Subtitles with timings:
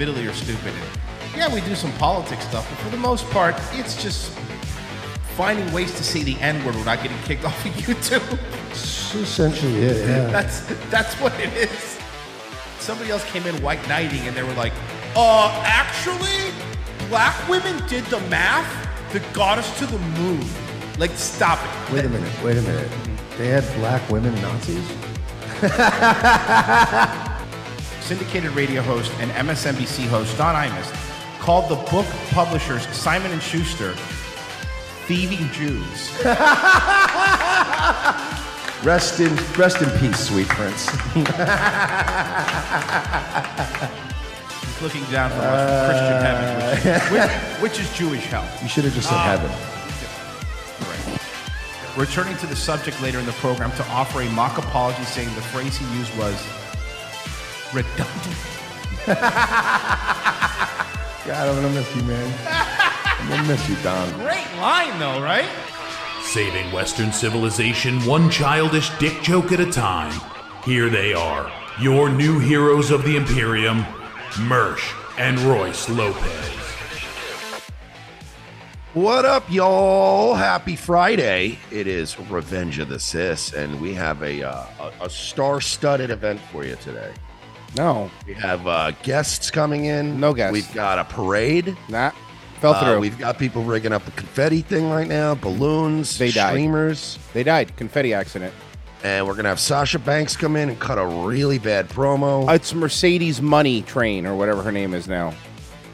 [0.00, 0.72] admittedly are stupid.
[1.32, 4.32] And yeah, we do some politics stuff, but for the most part, it's just
[5.36, 8.38] finding ways to say the N word without getting kicked off of YouTube.
[8.70, 10.26] It's essentially it, yeah.
[10.28, 11.98] That's that's what it is.
[12.78, 14.72] Somebody else came in white knighting and they were like,
[15.14, 16.50] uh, actually,
[17.08, 20.42] black women did the math that got us to the moon.
[20.98, 21.92] Like, stop it.
[21.92, 22.90] Wait a minute, wait a minute.
[23.36, 24.86] They had black women Nazis?
[28.10, 30.90] Syndicated radio host and MSNBC host Don Imus
[31.38, 33.92] called the book publishers Simon and Schuster
[35.06, 36.10] thieving Jews.
[38.82, 40.90] Rest in rest in peace, sweet prince.
[40.90, 41.04] He's
[44.82, 47.30] looking down from us from Christian heaven, which, which,
[47.62, 48.44] which is Jewish hell.
[48.60, 49.38] You should have just said Ah.
[49.38, 49.52] heaven.
[51.96, 55.42] Returning to the subject later in the program to offer a mock apology, saying the
[55.42, 56.34] phrase he used was
[57.72, 58.36] redundant.
[61.26, 62.34] God, I'm gonna miss you, man.
[62.48, 64.12] I'm gonna miss you, Don.
[64.18, 65.48] Great line, though, right?
[66.22, 70.18] Saving Western civilization one childish dick joke at a time.
[70.64, 73.82] Here they are, your new heroes of the Imperium,
[74.32, 76.60] Mersh and Royce Lopez.
[78.92, 80.34] What up, y'all?
[80.34, 81.58] Happy Friday.
[81.70, 86.10] It is Revenge of the Cis, and we have a, uh, a, a star studded
[86.10, 87.12] event for you today.
[87.76, 90.18] No, We have uh, guests coming in.
[90.18, 90.52] No guests.
[90.52, 91.76] We've got a parade.
[91.88, 92.10] nah,
[92.60, 93.00] fell Uh, through.
[93.00, 96.50] we've got people rigging up a confetti thing right now, balloons, They died.
[96.50, 97.76] streamers, they died.
[97.76, 98.52] Confetti accident.
[99.04, 102.46] and we're going to have Sasha Banks come in and cut a really bad promo.
[102.48, 105.32] Uh, It's Mercedes Money Train or whatever her name is now.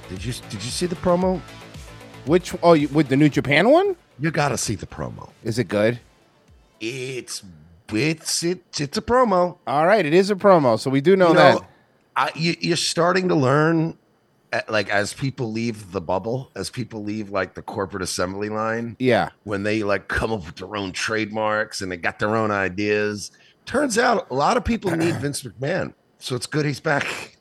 [0.08, 1.40] did you did you see the promo?
[2.24, 3.94] Which oh, you, with the New Japan one?
[4.18, 5.30] You got to see the promo.
[5.44, 6.00] Is it good?
[6.80, 7.42] It's
[7.92, 9.58] it's it's it's a promo.
[9.66, 11.70] All right, it is a promo, so we do know, you that.
[12.16, 13.98] I, you, you're starting to learn,
[14.52, 18.96] uh, like as people leave the bubble, as people leave like the corporate assembly line,
[18.98, 22.50] Yeah, when they like come up with their own trademarks and they got their own
[22.50, 23.30] ideas.
[23.66, 27.35] Turns out a lot of people need Vince McMahon, so it's good he's back.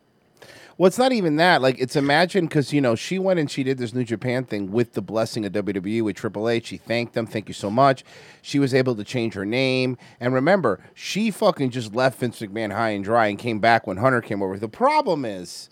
[0.78, 1.62] Well, it's not even that.
[1.62, 4.74] Like, it's imagine because you know she went and she did this New Japan thing
[4.74, 6.66] with the blessing of WWE with Triple H.
[6.68, 8.04] She thanked them, thank you so much.
[8.42, 12.74] She was able to change her name, and remember, she fucking just left Vince McMahon
[12.74, 14.60] high and dry and came back when Hunter came over.
[14.60, 15.70] The problem is,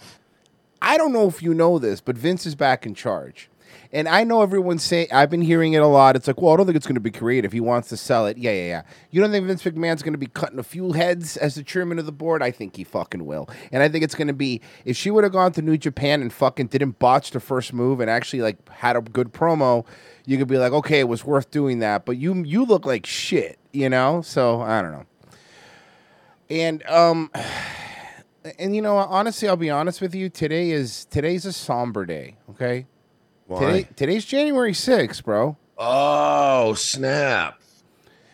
[0.81, 3.49] I don't know if you know this, but Vince is back in charge.
[3.93, 6.15] And I know everyone's saying, I've been hearing it a lot.
[6.15, 7.51] It's like, well, I don't think it's going to be creative.
[7.51, 8.39] He wants to sell it.
[8.39, 8.81] Yeah, yeah, yeah.
[9.11, 11.99] You don't think Vince McMahon's going to be cutting a few heads as the chairman
[11.99, 12.41] of the board?
[12.41, 13.47] I think he fucking will.
[13.71, 16.23] And I think it's going to be, if she would have gone to New Japan
[16.23, 19.85] and fucking didn't botch the first move and actually like had a good promo,
[20.25, 22.03] you could be like, okay, it was worth doing that.
[22.03, 24.23] But you, you look like shit, you know?
[24.23, 25.05] So I don't know.
[26.49, 27.29] And, um,
[28.57, 30.29] and you know, honestly, I'll be honest with you.
[30.29, 32.37] Today is today's a somber day.
[32.49, 32.87] Okay,
[33.59, 35.57] Today, today's January 6th, bro.
[35.77, 37.59] Oh snap!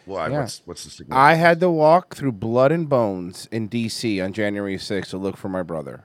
[0.05, 0.29] Why?
[0.29, 0.39] Yeah.
[0.41, 1.17] What's what's the significance?
[1.17, 4.19] I had to walk through blood and bones in D.C.
[4.21, 6.03] on January 6th to look for my brother.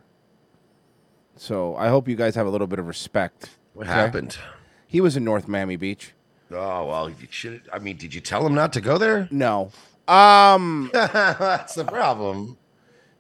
[1.37, 3.51] So I hope you guys have a little bit of respect.
[3.73, 3.95] what okay?
[3.95, 4.39] happened?
[4.87, 6.13] He was in North Miami Beach.
[6.51, 7.69] Oh well, you should.
[7.73, 9.29] I mean, did you tell him not to go there?
[9.31, 9.73] No.
[10.07, 12.59] Um, That's the problem.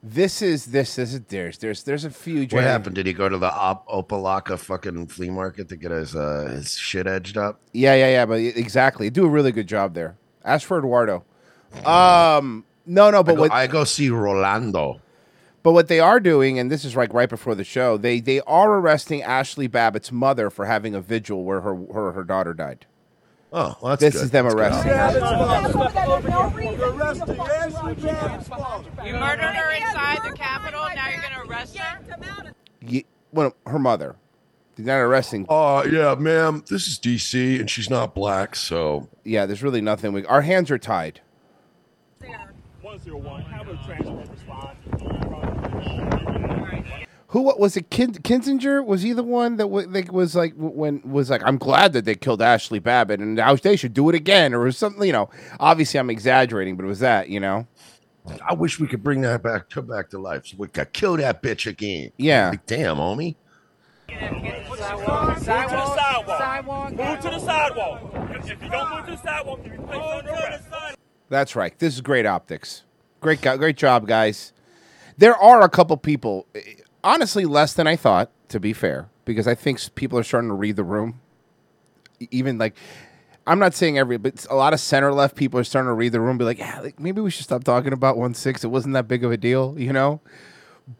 [0.06, 2.46] This is this this is there's there's there's a few.
[2.48, 2.94] What happened?
[2.94, 6.76] Did he go to the Op- Opa-locka fucking flea market to get his uh, his
[6.76, 7.58] shit edged up?
[7.72, 8.26] Yeah, yeah, yeah.
[8.26, 10.18] But exactly, do a really good job there.
[10.44, 11.24] Ask for Eduardo.
[11.86, 15.00] Um, no, no, I but go, what I go see Rolando.
[15.62, 18.40] But what they are doing, and this is like right before the show, they they
[18.42, 22.84] are arresting Ashley Babbitt's mother for having a vigil where her her, her daughter died.
[23.56, 24.22] Oh, well, that's This good.
[24.24, 24.90] is them That's good.
[24.90, 25.12] arresting her.
[29.06, 30.80] You murdered her inside the Capitol.
[30.94, 32.52] Now you're going to arrest her?
[32.80, 34.16] Ye- well, her mother.
[34.76, 35.46] They're not arresting.
[35.48, 36.64] Uh, yeah, ma'am.
[36.68, 40.12] This is DC, and she's not black, so Yeah, there's really nothing.
[40.12, 41.20] We, our hands are tied.
[42.82, 44.33] 101, have a transport
[47.34, 47.90] Who what was it?
[47.90, 51.58] Kin, Kinzinger was he the one that w- like was like when was like I'm
[51.58, 55.04] glad that they killed Ashley Babbitt and now they should do it again or something
[55.04, 55.28] you know.
[55.58, 57.66] Obviously, I'm exaggerating, but it was that you know.
[58.48, 60.46] I wish we could bring that back to back to life.
[60.46, 62.12] So we could kill that bitch again.
[62.18, 62.50] Yeah.
[62.50, 63.34] Like, damn, homie.
[64.06, 66.92] To the sidewalk.
[66.92, 68.00] Move to the sidewalk.
[68.44, 70.68] If you don't move to the sidewalk, you place on arrest.
[71.28, 71.76] That's right.
[71.80, 72.84] This is great optics.
[73.20, 74.52] Great, guy, great job, guys.
[75.16, 76.60] There are a couple people, eh,
[77.04, 78.30] honestly, less than I thought.
[78.48, 81.20] To be fair, because I think people are starting to read the room.
[82.30, 82.76] Even like,
[83.46, 86.12] I'm not saying every, but a lot of center left people are starting to read
[86.12, 86.38] the room.
[86.38, 88.62] Be like, yeah, like, maybe we should stop talking about one six.
[88.62, 90.20] It wasn't that big of a deal, you know.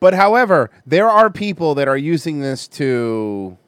[0.01, 3.59] But however, there are people that are using this to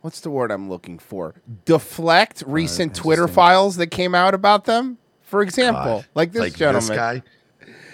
[0.00, 1.34] what's the word I'm looking for?
[1.64, 4.98] Deflect recent Twitter files that came out about them.
[5.22, 6.06] For example, God.
[6.14, 6.96] like this gentleman.
[6.96, 7.22] guy,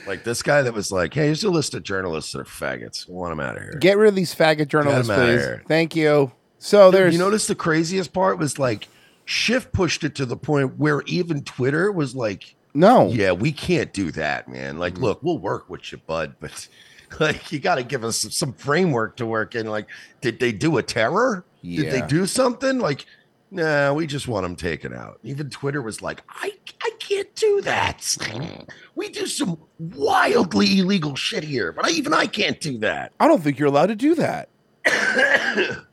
[0.06, 3.08] like this guy that was like, "Hey, here's a list of journalists that are faggots.
[3.08, 5.40] We want them out of here." Get rid of these faggot journalists, outta please.
[5.40, 5.62] here.
[5.68, 6.32] Thank you.
[6.58, 8.88] So there's you notice the craziest part was like,
[9.24, 13.92] Schiff pushed it to the point where even Twitter was like, no, "Yeah, we can't
[13.92, 14.78] do that, man.
[14.78, 15.02] Like, Mm.
[15.02, 16.68] look, we'll work with you, bud, but."
[17.20, 19.66] Like you got to give us some, some framework to work in.
[19.66, 19.86] Like,
[20.22, 21.44] did they do a terror?
[21.62, 22.06] Did they Yeah.
[22.06, 22.78] do something?
[22.78, 23.04] Like,
[23.52, 25.20] nah, we just want them taken out.
[25.22, 26.52] Even Twitter was like, I,
[26.82, 28.16] I can't do that.
[28.94, 33.12] We do some wildly illegal shit here, but I, even I can't do that.
[33.18, 34.50] I don't think you're allowed to do that.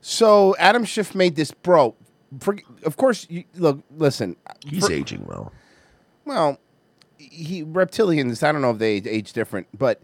[0.00, 1.96] so Adam Schiff made this, bro.
[2.38, 4.36] For, of course, you, look, listen.
[4.64, 5.52] He's for- aging well.
[6.24, 6.58] Well,
[7.18, 8.42] he reptilians.
[8.42, 10.00] I don't know if they age different, but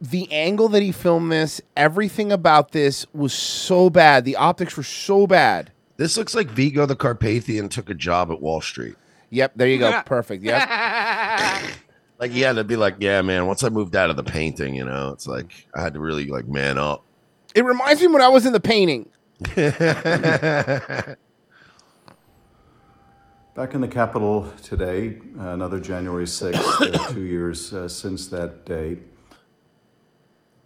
[0.00, 4.24] the angle that he filmed this, everything about this was so bad.
[4.24, 5.72] The optics were so bad.
[5.96, 8.94] This looks like Vigo the Carpathian took a job at Wall Street.
[9.30, 10.00] Yep, there you go.
[10.06, 10.44] Perfect.
[10.44, 11.70] Yep.
[12.18, 13.46] Like, yeah, to be like, yeah, man.
[13.46, 16.26] Once I moved out of the painting, you know, it's like I had to really
[16.26, 17.04] like man up.
[17.54, 19.08] It reminds me when I was in the painting.
[19.54, 21.16] Back
[23.72, 26.56] in the Capitol today, uh, another January 6th,
[26.94, 28.98] uh, two years uh, since that day.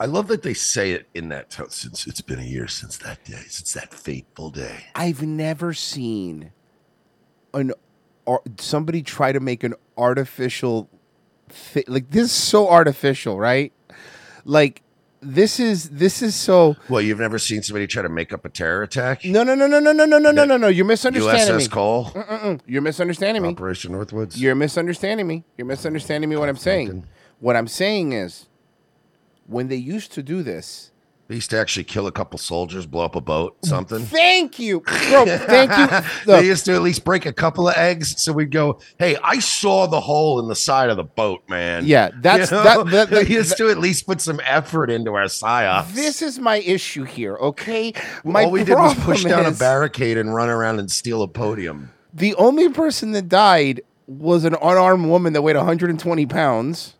[0.02, 1.70] I love that they say it in that tone.
[1.70, 4.86] Since it's been a year since that day, since that fateful day.
[4.96, 6.50] I've never seen
[7.54, 7.72] an
[8.26, 10.88] or somebody try to make an artificial
[11.48, 13.72] thi- like this is so artificial, right?
[14.44, 14.82] Like
[15.20, 18.48] this is this is so Well, you've never seen somebody try to make up a
[18.48, 19.24] terror attack?
[19.24, 21.64] no no no no no no no no no no no you're misunderstanding me.
[21.66, 22.60] USS Cole, Mm-mm-mm.
[22.66, 23.50] You're misunderstanding me.
[23.50, 24.36] Operation Northwoods.
[24.36, 25.44] You're misunderstanding me.
[25.56, 26.34] You're misunderstanding me.
[26.34, 27.06] What I'm saying.
[27.38, 28.46] What I'm saying is,
[29.46, 30.90] when they used to do this,
[31.28, 34.00] They used to actually kill a couple soldiers, blow up a boat, something.
[34.04, 35.24] thank you, bro.
[35.24, 36.08] Thank you.
[36.26, 39.38] they used to at least break a couple of eggs, so we'd go, "Hey, I
[39.38, 42.62] saw the hole in the side of the boat, man." Yeah, that's- You know?
[42.64, 45.94] that- that- that- we used to at least put some effort into our psyops.
[45.94, 47.36] this is my issue here.
[47.36, 47.94] Okay,
[48.24, 51.28] my All we did was push down a barricade and run around and steal a
[51.28, 51.90] podium.
[52.12, 56.94] The only person that died was an unarmed woman that weighed 120 pounds.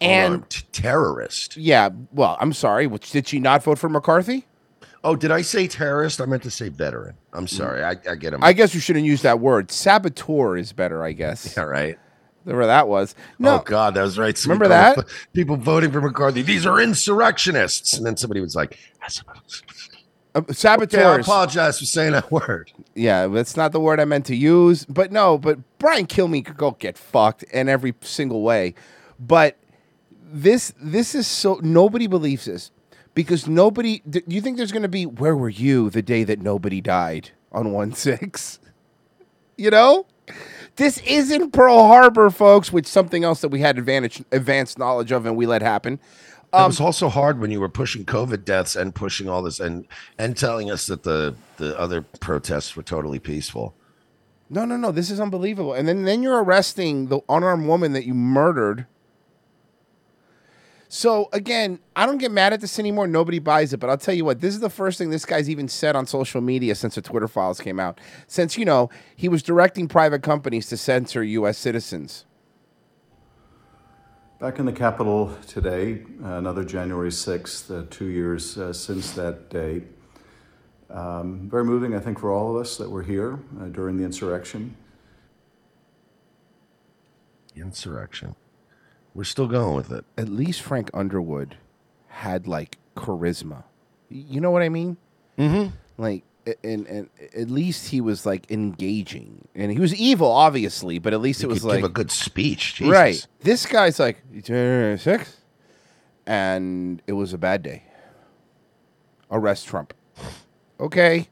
[0.00, 1.56] And t- terrorist.
[1.56, 2.86] yeah, well, I'm sorry.
[2.86, 4.46] which- Did she not vote for McCarthy?
[5.02, 6.20] Oh, did I say terrorist?
[6.20, 7.14] I meant to say veteran.
[7.34, 7.84] I'm sorry.
[7.84, 8.42] I, I get him.
[8.42, 9.70] I guess you shouldn't use that word.
[9.70, 11.56] Saboteur is better, I guess.
[11.58, 11.98] All right.
[12.44, 13.14] Whatever that was.
[13.38, 14.36] No, Oh God, that was right.
[14.36, 14.94] Somebody Remember that?
[14.96, 16.42] called- People voting for McCarthy.
[16.42, 17.94] These are insurrectionists.
[17.94, 18.78] And then somebody was like,
[20.34, 24.26] uh, "Okay, I apologize for saying that word." yeah, that's not the word I meant
[24.26, 24.84] to use.
[24.86, 28.74] But no, but Brian Kilmeade could go get fucked in every single way.
[29.18, 29.56] But
[30.34, 32.70] this this is so nobody believes this
[33.14, 34.02] because nobody.
[34.08, 37.30] Do you think there's going to be where were you the day that nobody died
[37.52, 38.58] on one six?
[39.56, 40.06] You know,
[40.74, 42.72] this isn't Pearl Harbor, folks.
[42.72, 45.94] Which something else that we had advantage advanced knowledge of and we let happen.
[45.94, 49.60] it Um, was also hard when you were pushing COVID deaths and pushing all this
[49.60, 49.86] and
[50.18, 53.76] and telling us that the the other protests were totally peaceful.
[54.50, 54.90] No, no, no.
[54.90, 55.72] This is unbelievable.
[55.72, 58.86] And then then you're arresting the unarmed woman that you murdered.
[60.94, 63.08] So again, I don't get mad at this anymore.
[63.08, 64.40] Nobody buys it, but I'll tell you what.
[64.40, 67.26] This is the first thing this guy's even said on social media since the Twitter
[67.26, 68.00] files came out.
[68.28, 71.58] Since you know he was directing private companies to censor U.S.
[71.58, 72.26] citizens.
[74.38, 79.50] Back in the Capitol today, uh, another January 6th, uh, two years uh, since that
[79.50, 79.82] day.
[80.90, 84.04] Um, very moving, I think, for all of us that were here uh, during the
[84.04, 84.76] insurrection.
[87.56, 88.36] Insurrection.
[89.14, 90.04] We're still going with it.
[90.18, 91.56] At least Frank Underwood
[92.08, 93.64] had like charisma.
[94.08, 94.96] You know what I mean?
[95.38, 95.74] Mm-hmm.
[95.98, 96.24] like
[96.62, 101.20] and and at least he was like engaging and he was evil obviously but at
[101.20, 102.74] least You it was could like give a good speech.
[102.76, 102.92] Jesus.
[102.92, 105.36] right this guy's like "January 6th
[106.26, 107.84] and it was a bad day
[109.30, 109.94] arrest trump
[110.78, 111.28] okay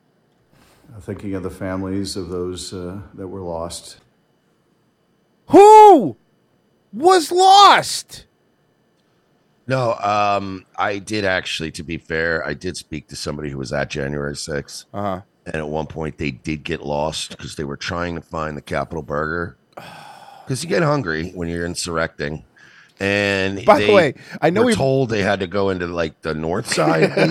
[1.01, 3.99] thinking of the families of those uh, that were lost.
[5.49, 6.17] who
[6.93, 8.27] was lost
[9.67, 11.71] No, um, I did actually.
[11.73, 14.87] To be fair, I did speak to somebody who was at January 6th.
[14.93, 18.57] uh-huh And at one point, they did get lost because they were trying to find
[18.57, 19.57] the Capitol Burger.
[20.45, 22.45] Because you get hungry when you're insurrecting.
[22.99, 26.21] And By the way, I know were we- told they had to go into like
[26.23, 27.23] the north side of DC.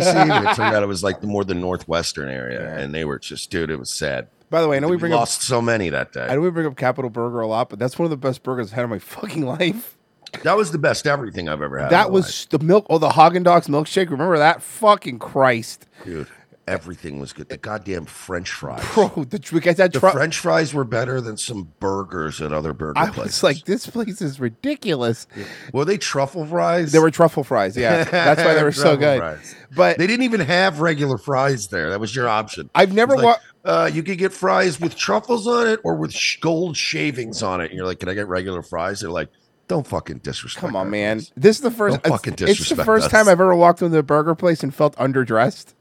[0.51, 3.51] it turned out it was like the more the northwestern area, and they were just,
[3.51, 4.27] dude, it was sad.
[4.51, 6.27] By the way i know we bring up lost so many that day.
[6.27, 8.43] i know we bring up capitol burger a lot but that's one of the best
[8.43, 9.98] burgers i've had in my fucking life
[10.43, 11.89] That was the best everything I've ever had.
[11.89, 12.86] That was the milk.
[12.89, 14.10] Oh, the Haagen Dazs milkshake.
[14.10, 14.63] Remember that?
[14.63, 16.27] Fucking Christ, dude.
[16.67, 17.50] Everything was good.
[17.50, 18.81] The goddamn French fries.
[18.93, 19.10] bro!
[19.27, 22.98] The we got that The French fries were better than some burgers at other burger
[22.98, 23.41] I places.
[23.41, 25.27] was like, this place is ridiculous.
[25.74, 26.93] were they truffle fries?
[26.93, 27.75] They were truffle fries.
[27.75, 29.20] Yeah, that's why they were so good.
[29.20, 29.53] fries.
[29.75, 31.89] But They didn't even have regular fries there.
[31.89, 32.70] That was your option.
[32.74, 35.96] I've never It's like, wa- uh, you could get fries with truffles on it or
[35.96, 37.65] with sh- gold shavings on it.
[37.72, 39.01] And you're like, can I get regular fries?
[39.01, 39.30] They're like,
[39.68, 40.65] don't fucking disrespect.
[40.65, 41.22] Come on, our man.
[41.38, 42.01] This is the first.
[42.03, 43.12] Don't fucking it's, it's the first us.
[43.12, 45.74] time I've ever walked into a burger place and felt underdressed.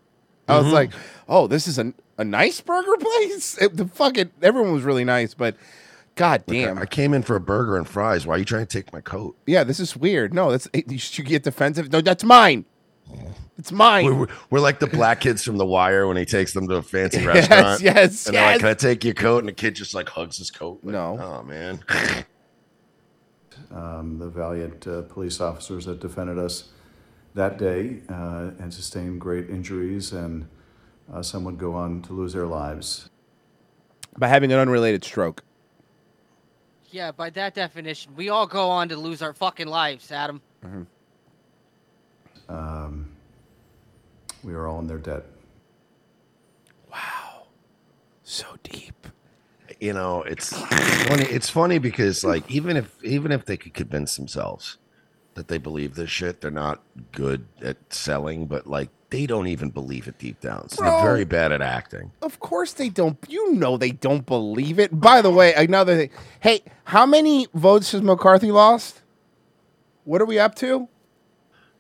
[0.49, 0.73] I was Mhm.
[0.73, 0.91] like,
[1.29, 5.35] "Oh, this is a a nice burger place." It- the fucking everyone was really nice,
[5.35, 5.57] but
[6.17, 8.27] god damn, I came in for a burger and fries.
[8.27, 9.37] Why are you trying to take my coat?
[9.47, 10.33] yeah, this is weird.
[10.35, 11.91] No, that's you should get defensive.
[11.91, 12.65] No, that's mine.
[13.61, 14.07] It's mine.
[14.07, 16.77] We're, we're, we're like the black kids from The Wire when he takes them to
[16.77, 17.81] a fancy Yes, restaurant.
[17.83, 18.59] yes, And they're like, yes.
[18.61, 19.41] can I take your coat?
[19.41, 20.81] And the kid just like hugs his coat.
[20.83, 21.19] Like, No.
[21.21, 21.85] Oh, man.
[23.71, 26.71] um, the valiant uh, police officers that defended us
[27.35, 30.49] that day uh, and sustained great injuries, and
[31.13, 33.11] uh, some would go on to lose their lives.
[34.17, 35.43] By having an unrelated stroke.
[36.93, 40.41] Yeah, by that definition, we all go on to lose our fucking lives, Adam.
[42.49, 43.10] Um,
[44.43, 45.25] we are all in their debt.
[46.91, 47.47] Wow.
[48.23, 49.07] So deep.
[49.81, 51.25] you know, it's funny.
[51.25, 54.79] It's funny because like even if even if they could convince themselves
[55.35, 56.83] that they believe this shit, they're not
[57.13, 60.69] good at selling, but like they don't even believe it deep down.
[60.69, 60.91] So Bro.
[60.91, 62.13] they're very bad at acting.
[62.23, 63.19] Of course they don't.
[63.29, 65.01] You know they don't believe it.
[65.01, 66.11] By the way, another thing.
[66.41, 69.03] Hey, how many votes has McCarthy lost?
[70.05, 70.89] What are we up to?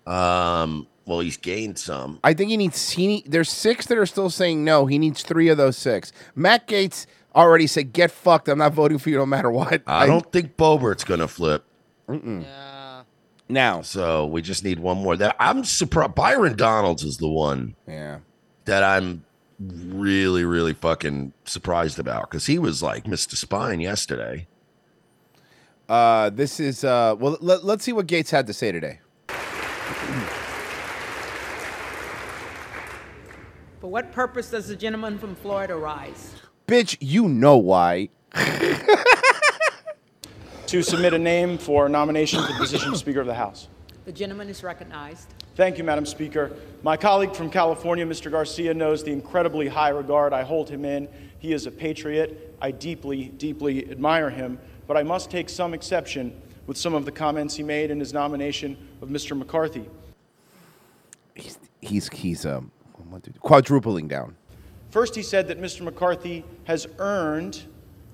[0.06, 2.20] Um, well, he's gained some.
[2.22, 2.90] I think he needs.
[2.90, 4.86] He need, there's six that are still saying no.
[4.86, 6.12] He needs three of those six.
[6.34, 8.48] Matt Gaetz already said, "Get fucked.
[8.48, 11.64] I'm not voting for you no matter what." I don't think Boebert's gonna flip.
[12.08, 12.44] Mm-mm.
[13.48, 15.16] Now, so we just need one more.
[15.16, 16.14] That I'm surprised.
[16.14, 17.74] Byron Donalds is the one.
[17.88, 18.18] Yeah.
[18.66, 19.24] That I'm
[19.58, 23.34] really, really fucking surprised about because he was like Mr.
[23.34, 24.46] Spine yesterday.
[25.88, 27.16] Uh, this is uh.
[27.18, 29.00] Well, let, let's see what Gaetz had to say today.
[33.80, 36.34] For what purpose does the gentleman from Florida rise?
[36.68, 38.10] Bitch, you know why.
[40.66, 43.68] to submit a name for nomination for the position of Speaker of the House.
[44.04, 45.32] The gentleman is recognized.
[45.56, 46.52] Thank you, Madam Speaker.
[46.82, 48.30] My colleague from California, Mr.
[48.30, 51.08] Garcia, knows the incredibly high regard I hold him in.
[51.38, 52.54] He is a patriot.
[52.60, 57.12] I deeply, deeply admire him, but I must take some exception with some of the
[57.12, 59.36] comments he made in his nomination of Mr.
[59.36, 59.88] McCarthy.
[61.34, 62.70] He's he's he's um
[63.10, 64.36] what did- quadrupling down.
[64.90, 65.82] First, he said that Mr.
[65.82, 67.62] McCarthy has earned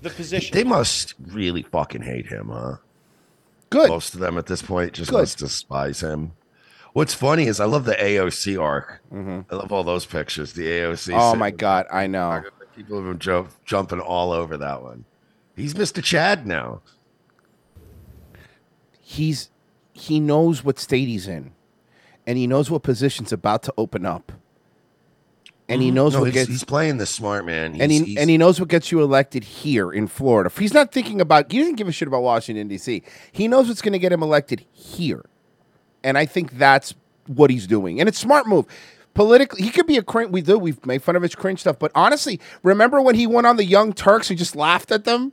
[0.03, 0.55] the position.
[0.55, 2.77] They must really fucking hate him, huh?
[3.71, 3.89] Good.
[3.89, 5.21] Most of them at this point just Good.
[5.21, 6.33] must despise him.
[6.93, 9.01] What's funny is I love the AOC arc.
[9.13, 9.53] Mm-hmm.
[9.53, 10.53] I love all those pictures.
[10.53, 11.15] The AOC.
[11.19, 12.43] Oh my god, I know.
[12.75, 15.05] People have been jump, jumping all over that one.
[15.57, 16.03] He's Mr.
[16.03, 16.83] Chad now.
[19.01, 19.51] He's
[19.93, 21.53] he knows what state he's in,
[22.27, 24.33] and he knows what position's about to open up,
[25.69, 25.97] and he mm-hmm.
[25.97, 27.75] knows No, what he's, gets he's playing the smart man.
[27.75, 30.51] He's, and he he's- and he knows what gets you elected here in Florida.
[30.57, 31.51] He's not thinking about.
[31.51, 33.03] He doesn't give a shit about Washington D.C.
[33.33, 35.25] He knows what's going to get him elected here,
[36.05, 36.95] and I think that's
[37.27, 38.01] what he's doing.
[38.01, 38.67] And it's a smart move.
[39.15, 40.31] Politically, he could be a cringe.
[40.31, 40.59] We do.
[40.59, 43.65] We've made fun of his cringe stuff, but honestly, remember when he went on the
[43.65, 45.33] Young Turks and just laughed at them?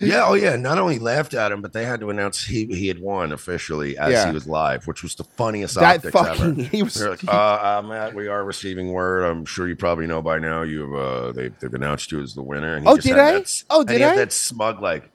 [0.00, 0.56] Yeah, oh yeah.
[0.56, 3.96] Not only laughed at him, but they had to announce he he had won officially
[3.98, 4.26] as Yeah.
[4.28, 6.62] he was live, which was the funniest That optics fucking- ever.
[6.62, 9.22] he was- They're like, uh, uh, Matt, we are receiving word.
[9.24, 10.62] I'm sure you probably know by now.
[10.62, 12.74] You've uh, they've, they've announced you as the winner.
[12.76, 13.32] And he Oh, did I?
[13.32, 14.16] that Oh, did I?
[14.16, 15.10] that smug like,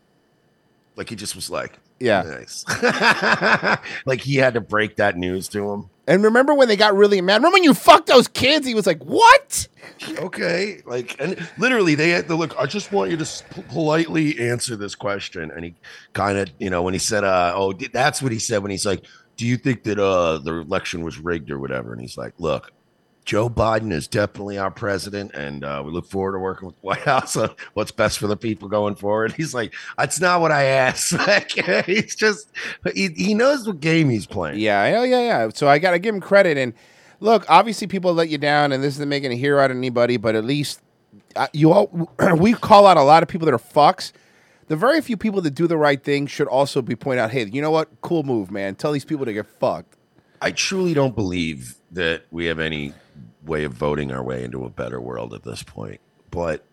[0.95, 2.21] like he just was like, Yeah.
[2.23, 2.63] nice.
[4.05, 5.89] like he had to break that news to him.
[6.07, 7.35] And remember when they got really mad?
[7.37, 8.65] Remember when you fucked those kids?
[8.65, 9.67] He was like, "What?"
[10.19, 14.75] okay like and literally they had to look i just want you to politely answer
[14.75, 15.73] this question and he
[16.13, 18.85] kind of you know when he said uh oh that's what he said when he's
[18.85, 19.05] like
[19.37, 22.71] do you think that uh the election was rigged or whatever and he's like look
[23.27, 26.87] joe biden is definitely our president and uh, we look forward to working with the
[26.87, 30.51] white house on what's best for the people going forward he's like that's not what
[30.51, 31.51] i asked like
[31.85, 32.49] he's just
[32.93, 35.49] he, he knows what game he's playing Yeah, oh yeah, yeah.
[35.53, 36.57] So I got to give him credit.
[36.57, 36.73] And
[37.19, 40.17] look, obviously people let you down, and this isn't making a hero out of anybody,
[40.17, 40.81] but at least
[41.35, 44.11] uh, you all we call out a lot of people that are fucks.
[44.67, 47.31] The very few people that do the right thing should also be pointed out.
[47.31, 47.89] Hey, you know what?
[48.01, 48.75] Cool move, man.
[48.75, 49.95] Tell these people to get fucked.
[50.41, 52.93] I truly don't believe that we have any
[53.47, 55.99] way of voting our way into a better world at this point.
[56.31, 56.65] But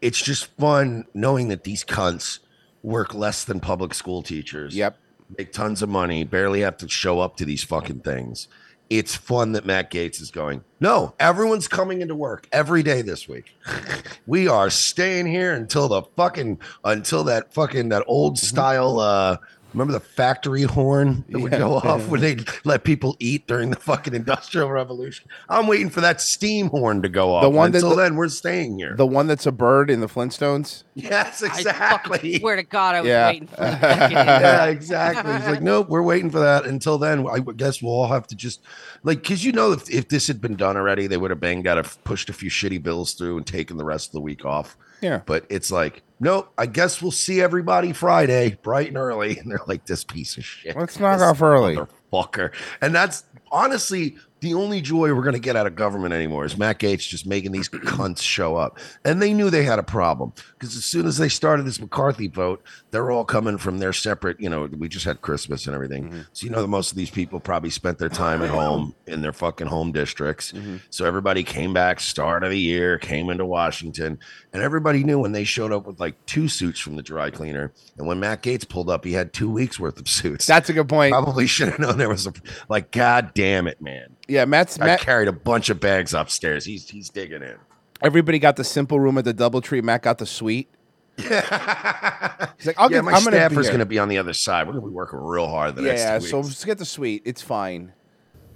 [0.00, 2.40] it's just fun knowing that these cunts
[2.82, 4.74] work less than public school teachers.
[4.76, 4.96] Yep.
[5.38, 8.48] make tons of money, barely have to show up to these fucking things.
[8.88, 10.62] It's fun that Matt Gaetz is going.
[10.78, 13.56] No, everyone's coming into work every day this week.
[14.28, 19.38] we are staying here until the fucking until that fucking that old style uh
[19.74, 21.58] remember the factory horn that would Yeah.
[21.58, 25.26] go off when they let people eat during the fucking industrial revolution.
[25.48, 27.42] I'm waiting for that steam horn to go off.
[27.42, 28.94] The one until the- then we're staying here.
[28.96, 30.84] The one that's a bird in the Flintstones.
[30.94, 32.16] yes, exactly.
[32.16, 33.26] fucking swear to God, I was Yeah.
[33.26, 34.10] waiting for that.
[34.12, 35.32] yeah, exactly.
[35.34, 36.64] He's like, nope, we're waiting for that.
[36.64, 38.60] Until then, I guess we'll all have to just
[39.02, 41.66] like, because you know, if, if this had been done already, they would have banged
[41.66, 44.44] out, a, pushed a few shitty bills through and taken the rest of the week
[44.44, 44.76] off.
[45.02, 45.20] Yeah.
[45.26, 49.38] But it's like, nope, I guess we'll see everybody Friday, bright and early.
[49.46, 50.76] And they're like, this piece of shit.
[50.76, 51.76] Let's knock off early.
[52.12, 52.52] Motherfucker.
[52.80, 56.58] And that's honestly the only joy we're going to get out of government anymore is
[56.58, 58.78] Matt Gaetz just making these cunts show up.
[59.04, 62.28] And they knew they had a problem because as soon as they started this McCarthy
[62.28, 66.10] vote, they're all coming from their separate, you know, we just had Christmas and everything.
[66.10, 66.20] Mm-hmm.
[66.32, 69.22] So, you know, that most of these people probably spent their time at home in
[69.22, 70.52] their fucking home districts.
[70.52, 70.76] Mm-hmm.
[70.90, 74.18] So everybody came back, start of the year, came into Washington,
[74.52, 77.72] and everybody knew when they showed up with like two suits from the dry cleaner.
[77.96, 80.46] And when Matt Gaetz pulled up, he had two weeks worth of suits.
[80.46, 81.12] That's a good point.
[81.12, 82.32] Probably should have known there was a
[82.68, 84.16] like, God damn it, man.
[84.28, 85.00] Yeah, Matt's I Matt.
[85.00, 86.64] carried a bunch of bags upstairs.
[86.64, 87.56] He's he's digging in.
[88.02, 89.82] Everybody got the simple room at the DoubleTree.
[89.82, 90.68] Matt got the suite.
[91.18, 93.04] He's like, I'll yeah, get.
[93.04, 94.66] my I'm gonna staffer's be going to be on the other side.
[94.66, 96.18] We're going to be working real hard the Yeah, next yeah.
[96.18, 96.48] two So weeks.
[96.50, 97.22] just get the suite.
[97.24, 97.94] It's fine.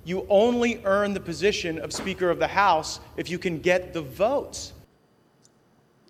[0.04, 4.02] You only earn the position of Speaker of the House if you can get the
[4.02, 4.74] votes.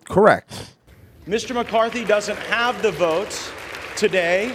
[0.05, 0.71] Correct.
[1.27, 1.53] Mr.
[1.55, 3.49] McCarthy doesn't have the votes
[3.95, 4.53] today.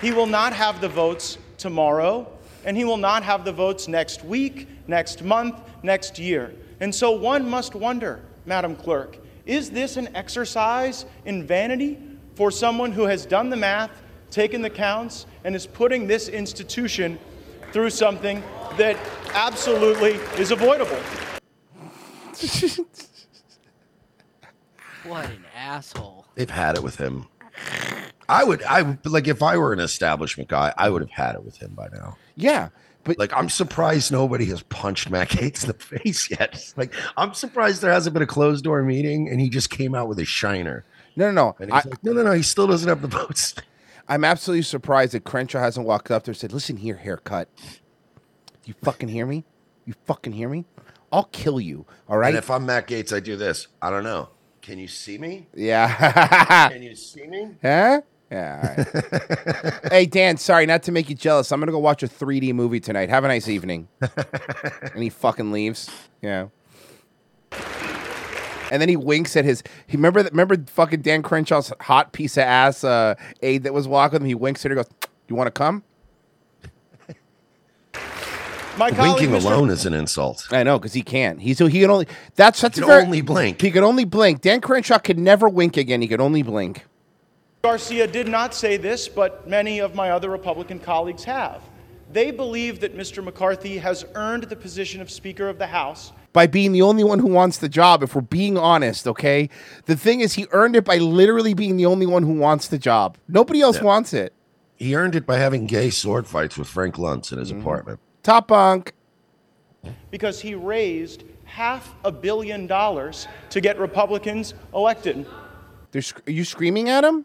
[0.00, 2.26] He will not have the votes tomorrow.
[2.64, 6.54] And he will not have the votes next week, next month, next year.
[6.80, 11.98] And so one must wonder, Madam Clerk, is this an exercise in vanity
[12.34, 17.18] for someone who has done the math, taken the counts, and is putting this institution
[17.72, 18.42] through something
[18.76, 18.96] that
[19.34, 20.98] absolutely is avoidable?
[25.04, 26.24] What an asshole.
[26.34, 27.26] They've had it with him.
[28.26, 31.34] I would, I would like if I were an establishment guy, I would have had
[31.34, 32.16] it with him by now.
[32.36, 32.70] Yeah,
[33.04, 36.72] but like I'm surprised nobody has punched Matt Gaetz in the face yet.
[36.76, 40.08] Like I'm surprised there hasn't been a closed door meeting and he just came out
[40.08, 40.84] with a shiner.
[41.16, 41.72] No, no, no.
[41.72, 42.32] I, like, no, no, no.
[42.32, 43.54] He still doesn't have the votes.
[44.08, 47.48] I'm absolutely surprised that Crenshaw hasn't walked up there and said, "Listen here, haircut.
[48.64, 49.44] You fucking hear me?
[49.86, 50.64] You fucking hear me?
[51.12, 51.86] I'll kill you.
[52.08, 52.28] All right?
[52.28, 53.68] And if I'm Matt Gaetz, I do this.
[53.80, 54.30] I don't know.
[54.62, 55.46] Can you see me?
[55.54, 56.68] yeah.
[56.70, 57.50] Can you see me?
[57.62, 58.00] huh?
[58.34, 58.74] Yeah.
[58.76, 59.92] All right.
[59.92, 61.52] hey Dan, sorry not to make you jealous.
[61.52, 63.08] I'm gonna go watch a 3D movie tonight.
[63.08, 63.86] Have a nice evening.
[64.00, 65.88] and he fucking leaves.
[66.20, 66.48] Yeah.
[68.72, 69.62] And then he winks at his.
[69.86, 70.32] He remember that.
[70.32, 74.20] Remember fucking Dan Crenshaw's hot piece of ass uh, aide that was walking.
[74.22, 74.24] him?
[74.26, 74.74] He winks at her.
[74.74, 74.88] Goes,
[75.28, 75.84] "You want to come?"
[78.76, 79.44] My colleague, Winking Mr.
[79.44, 80.48] alone is an insult.
[80.50, 81.40] I know because he can't.
[81.40, 82.08] He's so he can only.
[82.34, 83.60] That's that's He a can very- only blink.
[83.62, 84.40] He could only blink.
[84.40, 86.02] Dan Crenshaw could never wink again.
[86.02, 86.84] He could only blink.
[87.64, 91.62] Garcia did not say this, but many of my other Republican colleagues have.
[92.12, 93.24] They believe that Mr.
[93.24, 97.20] McCarthy has earned the position of Speaker of the House by being the only one
[97.20, 99.48] who wants the job, if we're being honest, okay?
[99.86, 102.76] The thing is, he earned it by literally being the only one who wants the
[102.76, 103.16] job.
[103.28, 103.84] Nobody else Yeah.
[103.84, 104.34] wants it.
[104.76, 107.62] He earned it by having gay sword fights with Frank Luntz in his mm-hmm.
[107.62, 107.98] apartment.
[108.22, 108.92] Top bunk.
[110.10, 115.24] because he raised half a billion dollars to get Republicans elected.
[115.92, 117.24] They're sc- are you screaming at him?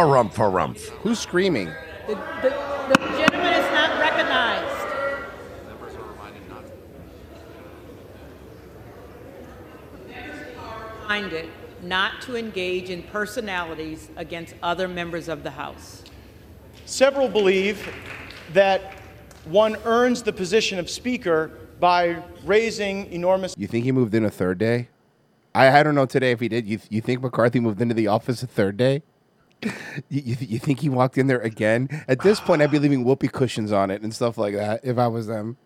[0.00, 0.78] A rump for rump.
[1.02, 1.66] Who's screaming?
[2.06, 2.48] The, the,
[2.88, 4.88] the gentleman is not recognized.
[11.06, 11.50] Find it
[11.82, 16.02] not to engage in personalities against other members of the House.
[16.86, 17.86] Several believe
[18.54, 18.94] that
[19.44, 24.30] one earns the position of Speaker by raising enormous You think he moved in a
[24.30, 24.88] third day?
[25.54, 26.66] I, I don't know today if he did.
[26.66, 29.02] You, you think McCarthy moved into the office a third day?
[30.08, 31.88] you, you, you think he walked in there again?
[32.08, 34.98] At this point, I'd be leaving whoopee cushions on it and stuff like that if
[34.98, 35.56] I was them.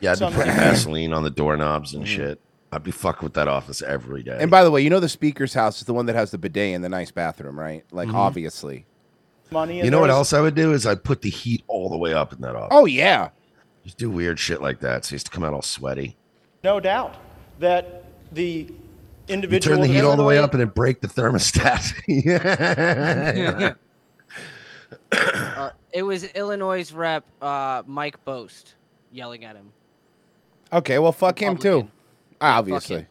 [0.00, 0.40] Yeah, I'd be Something.
[0.40, 2.40] putting Vaseline on the doorknobs and shit.
[2.72, 4.36] I'd be fucking with that office every day.
[4.40, 6.38] And by the way, you know the speaker's house is the one that has the
[6.38, 7.84] bidet and the nice bathroom, right?
[7.92, 8.14] Like, Mhm.
[8.14, 8.86] obviously.
[9.50, 9.80] money.
[9.84, 12.12] you know what else I would do is I'd put the heat all the way
[12.12, 12.68] up in that office.
[12.72, 13.28] Oh, yeah.
[13.84, 15.04] Just do weird shit like that.
[15.04, 16.16] So he used to come out all sweaty.
[16.64, 17.14] No doubt
[17.60, 18.72] that the
[19.28, 21.94] You turn the heat all the way up and then break the thermostat.
[22.06, 23.74] yeah.
[25.12, 28.74] Uh, it was Illinois rep uh, Mike Bost
[29.12, 29.72] yelling at him.
[30.72, 31.68] Okay, well, fuck him too.
[31.68, 31.90] Republican.
[32.40, 33.06] Obviously.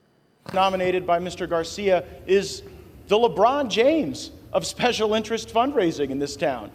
[0.54, 1.49] nominated by Mr.
[1.49, 2.63] Garcia is
[3.08, 6.71] the LeBron James of special interest fundraising in this town.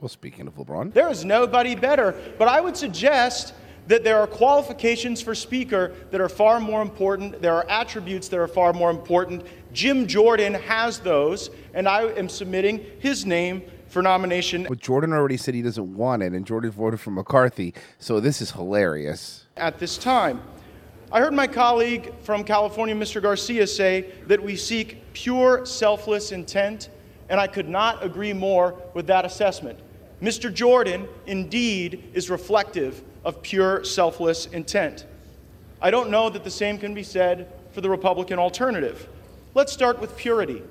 [0.00, 3.54] Well, speaking of LeBron, There is nobody better, but I would suggest
[3.86, 7.40] that there are qualifications for speaker that are far more important.
[7.42, 9.44] There are attributes that are far more important.
[9.72, 15.36] Jim Jordan has those, and I am submitting his name for nomination but Jordan already
[15.36, 17.74] said he doesn't want it, and Jordan voted for McCarthy.
[17.98, 19.44] So this is hilarious.
[19.58, 20.40] at this time.
[21.10, 23.20] I heard my colleague from California, Mr.
[23.20, 26.88] Garcia, say that we seek pure, selfless intent,
[27.28, 29.78] and I could not agree more with that assessment.
[30.22, 30.52] Mr.
[30.52, 35.06] Jordan, indeed, is reflective of pure, selfless intent.
[35.80, 39.08] I don't know that the same can be said for the Republican alternative.
[39.54, 40.62] Let's start with purity.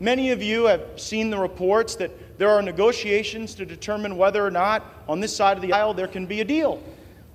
[0.00, 4.50] Many of you have seen the reports that there are negotiations to determine whether or
[4.50, 6.82] not on this side of the aisle there can be a deal,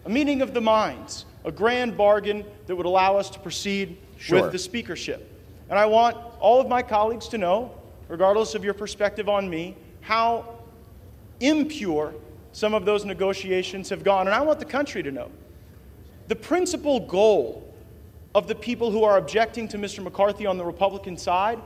[0.06, 4.41] a meeting of the minds, a grand bargain that would allow us to proceed Sure.
[4.41, 5.32] with the speakership.
[5.69, 7.72] And I want all of my colleagues to know,
[8.10, 10.58] regardless of your perspective on me, how
[11.39, 12.13] impure
[12.60, 14.28] some of those negotiations have gone.
[14.28, 15.32] And I want the country to know.
[16.28, 17.74] The principal goal
[18.36, 20.04] of the people who are objecting to Mr.
[20.04, 21.60] McCarthy on the Republican side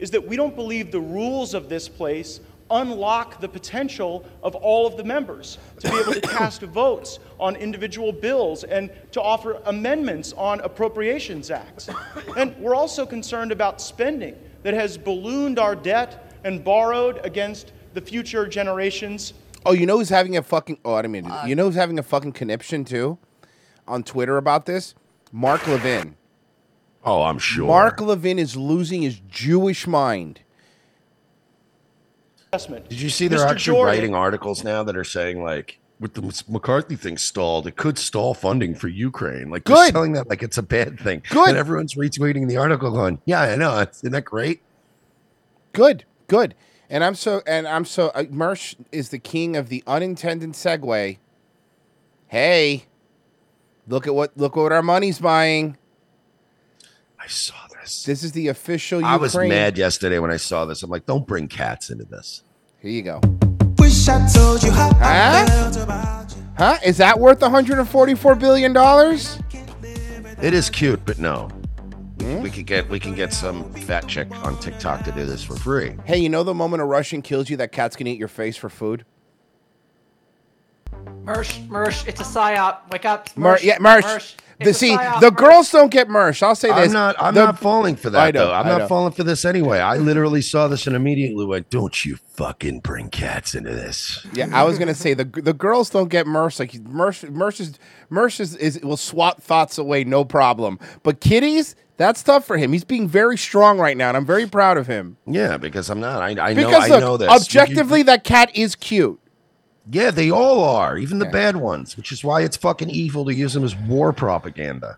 [0.00, 2.40] is that we don't believe the rules of this place
[2.72, 7.54] unlock the potential of all of the members to be able to cast votes on
[7.56, 11.88] individual bills and to offer amendments on appropriations acts.
[12.36, 18.00] And we're also concerned about spending that has ballooned our debt and borrowed against the
[18.00, 19.32] future generations
[19.66, 21.74] Oh, you know who's having a fucking oh, I didn't mean to- you know who's
[21.74, 23.18] having a fucking conniption too
[23.86, 24.94] on Twitter about this?
[25.32, 26.16] Mark Levin.
[27.04, 27.66] Oh, I'm sure.
[27.66, 30.40] Mark Levin is losing his Jewish mind.
[32.88, 33.50] Did you see they're Mr.
[33.50, 37.76] actually Jordan- writing articles now that are saying like with the McCarthy thing stalled, it
[37.76, 39.50] could stall funding for Ukraine.
[39.50, 39.92] Like they're Good.
[39.92, 41.22] selling that like it's a bad thing.
[41.28, 41.50] Good.
[41.50, 43.78] And everyone's retweeting the article going, Yeah, I know.
[43.78, 44.62] Isn't that great?
[45.72, 46.54] Good, good.
[46.90, 51.18] And I'm so and I'm so uh, Mersh is the king of the unintended segue.
[52.26, 52.84] Hey,
[53.86, 55.76] look at what look what our money's buying.
[57.18, 58.02] I saw this.
[58.02, 60.82] This is the official I was mad yesterday when I saw this.
[60.82, 62.42] I'm like, don't bring cats into this.
[62.80, 63.20] Here you go.
[63.78, 66.26] Wish I told you how Huh?
[66.58, 66.78] Huh?
[66.84, 69.38] Is that worth 144 billion dollars?
[70.42, 71.50] It is cute, but no.
[72.20, 72.42] We, Hmm?
[72.42, 75.56] we could get we can get some fat chick on TikTok to do this for
[75.56, 75.96] free.
[76.04, 78.56] Hey, you know the moment a Russian kills you, that cat's gonna eat your face
[78.56, 79.04] for food.
[81.24, 82.90] Mersh, Mersh, it's a psyop.
[82.90, 83.28] Wake up.
[83.36, 84.34] Mer- Mersh, yeah, Mersh.
[84.62, 86.42] The, see, the girls don't get Mersh.
[86.42, 86.88] I'll say this.
[86.88, 87.16] I'm not.
[87.18, 88.52] I'm The- not falling for I that know, though.
[88.52, 88.88] I'm I not know.
[88.88, 89.78] falling for this anyway.
[89.78, 94.48] I literally saw this and immediately went, "Don't you fucking bring cats into this." Yeah,
[94.52, 96.58] I was gonna say the the girls don't get Mersh.
[96.58, 97.78] Like Mersh, Mersh is
[98.12, 100.78] Mersh is, is will swap thoughts away, no problem.
[101.02, 102.72] But kitties, that's tough for him.
[102.72, 105.18] He's being very strong right now, and I'm very proud of him.
[105.26, 106.22] Yeah, because I'm not.
[106.22, 106.66] I, I know.
[106.66, 107.28] Because I know this.
[107.28, 109.20] objectively, that cat is cute.
[109.90, 113.34] yeah, they all are, even the bad ones, which is why it's fucking evil to
[113.34, 114.96] use them as war propaganda.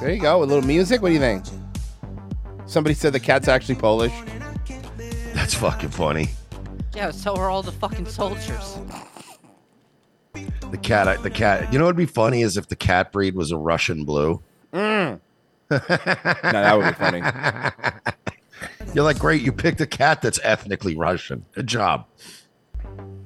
[0.00, 0.42] There you go.
[0.42, 1.02] A little music.
[1.02, 1.44] What do you think?
[2.64, 4.14] Somebody said the cat's actually Polish.
[5.34, 6.30] That's fucking funny.
[6.94, 8.78] Yeah, so are all the fucking soldiers.
[10.32, 11.22] The cat.
[11.22, 11.72] The cat.
[11.72, 14.42] You know what'd be funny is if the cat breed was a Russian blue.
[14.72, 15.20] Mm.
[15.70, 17.22] no, that would be funny.
[18.94, 21.44] You're like, great, you picked a cat that's ethnically Russian.
[21.54, 22.06] Good job.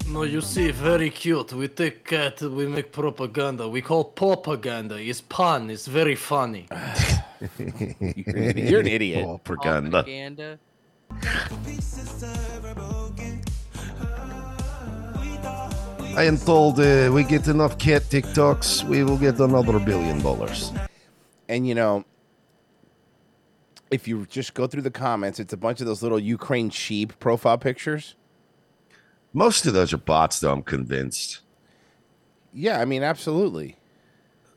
[0.07, 1.53] No, you see, very cute.
[1.55, 3.69] We take cat, we make propaganda.
[3.69, 4.97] We call propaganda.
[5.01, 5.71] It's pun.
[5.71, 6.69] It's very funny.
[7.59, 8.71] You're an idiot.
[8.71, 9.45] You're an idiot.
[9.45, 10.03] Propaganda.
[10.03, 10.59] Propaganda.
[16.17, 20.73] I am told uh, we get enough cat TikToks, we will get another billion dollars.
[21.49, 22.05] And you know,
[23.91, 27.19] if you just go through the comments, it's a bunch of those little Ukraine sheep
[27.19, 28.15] profile pictures.
[29.33, 30.53] Most of those are bots, though.
[30.53, 31.41] I'm convinced
[32.53, 33.77] Yeah, I mean, absolutely.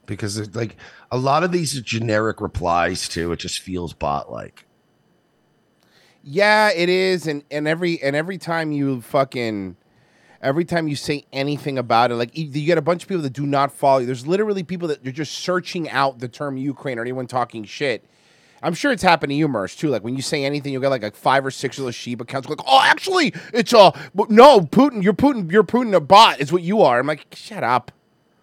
[0.05, 0.75] because it's like
[1.11, 3.31] a lot of these are generic replies too.
[3.31, 4.65] It just feels bot-like.
[6.23, 9.77] Yeah, it is, and and every and every time you fucking,
[10.41, 13.33] every time you say anything about it, like you get a bunch of people that
[13.33, 14.05] do not follow you.
[14.05, 18.05] There's literally people that you're just searching out the term Ukraine or anyone talking shit.
[18.63, 19.89] I'm sure it's happened to you, Mersh, too.
[19.89, 22.21] Like when you say anything, you'll get like, like five or six of those sheep
[22.21, 22.49] accounts.
[22.49, 23.93] Like, oh, actually, it's a
[24.29, 25.03] no, Putin.
[25.03, 25.51] You're Putin.
[25.51, 26.39] You're Putin a bot.
[26.39, 26.99] Is what you are.
[26.99, 27.91] I'm like, shut up.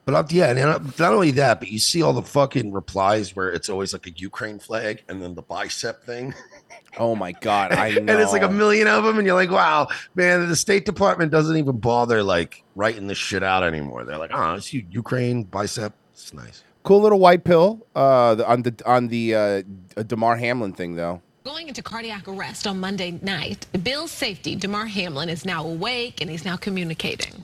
[0.04, 3.35] But uh, yeah, and not not only that, but you see all the fucking replies
[3.35, 6.35] where it's always like a Ukraine flag and then the bicep thing.
[6.98, 7.98] Oh my god, I know.
[7.98, 11.30] and it's like a million of them, and you're like, wow, man, the State Department
[11.30, 14.04] doesn't even bother like writing this shit out anymore.
[14.04, 15.92] They're like, oh, it's Ukraine bicep.
[16.12, 16.62] It's nice.
[16.83, 19.62] Cool little white pill uh, on the on the uh,
[20.02, 21.22] Damar Hamlin thing though.
[21.44, 26.30] Going into cardiac arrest on Monday night, Bill's safety, Damar Hamlin, is now awake and
[26.30, 27.35] he's now communicating.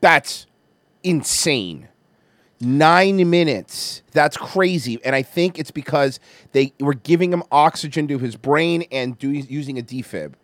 [0.00, 0.46] That's
[1.02, 1.88] insane.
[2.62, 4.02] Nine minutes.
[4.12, 4.98] That's crazy.
[5.04, 6.20] And I think it's because
[6.52, 10.34] they were giving him oxygen to his brain and do, using a defib.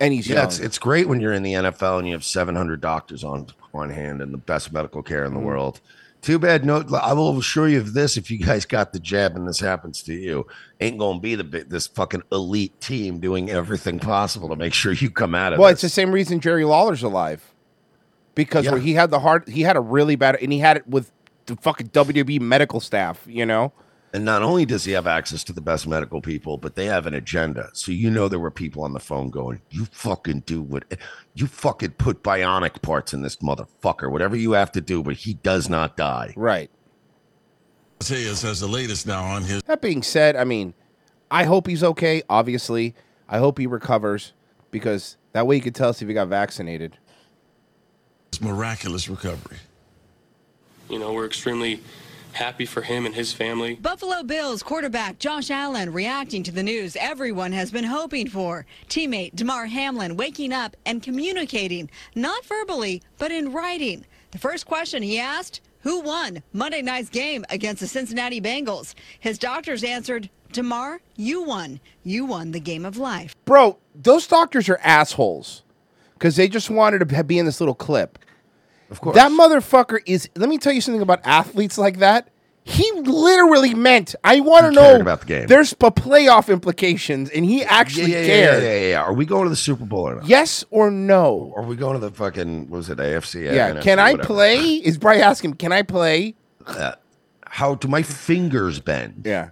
[0.00, 0.44] And he's yeah, young.
[0.46, 3.88] it's, it's great when you're in the NFL and you have 700 doctors on on
[3.88, 5.44] hand and the best medical care in the Mhm.
[5.44, 5.80] world.
[6.22, 6.64] Too bad.
[6.64, 9.60] No, I will assure you of this: if you guys got the jab and this
[9.60, 10.46] happens to you,
[10.80, 15.08] ain't gonna be the this fucking elite team doing everything possible to make sure you
[15.08, 15.60] come out of it.
[15.60, 15.72] well, it.
[15.74, 17.49] it's the same reason Jerry Lawler's alive.
[18.34, 18.72] Because Yeah.
[18.72, 21.12] where he had the heart, he had a really bad, and he had it with
[21.46, 23.72] the fucking WWE medical staff, you know?
[24.12, 27.06] And not only does he have access to the best medical people, but they have
[27.06, 27.70] an agenda.
[27.74, 30.84] So you know there were people on the phone going, "You fucking do what
[31.34, 34.10] you fucking put bionic parts in this motherfucker.
[34.10, 36.70] Whatever you have to do, but he does not die." Right.
[38.00, 40.74] Mateus has the latest now on his That being said, I mean,
[41.30, 42.94] I hope he's okay, obviously.
[43.28, 44.32] I hope he recovers
[44.70, 46.96] because that way you could tell us if he got vaccinated.
[48.40, 49.58] Miraculous recovery.
[50.88, 51.80] You know, we're extremely
[52.32, 53.74] happy for him and his family.
[53.74, 58.66] Buffalo Bills quarterback Josh Allen reacting to the news everyone has been hoping for.
[58.88, 64.06] Teammate Damar Hamlin waking up and communicating, not verbally, but in writing.
[64.30, 68.94] The first question he asked, who won Monday night's game against the Cincinnati Bengals?
[69.18, 71.80] His doctors answered, Damar, you won.
[72.04, 73.34] You won the game of life.
[73.44, 75.62] Bro, those doctors are assholes
[76.14, 78.18] because they just wanted to be in this little clip.
[78.90, 79.14] Of course.
[79.16, 82.28] That motherfucker is, let me tell you something about athletes like that.
[82.62, 85.00] He literally meant, I want to know.
[85.00, 85.46] about the game.
[85.46, 88.62] There's a playoff implications, and he actually yeah, yeah, cared.
[88.62, 89.02] Yeah, yeah, yeah, yeah.
[89.02, 90.26] Are we going to the Super Bowl or not?
[90.26, 91.52] Yes or no?
[91.56, 93.44] Are we going to the fucking what was it AFC?
[93.44, 93.72] Yeah.
[93.72, 94.26] NFC, Can I whatever?
[94.26, 94.58] play?
[94.74, 96.34] Is Bry asking, can I play?
[96.66, 96.92] Uh,
[97.46, 99.22] how do my fingers bend?
[99.24, 99.50] Yeah.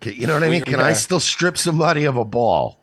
[0.00, 0.62] Can- you know what I mean?
[0.62, 2.78] Can I still strip somebody of a ball?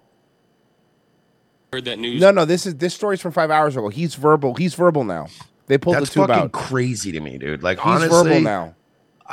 [1.71, 2.21] Heard that news.
[2.21, 2.45] No, no.
[2.45, 3.89] This is this story's from five hours ago.
[3.89, 4.55] He's verbal.
[4.55, 5.27] He's verbal now.
[5.67, 6.51] They pulled That's the tube fucking out.
[6.51, 7.63] crazy to me, dude.
[7.63, 8.75] Like He's honestly, verbal now.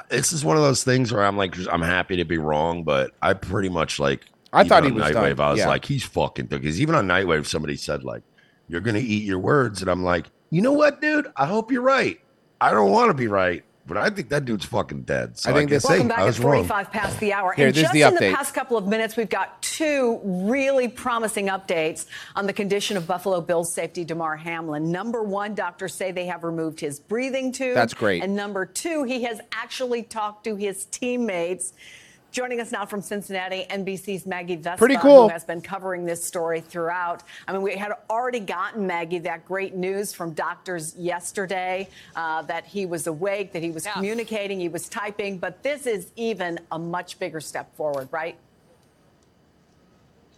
[0.08, 3.10] This is one of those things where I'm like, I'm happy to be wrong, but
[3.20, 4.24] I pretty much like.
[4.52, 5.36] I thought he was Nightwave.
[5.36, 5.40] done.
[5.46, 5.68] I was Yeah.
[5.68, 8.22] like, he's fucking because even on Nightwave, somebody said like,
[8.68, 11.26] "You're gonna eat your words," and I'm like, you know what, dude?
[11.36, 12.18] I hope you're right.
[12.60, 15.36] I don't want to be right, but I think that dude's fucking dead.
[15.36, 16.64] So I I, think can this- say Welcome back I at was wrong.
[16.64, 17.52] 45 past the hour.
[17.52, 20.86] Here, and this just the in the past couple of minutes, we've got two really
[20.86, 24.92] promising updates on the condition of Buffalo Bills safety Damar Hamlin.
[24.92, 27.74] Number one, doctors say they have removed his breathing tube.
[27.74, 28.22] That's great.
[28.22, 31.72] And number two, he has actually talked to his teammates.
[32.32, 35.24] Joining us now from Cincinnati, NBC's Maggie Vespa, Pretty cool.
[35.24, 37.24] who has been covering this story throughout.
[37.48, 42.64] I mean, we had already gotten Maggie that great news from doctors yesterday uh, that
[42.66, 46.78] he was awake, that he was communicating, he was typing, but this is even a
[46.78, 48.36] much bigger step forward, right?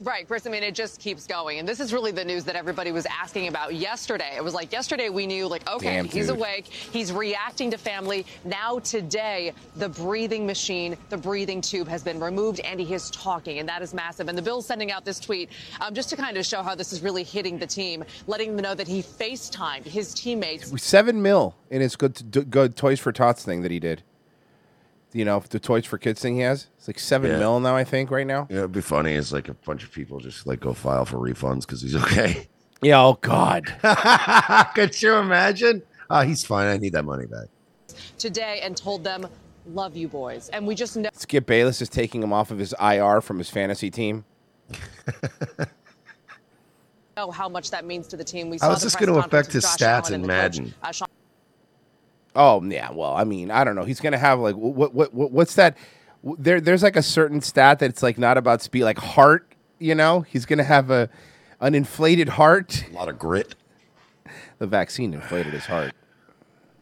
[0.03, 0.47] Right, Chris.
[0.49, 1.61] I mean, it just keeps going.
[1.61, 4.33] And this is really the news that everybody was asking about yesterday.
[4.37, 6.67] It was like yesterday we knew, like, okay, Damn, he's awake.
[6.67, 8.27] He's reacting to family.
[8.45, 13.61] Now, today, the breathing machine, the breathing tube has been removed and he is talking.
[13.61, 14.29] And that is massive.
[14.29, 16.93] And the Bill's sending out this tweet um, just to kind of show how this
[16.93, 21.55] is really hitting the team, letting them know that he FaceTimed his teammates Seven mil
[21.71, 24.03] in his good good Toys for Tots thing that he did.
[25.15, 26.69] You know, the Toys for Kids thing he has.
[26.79, 27.39] It's like seven Yeah.
[27.39, 28.47] mil now, I think, right now.
[28.51, 29.13] Yeah, it'd be funny.
[29.15, 32.49] Is like a bunch of people just like go file for refunds because he's okay.
[32.81, 33.03] Yeah.
[33.03, 33.65] Oh God.
[34.75, 35.83] Could you imagine?
[36.11, 36.67] Ah, he's fine.
[36.69, 37.49] I need that money back.
[38.19, 39.27] today and told them,
[39.67, 40.49] love you boys.
[40.51, 41.11] And we just know.
[41.13, 44.25] Skip Bayless is taking him off of his IR from his fantasy team.
[47.17, 48.49] know how much that means to the team.
[48.51, 50.75] We How saw is this going to affect his Josh stats in and coach, Madden?
[50.83, 51.09] uh, Sean
[52.35, 53.85] Oh yeah, well, I mean, I don't know.
[53.85, 55.77] He's gonna have like what what, what what's that?
[56.23, 59.47] There there's like a certain stat that's like not about speed, like heart.
[59.79, 61.09] You know, he's gonna have a
[61.61, 62.85] an inflated heart.
[62.91, 63.55] A lot of grit.
[64.59, 65.93] The vaccine inflated his heart.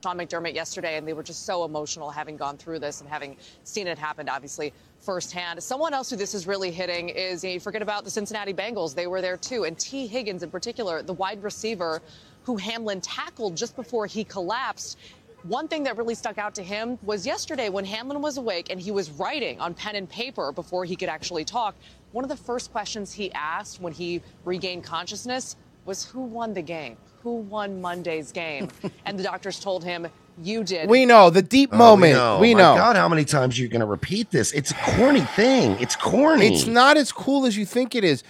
[0.02, 3.36] Sean McDermott yesterday, and they were just so emotional having gone through this and having
[3.64, 5.62] seen it happen, obviously, firsthand.
[5.62, 8.54] Someone else who this is really hitting is, you, know, you forget about the Cincinnati
[8.54, 8.94] Bengals.
[8.94, 9.64] They were there too.
[9.64, 12.00] And Tee Higgins, in particular, the wide receiver
[12.44, 14.98] who Hamlin tackled just before he collapsed.
[15.42, 18.80] One thing that really stuck out to him was yesterday when Hamlin was awake and
[18.80, 21.74] he was writing on pen and paper before he could actually talk.
[22.12, 26.62] One of the first questions he asked when he regained consciousness was who won the
[26.62, 26.96] game?
[27.22, 28.68] Who won Monday's game?
[29.06, 30.08] and the doctors told him
[30.42, 30.88] you did.
[30.88, 32.12] We know the deep Oh, moment.
[32.12, 32.38] We know.
[32.38, 32.74] We My know.
[32.76, 34.52] God, how many times are you going to repeat this?
[34.52, 35.72] It's a corny thing.
[35.80, 36.46] It's corny.
[36.54, 38.22] It's not as cool as you think it is.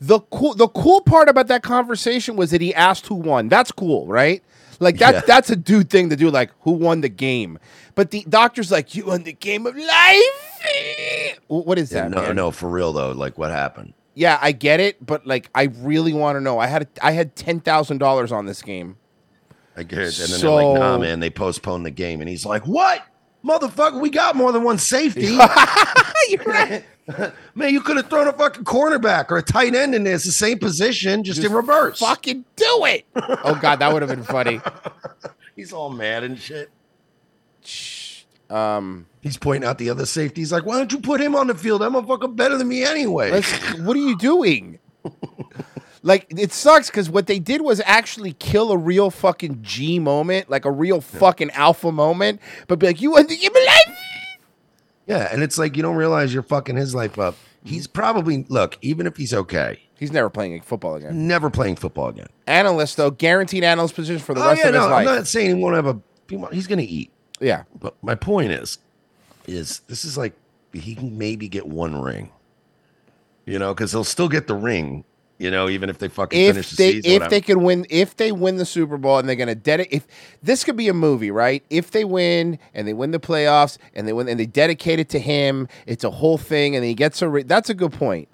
[0.00, 3.48] The cool the cool part about that conversation was that he asked who won.
[3.48, 4.42] That's cool, right?
[4.84, 5.20] Like that Yeah.
[5.26, 7.58] that's a dude thing to do, like who won the game.
[7.96, 11.40] But the doctor's like, You won the game of life.
[11.48, 12.10] Wh- What is Yeah, that?
[12.10, 12.36] no, man?
[12.36, 13.12] no, for real though.
[13.12, 13.94] Like, what happened?
[14.14, 16.58] Yeah, I get it, but like I really want to know.
[16.60, 18.96] I had I had ten thousand dollars on this game.
[19.76, 20.20] I get it.
[20.20, 22.20] And then they're like, nah, man, they postponed the game.
[22.20, 23.02] And he's like, what?
[23.44, 25.36] Motherfucker, we got more than one safety.
[27.54, 30.14] man, you could have thrown a fucking cornerback or a tight end in there.
[30.14, 31.98] It's the same position, just, in reverse.
[31.98, 33.06] Fucking do it.
[33.46, 34.60] Oh god, that would have been funny.
[35.56, 36.70] He's all mad and shit.
[38.48, 40.40] Um, he's pointing out the other safety.
[40.40, 41.80] He's like, why don't you put him on the field?
[41.82, 43.42] That motherfucker better than me anyway.
[43.80, 44.78] What are you doing?
[46.02, 50.50] like it sucks because what they did was actually kill a real fucking G moment,
[50.50, 52.40] like a real fucking alpha moment.
[52.66, 53.98] But be like, you want to give me life?
[55.06, 57.36] Yeah, and it's like you don't realize you're fucking his life up.
[57.64, 61.26] He's probably look, even if he's okay, he's never playing football again.
[61.26, 62.28] Never playing football again.
[62.46, 65.08] Analyst though, guaranteed analyst position for the oh rest yeah, of no, his life.
[65.08, 66.00] I'm not saying he won't have a.
[66.28, 67.10] he won't- He's gonna eat.
[67.40, 68.78] Yeah, but my point is,
[69.46, 70.34] is this is like
[70.72, 72.30] he can maybe get one ring.
[73.46, 75.04] You know, because he'll still get the ring.
[75.38, 77.10] You know, even if they fucking if finish the they season.
[77.10, 77.30] if whatever.
[77.30, 80.06] they can win if they win the Super Bowl and they're gonna dedicate if
[80.42, 84.06] this could be a movie right if they win and they win the playoffs and
[84.06, 87.20] they win and they dedicate it to him it's a whole thing and he gets
[87.20, 88.28] a ri- that's a good point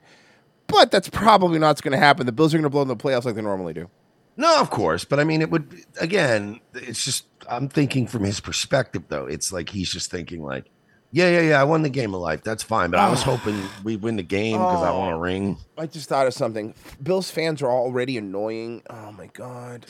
[0.66, 3.34] but that's probably not gonna happen the Bills are gonna blow in the playoffs like
[3.34, 3.88] they normally do
[4.36, 5.66] No, of course, but I mean, it would
[6.00, 6.60] again.
[6.74, 9.24] It's just I'm thinking from his perspective, though.
[9.26, 10.66] It's like he's just thinking like,
[11.12, 11.60] yeah, yeah, yeah.
[11.60, 12.42] I won the game of life.
[12.42, 15.56] That's fine, but I was hoping we win the game because I want a ring.
[15.78, 19.86] I just thought of something Bills fans are already annoying oh my god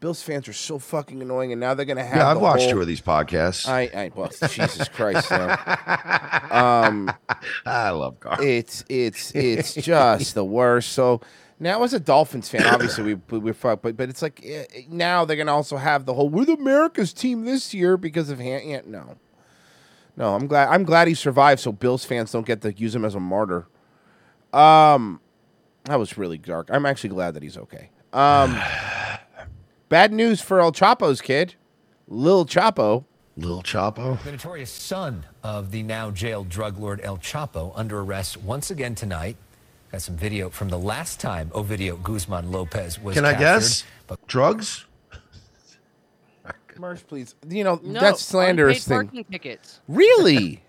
[0.00, 2.72] Bills fans are so fucking annoying and now they're gonna have Yeah, I've watched whole-
[2.72, 3.68] two of these podcasts.
[3.68, 5.30] I, I well, Jesus Christ.
[5.32, 7.12] Um,
[7.66, 8.40] I love Carl.
[8.40, 10.92] It's it's it's just the worst.
[10.92, 11.20] So
[11.60, 14.64] now, as a Dolphins fan, obviously we we we're fucked, but but it's like eh,
[14.74, 18.30] eh, now they're gonna also have the whole we're the America's team this year because
[18.30, 19.16] of Han- yeah, no,
[20.18, 20.34] no.
[20.34, 23.14] I'm glad I'm glad he survived, so Bills fans don't get to use him as
[23.14, 23.66] a martyr.
[24.52, 25.20] Um,
[25.84, 26.68] that was really dark.
[26.70, 27.90] I'm actually glad that he's okay.
[28.12, 28.58] Um,
[29.88, 31.54] bad news for El Chapo's kid,
[32.06, 33.04] Lil Chapo.
[33.36, 34.20] Lil Chapo.
[34.24, 38.94] The notorious son of the now jailed drug lord El Chapo under arrest once again
[38.94, 39.36] tonight.
[39.92, 43.44] Got some video from the last time Ovidio Guzman Lopez was Can I captured.
[43.44, 43.84] guess?
[44.26, 44.84] Drugs?
[46.78, 47.34] Mersh, please.
[47.48, 48.96] You know No, that's slanderous thing.
[48.96, 49.80] parking tickets.
[49.88, 50.62] Really?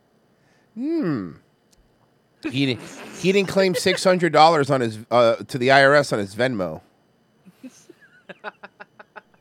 [0.74, 1.32] hmm.
[2.50, 2.82] He didn't.
[3.20, 6.82] He didn't claim six hundred dollars on his uh, to the IRS on his Venmo.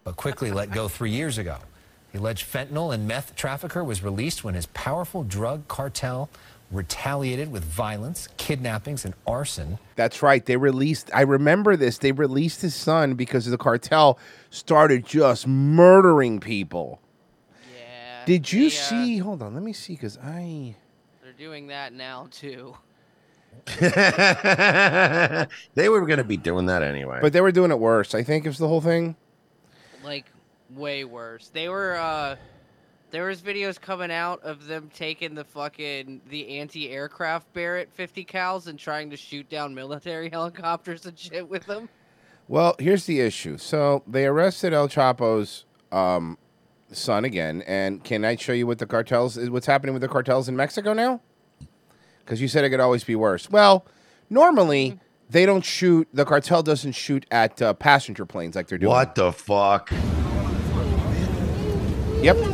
[0.03, 1.57] but quickly let go three years ago.
[2.13, 6.29] The alleged fentanyl and meth trafficker was released when his powerful drug cartel
[6.73, 9.79] retaliated with violence, kidnappings, and arson.
[9.95, 10.45] That's right.
[10.45, 11.09] They released.
[11.13, 11.97] I remember this.
[11.97, 16.99] They released his son because the cartel started just murdering people.
[17.73, 18.25] Yeah.
[18.25, 19.17] Did you they, uh, see?
[19.19, 19.53] Hold on.
[19.53, 19.93] Let me see.
[19.93, 20.75] Because I.
[21.21, 22.75] They're doing that now too.
[23.79, 23.87] they
[25.87, 27.19] were going to be doing that anyway.
[27.21, 28.15] But they were doing it worse.
[28.15, 29.15] I think is the whole thing.
[30.03, 30.25] Like
[30.71, 31.49] way worse.
[31.53, 32.35] They were uh
[33.13, 38.65] there was videos coming out of them taking the fucking the anti-aircraft Barrett 50 cals
[38.65, 41.89] and trying to shoot down military helicopters and shit with them.
[42.47, 43.59] Well, here's the issue.
[43.59, 46.39] So they arrested El Chapo's um,
[46.91, 49.47] son again, and can I show you what the cartels is?
[49.51, 51.21] What's happening with the cartels in Mexico now?
[52.25, 53.47] Because you said it could always be worse.
[53.47, 53.85] Well,
[54.27, 54.99] normally
[55.29, 56.07] they don't shoot.
[56.11, 58.89] The cartel doesn't shoot at uh, passenger planes like they're doing.
[58.89, 59.91] What the fuck?
[62.23, 62.52] Yep.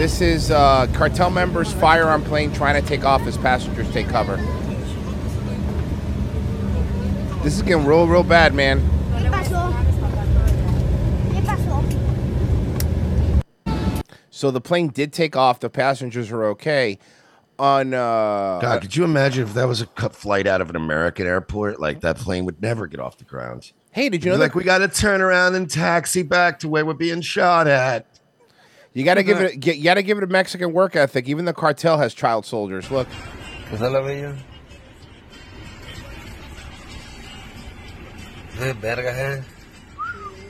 [0.00, 4.08] This is uh, cartel members fire on plane trying to take off as passengers take
[4.08, 4.36] cover.
[7.42, 8.80] This is getting real, real bad, man.
[9.18, 9.70] ¿Qué pasó?
[11.34, 11.84] ¿Qué pasó?
[14.30, 15.60] So the plane did take off.
[15.60, 16.98] The passengers are okay.
[17.58, 20.76] On uh, God, could you imagine if that was a cut flight out of an
[20.76, 21.78] American airport?
[21.78, 23.72] Like that plane would never get off the ground.
[23.90, 26.70] Hey, did you know like that- we got to turn around and taxi back to
[26.70, 28.06] where we're being shot at?
[29.00, 29.66] You got to give it.
[29.66, 31.28] You got to give it a Mexican work ethic.
[31.28, 32.90] Even the cartel has child soldiers.
[32.90, 33.08] Look.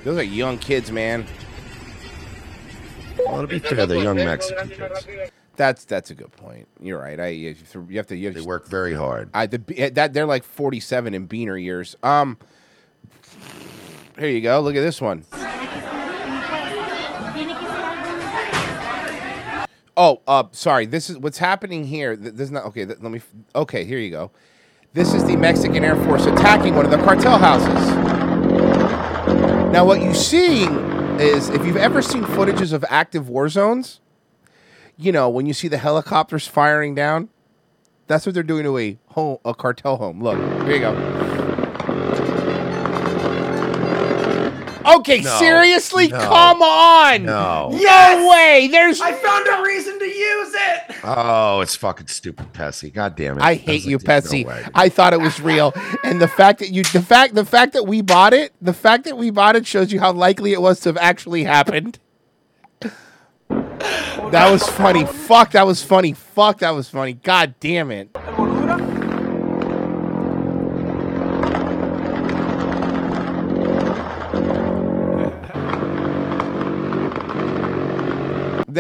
[0.03, 1.27] Those are young kids, man.
[3.25, 5.07] Well, to be fair, they're young Mexican kids.
[5.55, 6.67] That's that's a good point.
[6.81, 7.21] You're right.
[7.21, 9.31] I you have to you have to, you They to work very hard.
[9.33, 11.97] I the that they're like 47 in Beaner years.
[12.03, 12.39] Um,
[14.19, 14.61] here you go.
[14.61, 15.25] Look at this one.
[20.03, 20.87] Oh, uh, sorry.
[20.87, 22.17] This is what's happening here.
[22.17, 22.87] Th- This is not okay.
[22.87, 23.21] th- Let me.
[23.55, 24.31] Okay, here you go.
[24.95, 27.91] This is the Mexican Air Force attacking one of the cartel houses.
[29.71, 30.71] Now, what you're seeing
[31.21, 34.01] is, if you've ever seen footages of active war zones,
[34.97, 37.29] you know when you see the helicopters firing down,
[38.07, 40.23] that's what they're doing to a home, a cartel home.
[40.23, 41.40] Look, here you go.
[44.97, 45.39] Okay, No.
[45.39, 46.19] seriously, No.
[46.19, 47.25] come on.
[47.25, 47.69] No.
[47.71, 48.69] No way.
[48.71, 49.01] There's.
[49.01, 50.97] I found a reason to use it.
[51.05, 52.91] Oh, it's fucking stupid, Pessy.
[52.93, 53.43] God damn it.
[53.43, 55.73] I hate like, you, there's no I thought it was real,
[56.05, 59.05] and the fact that you, the fact, the fact that we bought it, the fact
[59.05, 61.99] that we bought it shows you how likely it was to have actually happened.
[64.31, 65.07] That was funny.
[65.07, 66.13] Fuck, that was funny.
[66.13, 67.15] Fuck, that was funny.
[67.15, 68.11] God damn it.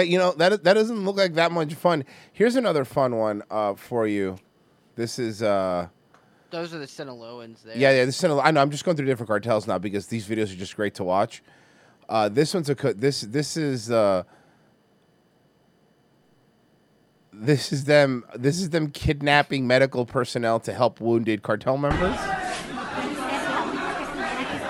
[0.01, 2.07] That you know that that doesn't look like that much fun.
[2.33, 4.39] Here's another fun one uh, for you.
[4.97, 5.89] This is uh,
[6.51, 7.77] Those are the Sinaloans there.
[7.77, 8.07] yeah, yeah.
[8.07, 8.63] This is, I know.
[8.63, 11.43] I'm just going through different cartels now because these videos are just great to watch.
[12.09, 14.23] Uh, this one's a co- this this is uh,
[17.31, 22.17] this is them this is them kidnapping medical personnel to help wounded cartel members.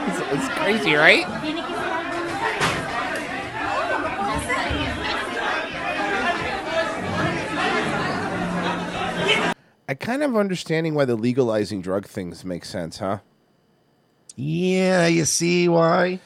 [0.02, 1.66] It's, it's crazy, right?
[9.90, 13.18] I kind of understanding why the legalizing drug things make sense, huh?
[14.36, 16.20] Yeah, you see why?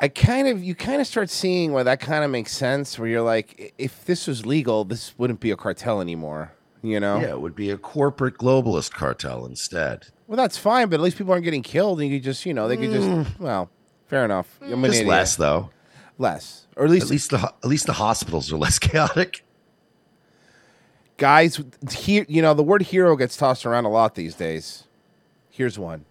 [0.00, 3.06] I kind of you kind of start seeing why that kind of makes sense where
[3.06, 7.20] you're like if this was legal, this wouldn't be a cartel anymore, you know?
[7.20, 10.06] Yeah, it would be a corporate globalist cartel instead.
[10.26, 12.54] Well, that's fine, but at least people aren't getting killed and you could just, you
[12.54, 13.38] know, they could just mm.
[13.38, 13.68] well,
[14.06, 14.58] fair enough.
[14.62, 15.08] I'm Just idiot.
[15.08, 15.68] less though.
[16.16, 16.66] Less.
[16.76, 19.44] Or at least at least the at least the hospitals are less chaotic.
[21.16, 21.60] Guys
[21.90, 24.84] here, you know, the word hero gets tossed around a lot these days.
[25.50, 26.04] Here's one.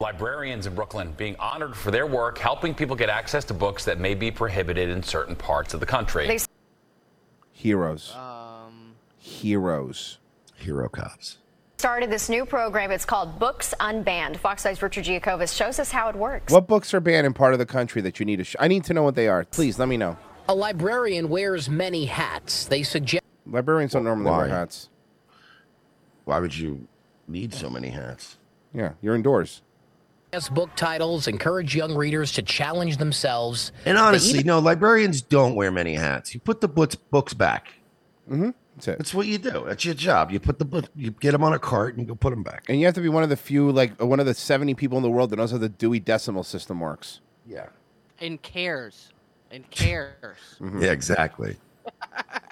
[0.00, 3.98] Librarians in Brooklyn being honored for their work helping people get access to books that
[3.98, 6.38] may be prohibited in certain parts of the country.
[7.52, 8.14] Heroes.
[8.14, 10.18] Um, Heroes.
[10.54, 11.38] Hero cops.
[11.78, 12.90] started this new program.
[12.92, 14.36] It's called Books Unbanned.
[14.36, 16.52] Fox Eye's Richard Giacobus shows us how it works.
[16.52, 18.68] What books are banned in part of the country that you need to sh- I
[18.68, 19.44] need to know what they are.
[19.44, 20.16] Please let me know.
[20.48, 22.64] A librarian wears many hats.
[22.66, 24.88] They suggest Librarians don't normally wear hats.
[26.24, 26.86] Why would you
[27.26, 28.36] need so many hats?
[28.74, 29.62] Yeah, you're indoors.
[30.32, 33.72] Yes, book titles, encourage young readers to challenge themselves.
[33.86, 36.34] And honestly, even- no, librarians don't wear many hats.
[36.34, 37.68] You put the books books back.
[38.30, 38.50] Mm-hmm.
[38.76, 38.98] That's it.
[38.98, 39.64] That's what you do.
[39.66, 40.30] That's your job.
[40.30, 42.42] You put the book, you get them on a cart, and you go put them
[42.42, 42.64] back.
[42.68, 44.74] And you have to be one of the few, like uh, one of the 70
[44.74, 47.20] people in the world that knows how the Dewey Decimal System works.
[47.46, 47.66] Yeah.
[48.20, 49.08] and cares.
[49.50, 50.36] And cares.
[50.60, 51.56] Yeah, exactly.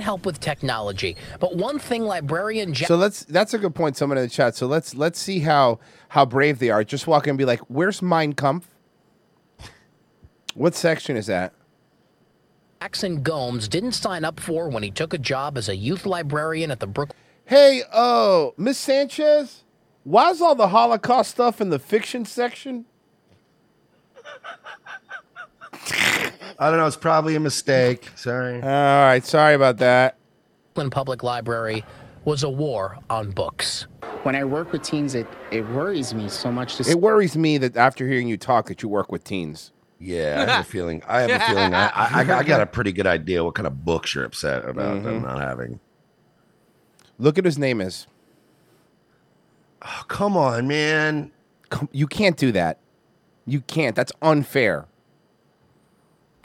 [0.00, 1.16] help with technology.
[1.40, 3.96] But one thing librarian Jack So let's that's a good point.
[3.96, 4.54] Someone in the chat.
[4.54, 5.78] So let's let's see how
[6.08, 6.84] how brave they are.
[6.84, 8.66] Just walk in and be like, "Where's Mein Kampf?"
[10.54, 11.54] What section is that?
[12.82, 16.70] Jackson Gomes didn't sign up for when he took a job as a youth librarian
[16.70, 17.16] at the Brooklyn.
[17.44, 19.64] Hey, oh, Miss Sanchez,
[20.04, 22.86] why's all the Holocaust stuff in the fiction section?
[25.90, 26.86] I don't know.
[26.86, 28.08] It's probably a mistake.
[28.14, 28.54] Sorry.
[28.56, 30.16] All right, sorry about that.
[30.74, 31.84] Public Library
[32.24, 33.86] was a war on books.
[34.22, 37.58] When I work with teens, it, it worries me so much to It worries me
[37.58, 39.72] that after hearing you talk, that you work with teens.
[39.98, 41.02] Yeah, I have a feeling.
[41.06, 41.74] I have a feeling.
[41.74, 44.24] I, I, I got- I got a pretty good idea what kind of books you're
[44.24, 45.24] upset about them Mhm.
[45.24, 45.80] not having.
[47.18, 48.06] Look at his name is.
[49.82, 51.32] Oh, come on, man.
[51.70, 52.78] Come, you can't do that.
[53.46, 53.96] You can't.
[53.96, 54.86] That's unfair.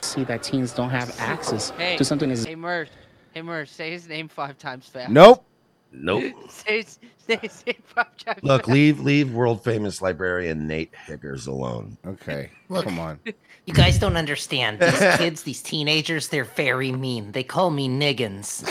[0.01, 2.87] See that teens don't have access Hey, to something as hey, Mersh.
[3.33, 5.11] Hey, Mersh, say his name five times fast.
[5.11, 5.43] Nope.
[5.91, 6.33] Nope.
[6.49, 8.71] say, his- say five times Look, fast.
[8.73, 11.97] leave leave world famous librarian Nate Higgers alone.
[12.05, 13.19] Okay, Look, come on.
[13.65, 14.79] You guys don't understand.
[14.79, 17.33] These kids, these teenagers, they're very mean.
[17.33, 18.63] They call me niggins.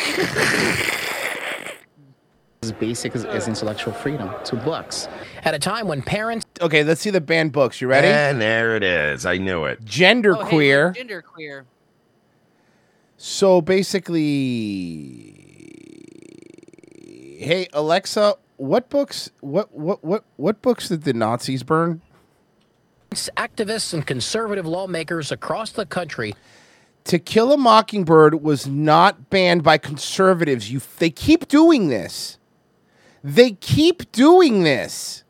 [2.63, 5.07] as basic as, as intellectual freedom to books.
[5.45, 6.46] At a time when parents.
[6.61, 7.81] Okay, let's see the banned books.
[7.81, 8.09] You ready?
[8.09, 9.27] And there it is.
[9.27, 9.85] I knew it.
[9.85, 10.91] Gender Oh, hey, queer.
[10.93, 11.67] gender queer.
[13.19, 14.17] So basically,
[17.39, 19.31] hey Alexa, what books?
[19.41, 22.01] What what what what books did the Nazis burn?
[23.11, 26.35] Activists and conservative lawmakers across the country
[27.05, 30.71] To Kill a Mockingbird was not banned by conservatives.
[30.71, 32.39] You, they keep doing this.
[33.23, 35.23] They keep doing this.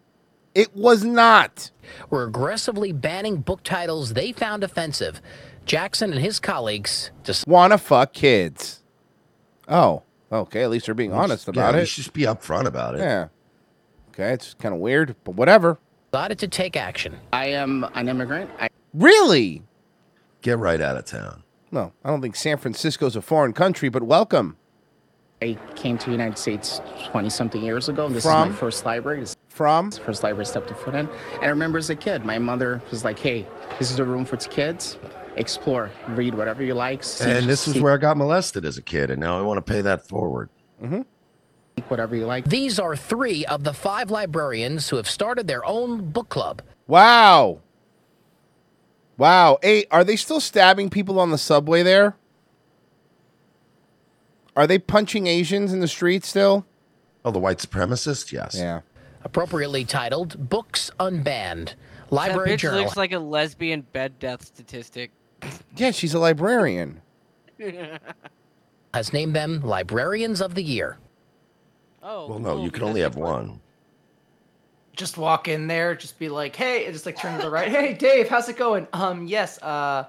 [0.57, 1.70] It was not.
[2.09, 5.20] were aggressively banning book titles they found offensive.
[5.66, 8.82] Jackson and his colleagues just Wanna fuck kids.
[9.68, 10.02] Oh,
[10.32, 10.62] okay.
[10.62, 11.80] At least they're being honest about yeah, it.
[11.80, 13.00] You should just be upfront about it.
[13.00, 13.28] Yeah.
[14.09, 15.76] Okay, it's kind of weird, but whatever.
[16.11, 17.18] Decided to take action.
[17.34, 18.50] I am an immigrant.
[18.59, 19.62] I Really?
[20.40, 21.42] Get right out of town.
[21.70, 24.57] No, I don't think San Francisco's a foreign country, but welcome.
[25.42, 26.80] I came to the United States
[27.11, 28.07] 20 something years ago.
[28.07, 29.26] and This is my first library.
[29.57, 29.88] This From?
[29.88, 31.09] is the first library I stepped a foot in.
[31.36, 33.46] And I remember as a kid, my mother was like, hey,
[33.78, 34.98] this is a room for kids.
[35.36, 37.02] Explore, read whatever you like.
[37.02, 39.57] see- and this is where I got molested as a kid, and now I want
[39.64, 40.50] to pay that forward.
[40.82, 41.00] Mm-hmm.
[41.88, 42.44] whatever you like.
[42.44, 46.61] These are three of the five librarians who have started their own book club.
[46.86, 47.61] Wow.
[49.16, 49.59] Wow.
[49.62, 52.14] Hey, are they still stabbing people on the subway there?
[54.54, 56.66] Are they punching Asians in the street still?
[57.24, 58.32] Oh, the white supremacist?
[58.32, 58.54] Yes.
[58.59, 58.80] Yeah.
[59.27, 61.64] Appropriately titled Books Unbanned.
[61.64, 61.74] That
[62.11, 65.11] Library bitch Journal looks like a lesbian bed death statistic.
[65.77, 67.03] Yeah, she's a librarian.
[68.95, 70.99] has named them Librarians of the Year.
[72.05, 72.29] Oh.
[72.29, 73.61] Well, no, you can only have one.
[74.95, 77.68] Just walk in there, just be like, hey, and just like turn to the right.
[77.68, 78.87] Hey, Dave, how's it going?
[78.93, 80.05] Um, yes, uh,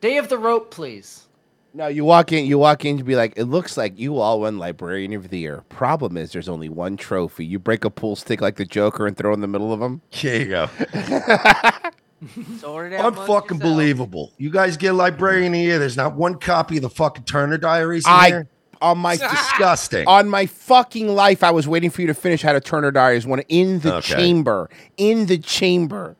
[0.00, 1.28] day of the rope, please.
[1.74, 4.40] No, you walk in, you walk in to be like, it looks like you all
[4.42, 5.64] won Librarian of the Year.
[5.70, 7.46] Problem is, there's only one trophy.
[7.46, 9.80] You break a pool stick like the Joker and throw it in the middle of
[9.80, 10.02] them.
[10.20, 10.68] There you go.
[12.58, 14.32] Sort it out amongst Unfucking believable.
[14.36, 15.78] You guys get librarian of the year.
[15.78, 18.46] There's not one copy of the fucking Turner Diaries in I there.
[18.82, 20.06] on my disgusting.
[20.06, 23.26] on my fucking life, I was waiting for you to finish How to Turner Diaries
[23.26, 24.14] one in the Okay.
[24.14, 24.68] chamber.
[24.98, 26.16] In the chamber.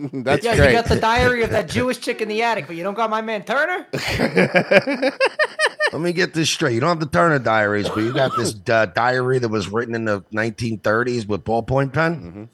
[0.12, 0.68] That's yeah, great.
[0.68, 3.10] you got the diary of that Jewish chick in the attic, but you don't got
[3.10, 3.86] my man Turner.
[5.92, 6.74] Let me get this straight.
[6.74, 9.94] You don't have the Turner Diaries, but you got this uh, diary that was written
[9.94, 12.48] in the 1930s with ballpoint pen.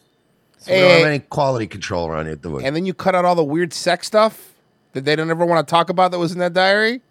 [0.59, 2.65] So we don't have any quality control around here, do we?
[2.65, 4.55] and then you cut out all the weird sex stuff
[4.95, 7.03] that they don't ever want to talk about that was in that diary.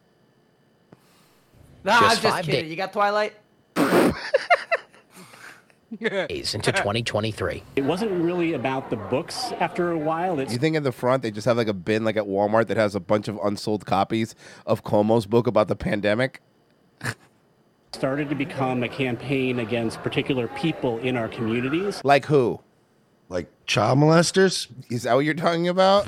[1.83, 2.61] Nah, I'm just kidding.
[2.61, 2.69] days.
[2.71, 3.33] You got Twilight?
[6.27, 7.63] Days into 2023.
[7.75, 10.39] It wasn't really about the books after a while.
[10.39, 12.67] It's You think in the front they just have like a bin like at Walmart
[12.67, 14.35] that has a bunch of unsold copies
[14.65, 16.41] of Cuomo's book about the pandemic?
[17.93, 22.01] started to become a campaign against particular people in our communities.
[22.03, 22.59] Like who?
[23.29, 24.67] Like child molesters?
[24.91, 26.05] Is that what you're talking about?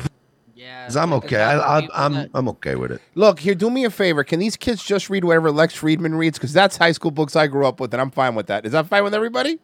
[0.53, 0.85] Yeah.
[0.85, 1.41] 'Cause I'm okay.
[1.41, 3.01] I, I, I'm I'm okay with it.
[3.15, 4.23] Look, here, do me a favor.
[4.23, 6.37] Can these kids just read whatever Lex Fridman reads?
[6.37, 8.65] Because that's high school books I grew up with, and I'm fine with that.
[8.65, 9.59] Is that fine with everybody?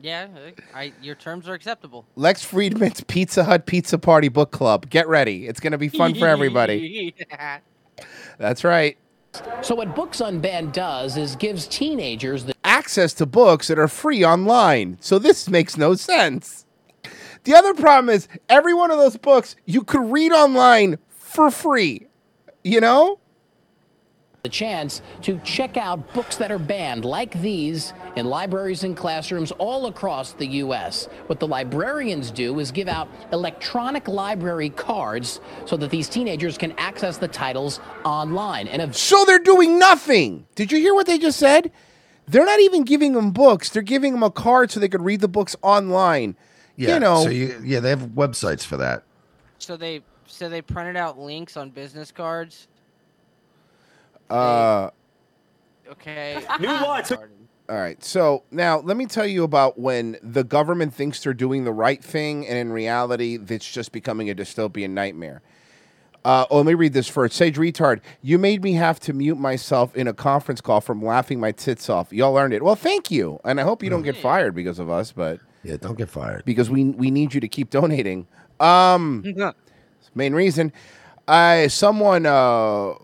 [0.00, 2.04] Yeah, uh, I, your terms are acceptable.
[2.16, 4.90] Lex Fridman's Pizza Hut Pizza Party Book Club.
[4.90, 5.46] Get ready.
[5.46, 7.14] It's going to be fun for everybody.
[8.38, 8.98] That's right.
[9.62, 14.24] So what Books Unbanned does is gives teenagers the Access to books that are free
[14.24, 14.98] online.
[15.00, 16.66] So this makes no sense.
[17.44, 22.06] The other problem is every one of those books you could read online for free.
[22.64, 23.20] You know?
[24.46, 29.50] The chance to check out books that are banned, like these, in libraries and classrooms
[29.58, 31.06] all across the U.S.
[31.26, 36.70] What the librarians do is give out electronic library cards so that these teenagers can
[36.78, 38.68] access the titles online.
[38.68, 40.46] And if So they're doing nothing.
[40.54, 41.72] Did you hear what they just said?
[42.28, 43.70] They're not even giving them books.
[43.70, 46.36] They're giving them a card so they could read the books online.
[46.76, 46.94] Yeah.
[46.94, 49.02] You know, So you, yeah, they have websites for that.
[49.58, 52.68] So they so they printed out links on business cards.
[54.30, 54.90] Uh,
[55.90, 56.42] Okay.
[56.60, 57.00] New law
[57.68, 58.02] All right.
[58.02, 62.02] So now let me tell you about when the government thinks they're doing the right
[62.02, 65.42] thing, and in reality, it's just becoming a dystopian nightmare.
[66.24, 67.36] Uh, oh, let me read this first.
[67.36, 71.38] Sage retard, you made me have to mute myself in a conference call from laughing
[71.38, 72.12] my tits off.
[72.12, 72.62] Y'all learned it.
[72.64, 75.12] Well, thank you, and I hope you don't get fired because of us.
[75.12, 78.26] But yeah, don't get fired because we we need you to keep donating.
[78.58, 79.24] Um,
[80.14, 80.72] main reason.
[81.28, 82.94] I someone uh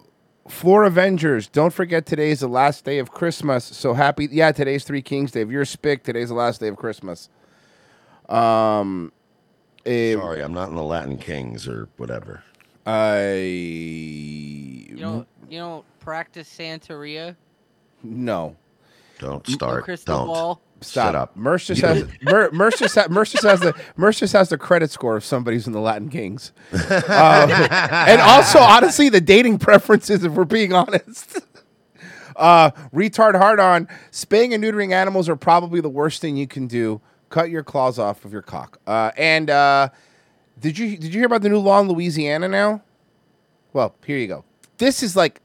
[0.49, 3.65] Floor Avengers, don't forget today is the last day of Christmas.
[3.65, 5.43] So happy yeah, today's Three Kings Day.
[5.43, 7.29] If you're spick, today's the last day of Christmas.
[8.29, 9.13] Um
[9.87, 12.43] eh, Sorry, I'm not in the Latin Kings or whatever.
[12.85, 13.27] I
[14.91, 17.37] You don't you don't practice Santeria?
[18.03, 18.57] no.
[19.19, 19.85] Don't start.
[19.85, 20.27] crystal Don't.
[20.27, 20.61] ball?
[20.83, 21.07] Stop.
[21.07, 21.33] Shut up.
[21.79, 25.17] You has Mer, Merce just ha- Merce has the Merce just has the credit score
[25.17, 30.45] if somebody's in the Latin Kings, Um, and also honestly the dating preferences if we're
[30.45, 31.41] being honest.
[32.35, 36.67] Uh, retard hard on spaying and neutering animals are probably the worst thing you can
[36.67, 36.99] do.
[37.29, 38.79] Cut your claws off of your cock.
[38.87, 39.91] Uh, and uh,
[40.59, 42.83] did you did you hear about the new law in Louisiana now?
[43.75, 44.45] Well, here you go.
[44.79, 45.43] This is like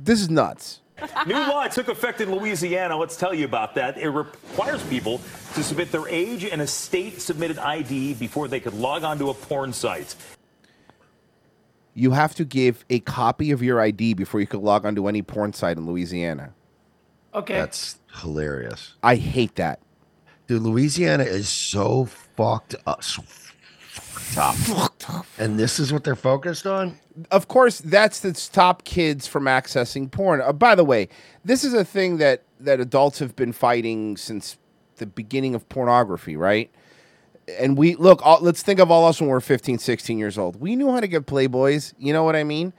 [0.00, 0.80] this is nuts.
[1.26, 2.96] New law took effect in Louisiana.
[2.96, 3.98] Let's tell you about that.
[3.98, 5.20] It requires people
[5.54, 9.30] to submit their age and a state submitted ID before they could log on to
[9.30, 10.14] a porn site.
[11.94, 15.22] you have to give a copy of your ID before you can log onto any
[15.22, 16.52] porn site in Louisiana.
[17.34, 17.54] Okay.
[17.54, 18.94] That's hilarious.
[19.02, 19.80] I hate that.
[20.46, 23.02] Dude, Louisiana is so fucked up.
[23.02, 23.22] So
[24.02, 25.26] fucked up.
[25.38, 26.98] And this is what they're focused on?
[27.30, 30.40] Of course, that's to stop kids from accessing porn.
[30.40, 31.08] Uh, by the way,
[31.44, 34.58] this is a thing that that adults have been fighting since
[34.96, 36.70] the beginning of pornography, right?
[37.58, 40.60] And we look, all, let's think of all us when we're 15, 16 years old.
[40.60, 42.72] We knew how to get Playboys, you know what I mean?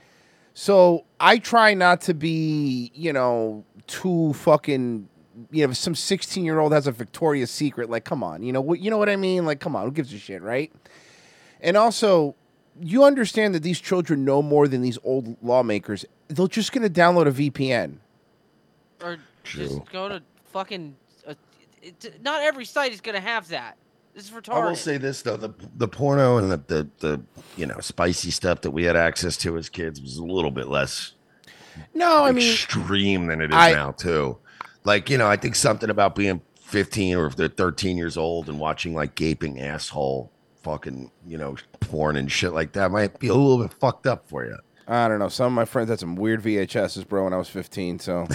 [0.56, 5.10] So I try not to be, you know, too fucking.
[5.52, 8.80] You know, if some sixteen-year-old has a Victoria's Secret, like, come on, you know, what
[8.80, 9.46] you know what I mean?
[9.46, 10.72] Like, come on, who gives a shit, right?
[11.66, 12.36] And also,
[12.80, 16.06] you understand that these children know more than these old lawmakers.
[16.28, 17.98] They're just going to download a VPN.
[19.02, 19.68] Or True.
[19.68, 20.22] just go to
[20.54, 20.96] fucking.
[21.28, 21.34] Uh,
[21.82, 23.78] it, not every site is gonna have that.
[24.14, 24.54] This is retarded.
[24.54, 27.22] I will say this though: the the porno and the, the the
[27.58, 30.70] you know spicy stuff that we had access to as kids was a little bit
[30.70, 31.12] less
[31.94, 34.38] No, I mean, extreme than it is I- now too.
[34.86, 38.48] Like you know, I think something about being 15 or if they're 13 years old
[38.50, 40.32] and watching like gaping asshole
[40.66, 44.28] fucking you know porn and shit like that might be a little bit fucked up
[44.28, 44.58] for you.
[44.88, 45.30] I don't know.
[45.30, 47.98] Some of my friends had some weird VHSs, bro, when I was 15.
[48.00, 48.28] So,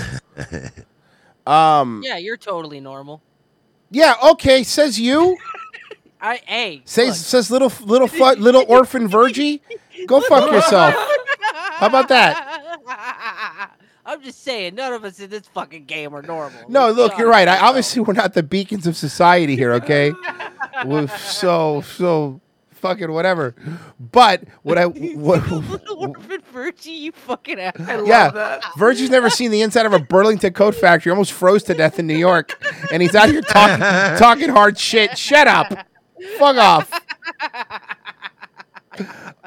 [1.47, 3.23] um, Yeah, you're totally normal.
[3.91, 4.63] yeah, okay.
[4.63, 5.37] Says you.
[6.21, 6.83] I hey.
[6.85, 9.63] Says says little little fu- little orphan Virgie.
[10.07, 10.95] Go fuck yourself.
[11.43, 13.71] How about that?
[14.05, 16.61] I'm just saying, none of us in this fucking game are normal.
[16.69, 17.47] No, look, you're right.
[17.47, 20.13] I obviously we're not the beacons of society here, okay?
[20.85, 22.41] we're so so
[22.71, 23.55] fucking whatever.
[23.99, 25.41] But what I what,
[25.97, 27.75] Orphan Virgie, you fucking ass.
[27.79, 28.63] I love that.
[28.63, 31.11] yeah, Virgie's never seen the inside of a Burlington coat factory.
[31.11, 35.17] Almost froze to death in New York, and he's out here talking talking hard shit.
[35.17, 35.87] Shut up.
[36.39, 36.91] Fuck off.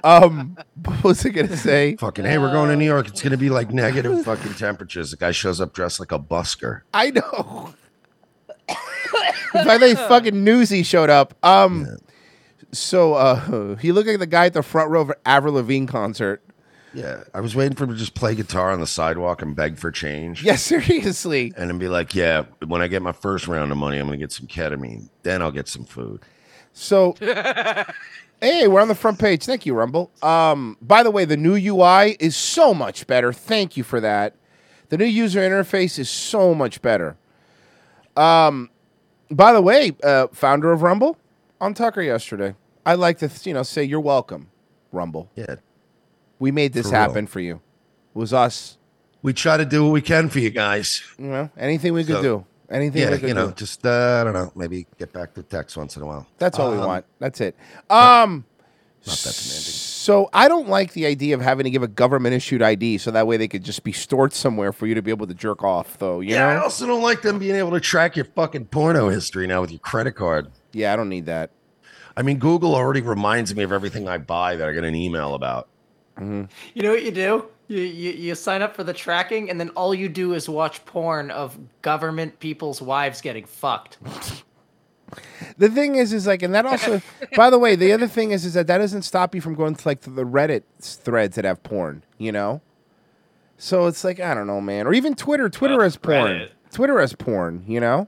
[0.03, 1.95] Um, what was I gonna say?
[1.95, 3.07] Fucking hey, we're going to New York.
[3.07, 5.11] It's gonna be like negative fucking temperatures.
[5.11, 6.81] The guy shows up dressed like a busker.
[6.93, 7.73] I know.
[9.55, 11.35] I think fucking Newsy showed up.
[11.43, 11.97] Um,
[12.71, 15.85] so uh, he looked like the guy at the front row of an Avril Lavigne
[15.85, 16.43] concert.
[16.93, 19.77] Yeah, I was waiting for him to just play guitar on the sidewalk and beg
[19.77, 20.43] for change.
[20.43, 21.51] Yeah, seriously.
[21.57, 24.17] And then be like, yeah, when I get my first round of money, I'm gonna
[24.17, 25.09] get some ketamine.
[25.23, 26.21] Then I'll get some food.
[26.73, 27.15] So,
[28.43, 29.45] hey, we're on the front page.
[29.45, 30.11] Thank you, Rumble.
[30.21, 33.31] Um, by the way, the new UI is so much better.
[33.33, 34.35] Thank you for that.
[34.89, 37.17] The new user interface is so much better.
[38.15, 38.69] Um,
[39.31, 41.17] by the way, uh, founder of Rumble
[41.59, 42.55] on Tucker yesterday.
[42.85, 44.49] I'd like to, you know, say you're welcome,
[44.91, 45.29] Rumble.
[45.35, 45.55] Yeah.
[46.37, 47.55] We made this For happen for you.
[47.55, 48.77] It was us.
[49.21, 51.01] We try to do what we can for you guys.
[51.17, 52.45] You know, anything we could So- do.
[52.73, 53.53] Anything yeah, we you know, do.
[53.53, 56.25] just uh, I don't know, maybe get back to text once in a while.
[56.39, 57.05] That's all we Um, want.
[57.19, 57.55] That's it.
[57.89, 58.45] Um,
[59.05, 59.73] Not that demanding.
[60.03, 63.11] So I don't like the idea of having to give a government issued ID so
[63.11, 65.63] that way they could just be stored somewhere for you to be able to jerk
[65.63, 66.19] off, though.
[66.19, 69.45] You yeah, I also don't like them being able to track your fucking porno history
[69.47, 70.47] now with your credit card.
[70.73, 71.51] Yeah, I don't need that.
[72.17, 75.35] I mean, Google already reminds me of everything I buy that I get an email
[75.35, 75.67] about.
[76.17, 76.43] Mm-hmm.
[76.73, 77.45] You know what you do?
[77.73, 80.85] You, you you sign up for the tracking, and then all you do is watch
[80.85, 83.97] porn of government people's wives getting fucked.
[85.57, 87.01] The thing is, is like, and that also,
[87.35, 89.73] by the way, the other thing is, is that that doesn't stop you from going
[89.73, 92.61] to like to the Reddit threads that have porn, you know?
[93.57, 94.85] So it's like, I don't know, man.
[94.85, 95.49] Or even Twitter.
[95.49, 96.31] Twitter has porn.
[96.31, 96.49] Reddit.
[96.71, 98.07] Twitter has porn, you know?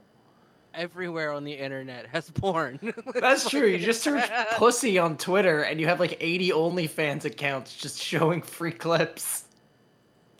[0.74, 2.78] Everywhere on the internet has porn.
[3.14, 3.66] That's true.
[3.66, 8.42] You just search pussy on Twitter, and you have like 80 OnlyFans accounts just showing
[8.42, 9.45] free clips.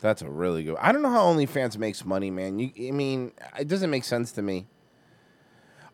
[0.01, 0.77] That's a really good.
[0.79, 2.59] I don't know how OnlyFans makes money, man.
[2.59, 4.67] You, I mean, it doesn't make sense to me.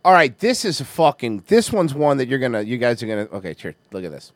[0.05, 1.44] All right, this is a fucking.
[1.46, 2.62] This one's one that you're gonna.
[2.62, 3.28] You guys are gonna.
[3.32, 3.76] Okay, here.
[3.92, 4.32] Look at this.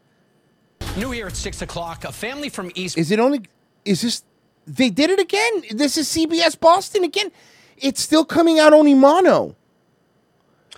[0.97, 2.05] New here at six o'clock.
[2.05, 2.97] A family from East.
[2.97, 3.43] Is it only?
[3.85, 4.23] Is this?
[4.67, 5.62] They did it again.
[5.73, 7.33] This is CBS Boston again.
[7.77, 9.57] It's still coming out only mono.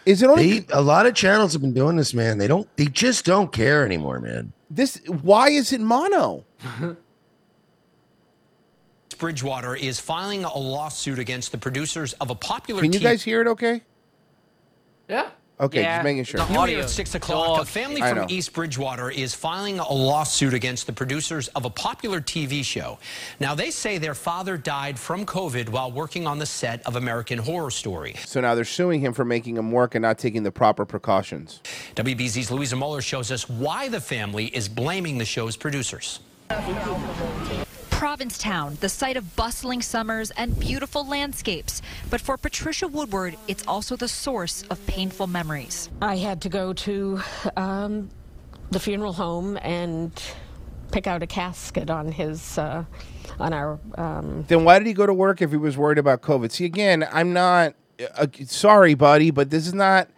[0.06, 0.60] Is it only?
[0.60, 2.38] They, a lot of channels have been doing this, man.
[2.38, 2.74] They don't.
[2.76, 4.54] They just don't care anymore, man.
[4.70, 5.02] This.
[5.06, 6.46] Why is it mono?
[9.18, 12.82] Bridgewater is filing a lawsuit against the producers of a popular.
[12.82, 13.46] Can you TV guys hear it?
[13.48, 13.82] Okay.
[15.08, 15.30] Yeah.
[15.60, 16.48] Okay, just making sure.
[16.50, 17.60] New here at six o'clock.
[17.60, 18.26] A family from.
[18.28, 22.98] East Bridgewater is filing a lawsuit against the producers of a popular TV show.
[23.40, 27.38] Now they say their father died from COVID while working on the set of American
[27.38, 28.14] Horror Story.
[28.24, 31.60] So now they're suing him for making him work and not taking the proper precautions.
[31.96, 36.20] WBZ's Louisa Moller shows us why the family is blaming the show's producers.
[37.98, 41.82] Provincetown, the site of bustling summers and beautiful landscapes.
[42.10, 45.90] But for Patricia Woodward, it's also the source of painful memories.
[46.00, 47.20] I had to go to
[47.56, 48.08] um,
[48.70, 50.12] the funeral home and
[50.92, 52.84] pick out a casket on his uh,
[53.40, 56.22] on our um, Then why did he go to work if he was worried about
[56.22, 56.52] COVID?
[56.52, 57.74] See, again, I'm not
[58.16, 60.08] uh, sorry, buddy, but this is not.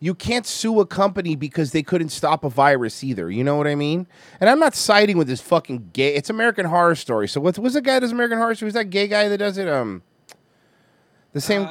[0.00, 3.30] You can't sue a company because they couldn't stop a virus either.
[3.30, 4.06] You know what I mean?
[4.40, 6.14] And I'm not siding with this fucking gay.
[6.14, 7.26] It's American Horror Story.
[7.26, 8.68] So what's what's the guy that does American Horror Story?
[8.68, 9.66] Who's that gay guy that does it?
[9.68, 10.02] Um,
[11.32, 11.62] the same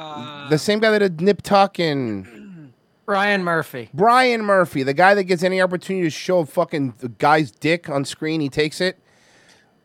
[0.50, 2.72] the same guy that did Nip Tuck and
[3.06, 3.88] Ryan Murphy.
[3.94, 8.04] Brian Murphy, the guy that gets any opportunity to show a fucking guy's dick on
[8.04, 8.98] screen, he takes it.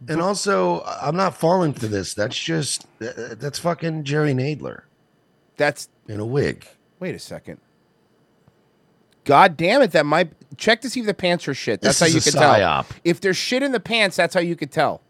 [0.08, 2.14] And also, I'm not falling for this.
[2.14, 4.82] That's just uh, that's fucking Jerry Nadler.
[5.56, 6.68] That's in a wig.
[7.00, 7.60] Wait a second.
[9.26, 9.92] God damn it!
[9.92, 11.82] That might check to see if the pants are shit.
[11.82, 12.86] That's This how you is a can tell.
[13.04, 15.02] If there's shit in the pants, that's how you could tell.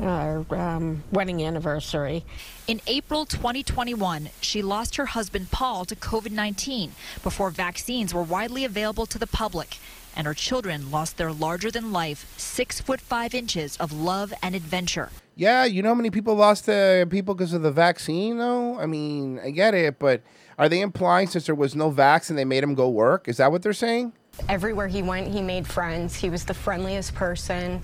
[0.00, 2.24] our um, wedding anniversary.
[2.66, 8.64] In April 2021, she lost her husband Paul to COVID 19 before vaccines were widely
[8.64, 9.78] available to the public.
[10.14, 14.54] And her children lost their larger than life, six foot five inches of love and
[14.54, 15.10] adventure.
[15.34, 18.78] Yeah, you know how many people lost uh, people because of the vaccine, though?
[18.78, 20.22] I mean, I get it, but
[20.58, 23.28] are they implying since there was no vax and they made him go work?
[23.28, 24.12] Is that what they're saying?
[24.48, 26.14] Everywhere he went, he made friends.
[26.14, 27.80] He was the friendliest person.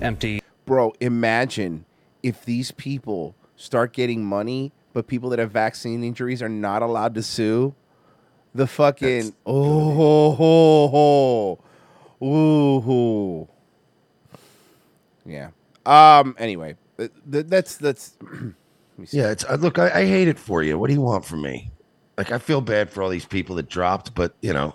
[0.00, 0.40] empty.
[0.64, 1.84] Bro, imagine
[2.22, 7.14] if these people start getting money, but people that have vaccine injuries are not allowed
[7.14, 7.74] to sue.
[8.54, 11.58] The fucking oh ho ho
[12.20, 13.48] ho, ooh hoo.
[15.24, 15.50] Yeah.
[15.86, 16.36] Um.
[16.38, 18.16] Anyway, th- th- that's that's.
[18.20, 18.52] let
[18.98, 19.16] me see.
[19.16, 19.78] Yeah, it's uh, look.
[19.78, 20.78] I, I hate it for you.
[20.78, 21.71] What do you want from me?
[22.16, 24.74] Like, I feel bad for all these people that dropped, but you know,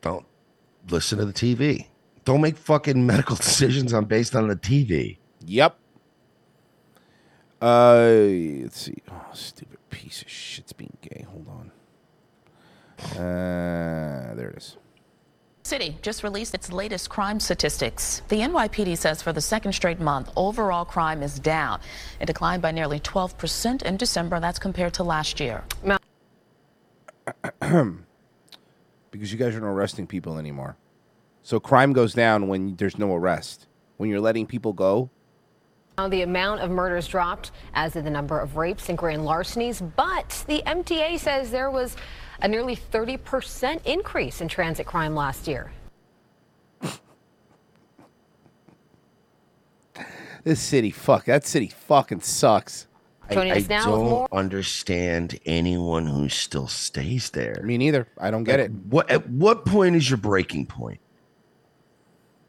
[0.00, 0.26] don't
[0.88, 1.86] listen to the TV.
[2.24, 5.18] Don't make fucking medical decisions on based on the TV.
[5.46, 5.76] Yep.
[7.60, 8.10] Uh,
[8.62, 8.96] let's see.
[9.08, 11.24] Oh, stupid piece of shit's being gay.
[11.30, 11.70] Hold on.
[13.20, 14.76] Uh, there it is.
[15.64, 18.22] City just released its latest crime statistics.
[18.28, 21.80] The NYPD says for the second straight month, overall crime is down.
[22.20, 24.40] It declined by nearly 12% in December.
[24.40, 25.62] That's compared to last year.
[29.10, 30.76] because you guys are not arresting people anymore.
[31.42, 33.66] So crime goes down when there's no arrest.
[33.96, 35.10] When you're letting people go,
[35.98, 39.80] Now, the amount of murders dropped, as did the number of rapes and grand larcenies.
[39.80, 41.96] But the MTA says there was
[42.40, 45.70] a nearly 30% increase in transit crime last year.
[50.44, 52.88] this city, fuck, that city fucking sucks.
[53.30, 57.60] I, Joining I us now don't more- understand anyone who still stays there.
[57.62, 58.08] Me neither.
[58.18, 58.72] I don't get Like, it.
[58.88, 61.00] What at what point is your breaking point?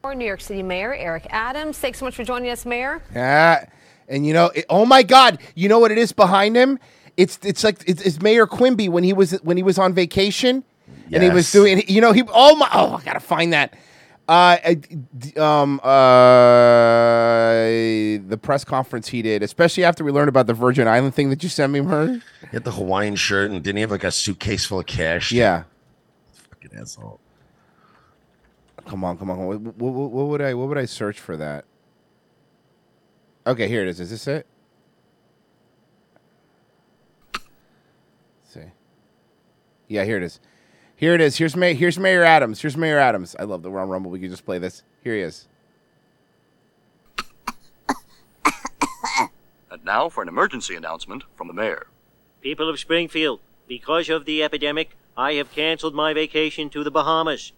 [0.02, 1.78] More New York City Mayor Eric Adams.
[1.78, 3.02] Thanks so much for joining us, Mayor.
[3.16, 3.60] Ah,
[4.08, 6.78] and you know, it, oh my God, you know what it is behind him?
[7.16, 10.64] It's it's like it's, it's Mayor Quimby when he was when he was on vacation,
[11.12, 11.82] and he was doing.
[11.86, 13.74] You know, he oh my oh I gotta find that.
[14.26, 17.54] Uh, I- d- um, uh,
[18.26, 21.42] the press conference he did, especially after we learned about the Virgin Island thing that
[21.42, 22.22] you sent me, Murray.
[22.40, 25.30] He had the Hawaiian shirt and didn't he have like a suitcase full of cash?
[25.30, 25.64] Yeah.
[26.50, 27.20] Fucking asshole.
[28.86, 29.44] Come on, come on.
[29.46, 31.64] What, what, what, what would I what would I search for that?
[33.46, 34.00] Okay, here it is.
[34.00, 34.46] Is this it?
[37.34, 37.44] Let's
[38.54, 38.72] see.
[39.88, 40.40] Yeah, here it is.
[40.96, 41.36] Here it is.
[41.36, 42.60] Here's May- here's Mayor Adams.
[42.60, 43.34] Here's Mayor Adams.
[43.38, 44.10] I love the Round Rumble.
[44.10, 44.82] We can just play this.
[45.02, 45.46] Here he is.
[49.70, 51.88] And now for an emergency announcement from the mayor.
[52.42, 57.52] People of Springfield, because of the epidemic, I have canceled my vacation to the Bahamas.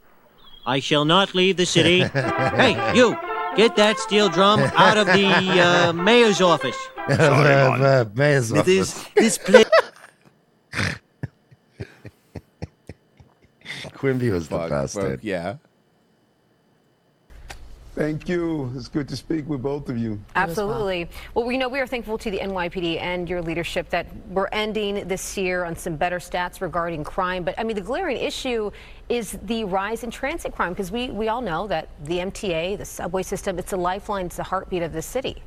[0.64, 2.00] I shall not leave the city.
[2.04, 3.16] hey, you!
[3.56, 6.76] Get that steel drum out of the uh, mayor's office.
[7.08, 9.04] Uh, mayor's This, office.
[9.14, 9.64] this place.
[13.94, 14.94] Quimby was the best.
[14.94, 15.56] fuck, yeah.
[17.96, 18.70] Thank you.
[18.76, 20.20] It's good to speak with both of you.
[20.34, 21.08] Absolutely.
[21.32, 25.08] Well, we know we are thankful to the NYPD and your leadership that we're ending
[25.08, 27.42] this year on some better stats regarding crime.
[27.42, 28.70] But I mean, the glaring issue
[29.08, 32.84] is the rise in transit crime because we, we all know that the MTA, the
[32.84, 35.42] subway system, it's a lifeline, it's the heartbeat of the city.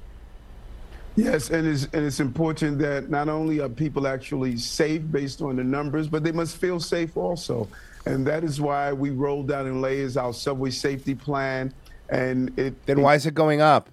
[1.15, 5.57] Yes, and it's, and it's important that not only are people actually safe based on
[5.57, 7.67] the numbers, but they must feel safe also.
[8.05, 11.73] And that is why we rolled out in layers our subway safety plan.
[12.09, 13.89] And it Then why is it going up?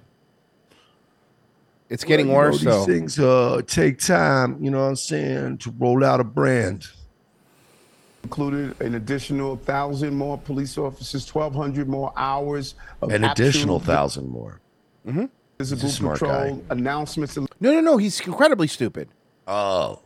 [1.89, 2.85] It's getting Well, you know, worse these though.
[2.85, 6.87] things uh, take time, you know what I'm saying, to roll out a brand.
[8.25, 14.61] included an additional thousand more police officers, 1,200 more hours of An additional thousand more.
[15.05, 16.63] Visible He's a smart patrol guy.
[16.71, 17.37] announcements.
[17.37, 17.97] No, no, no.
[17.99, 19.09] He's incredibly stupid.
[19.47, 20.01] Oh.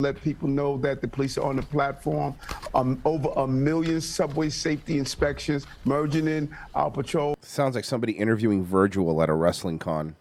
[0.00, 2.34] Let people know that the police are on the platform.
[2.74, 7.36] Um, over a million subway safety inspections, merging in our patrol.
[7.42, 10.16] Sounds like somebody interviewing Virgil at a wrestling con.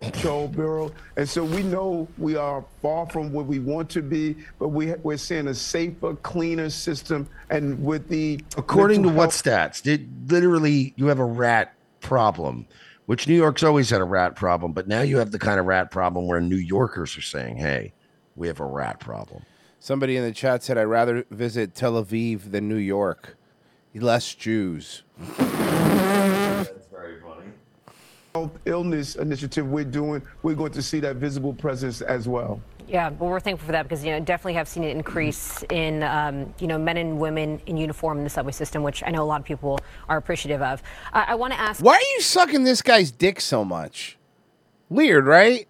[0.00, 0.92] Patrol Bureau.
[1.16, 4.92] And so we know we are far from where we want to be, but we,
[4.96, 7.28] we're seeing a safer, cleaner system.
[7.50, 8.40] And with the.
[8.56, 9.82] According to mental what stats?
[9.82, 12.66] Did literally you have a rat problem,
[13.06, 15.66] which New York's always had a rat problem, but now you have the kind of
[15.66, 17.92] rat problem where New Yorkers are saying, "Hey,
[18.36, 19.42] we have a rat problem."
[19.86, 23.36] Somebody in the chat said, I'd rather visit Tel Aviv than New York.
[23.94, 25.04] Less Jews.
[25.38, 27.46] That's very funny.
[28.34, 32.60] Health illness initiative we're doing, we're going to see that visible presence as well.
[32.88, 36.02] Yeah, well, we're thankful for that because you know definitely have seen an increase in
[36.02, 39.22] um, you know men and women in uniform in the subway system, which I know
[39.22, 39.78] a lot of people
[40.08, 40.82] are appreciative of.
[41.12, 41.82] Uh, I want to ask.
[41.82, 44.18] Why are you sucking this guy's dick so much?
[44.88, 45.68] Weird, right?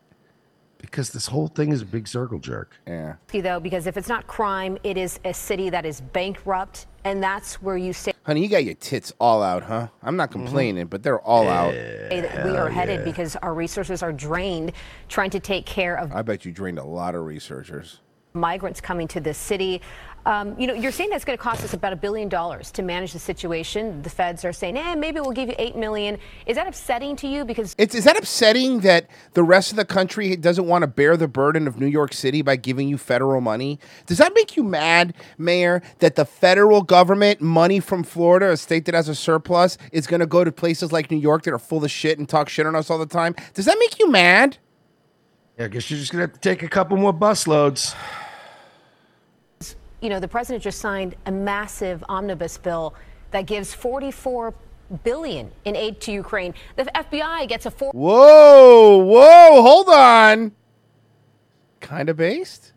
[0.87, 2.76] Because this whole thing is a big circle jerk.
[2.87, 3.16] Yeah.
[3.32, 7.61] though, because if it's not crime, it is a city that is bankrupt, and that's
[7.62, 9.87] where you say Honey, you got your tits all out, huh?
[10.03, 10.43] I'm not mm-hmm.
[10.43, 11.72] complaining, but they're all out.
[11.72, 14.72] we are headed because our resources are drained
[15.09, 18.01] trying to take care of I bet you drained a lot of researchers.
[18.34, 19.80] migrants coming to this city.
[20.27, 22.83] Um, you know, you're saying that's going to cost us about a billion dollars to
[22.83, 24.03] manage the situation.
[24.03, 26.18] The feds are saying, eh, maybe we'll give you eight million.
[26.47, 27.45] Is that upsetting to you?
[27.45, 31.16] Because It's, is that upsetting that the rest of the country doesn't want to bear
[31.16, 33.79] the burden of New York City by giving you federal money?
[34.07, 38.85] Does that make you mad, Mayor, that the federal government, money from Florida, a state
[38.87, 41.59] that has a surplus, is going to go to places like New York that are
[41.59, 43.37] full of shit and talk shit on us all the time?
[43.55, 44.59] Does that make you mad?
[45.57, 47.95] Yeah, I guess you're just gonna have to take a couple more bus loads.
[50.01, 52.95] You know, the president just signed a massive omnibus bill
[53.31, 54.55] that gives 44
[55.03, 56.55] billion in aid to Ukraine.
[56.77, 57.93] The FBI gets a four.
[57.93, 60.53] Whoa, whoa, hold on.
[61.81, 62.73] Kind of based?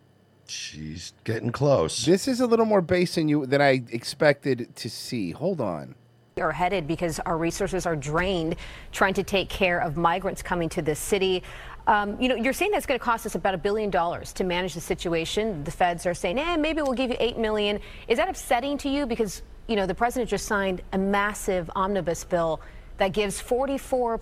[0.48, 2.06] She's getting close.
[2.06, 5.32] This is a little more based than you than I expected to see.
[5.32, 5.96] Hold on.
[6.36, 8.56] We are headed because our resources are drained
[8.92, 11.44] trying to take care of migrants coming to this city.
[11.88, 14.44] Um, you know, you're saying that's going to cost us about a billion dollars to
[14.44, 15.64] manage the situation.
[15.64, 17.80] The feds are saying, eh, maybe we'll give you eight million.
[18.08, 19.06] Is that upsetting to you?
[19.06, 22.62] Because, you know, the president just signed a massive omnibus bill
[22.98, 24.20] that gives 44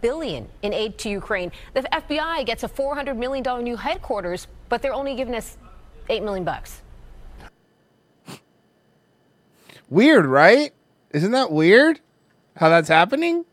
[0.00, 1.52] billion in aid to Ukraine.
[1.74, 5.56] The FBI gets a 400 million dollar new headquarters, but they're only giving us
[6.08, 6.82] eight million bucks.
[9.88, 10.72] Weird, right?
[11.10, 12.00] Isn't that weird?
[12.56, 13.44] How that's happening?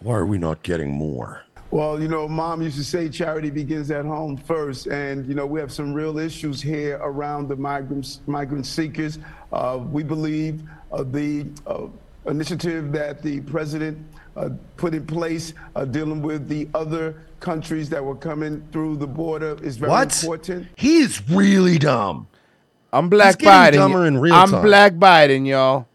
[0.00, 1.42] Why are we not getting more?
[1.70, 4.86] Well, you know, mom used to say charity begins at home first.
[4.86, 9.18] And, you know, we have some real issues here around the migrants, migrant seekers.
[9.52, 10.62] Uh, we believe
[10.92, 11.86] uh, the uh,
[12.26, 13.98] initiative that the president
[14.36, 14.48] uh,
[14.78, 19.56] put in place uh, dealing with the other countries that were coming through the border
[19.62, 20.22] is very What?
[20.22, 20.68] important.
[20.76, 22.28] He is really dumb.
[22.94, 23.82] I'm Black He's getting Biden.
[23.82, 24.62] dumber in real I'm time.
[24.62, 25.86] Black Biden, y'all.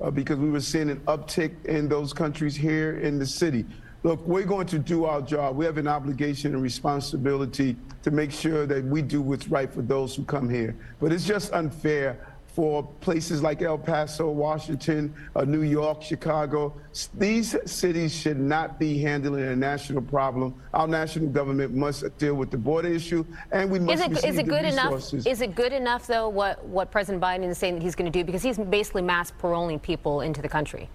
[0.00, 3.64] uh, because we were seeing an uptick in those countries here in the city.
[4.06, 5.56] Look, we're going to do our job.
[5.56, 9.82] We have an obligation and responsibility to make sure that we do what's right for
[9.82, 10.76] those who come here.
[11.00, 16.72] But it's just unfair for places like El Paso, Washington, uh, New York, Chicago.
[17.14, 20.54] These cities should not be handling a national problem.
[20.72, 24.38] Our national government must deal with the border issue, and we must Is it, is
[24.38, 25.12] it good resources.
[25.14, 25.26] enough?
[25.26, 26.28] Is it good enough though?
[26.28, 29.32] What what President Biden is saying that he's going to do because he's basically mass
[29.32, 30.88] paroling people into the country.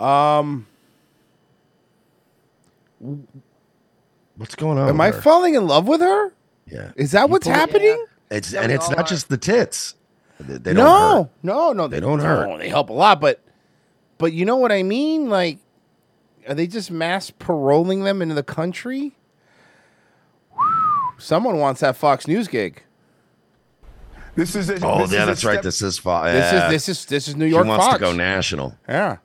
[0.00, 0.66] Um,
[4.36, 4.88] What's going on?
[4.88, 5.20] am I her?
[5.22, 6.32] falling in love with her?
[6.66, 6.92] Yeah.
[6.96, 8.04] Is that what's People- happening?
[8.30, 9.04] It's Yeah, and it's not are.
[9.04, 9.94] just the tits.
[10.40, 11.30] They, they no, don't hurt.
[11.42, 11.88] no, no.
[11.88, 12.58] They don't hurt.
[12.58, 13.40] They help a lot, but
[14.18, 15.28] but you know what I mean?
[15.30, 15.58] Like,
[16.46, 19.16] are they just mass paroling them into the country?
[21.18, 22.82] Someone wants that Fox News gig.
[24.36, 25.62] This is a, Oh, this yeah, is a that's right.
[25.62, 26.30] This is Fox.
[26.30, 27.94] This is this is this is New York She wants Fox.
[27.98, 28.76] to go national.
[28.88, 29.16] Yeah.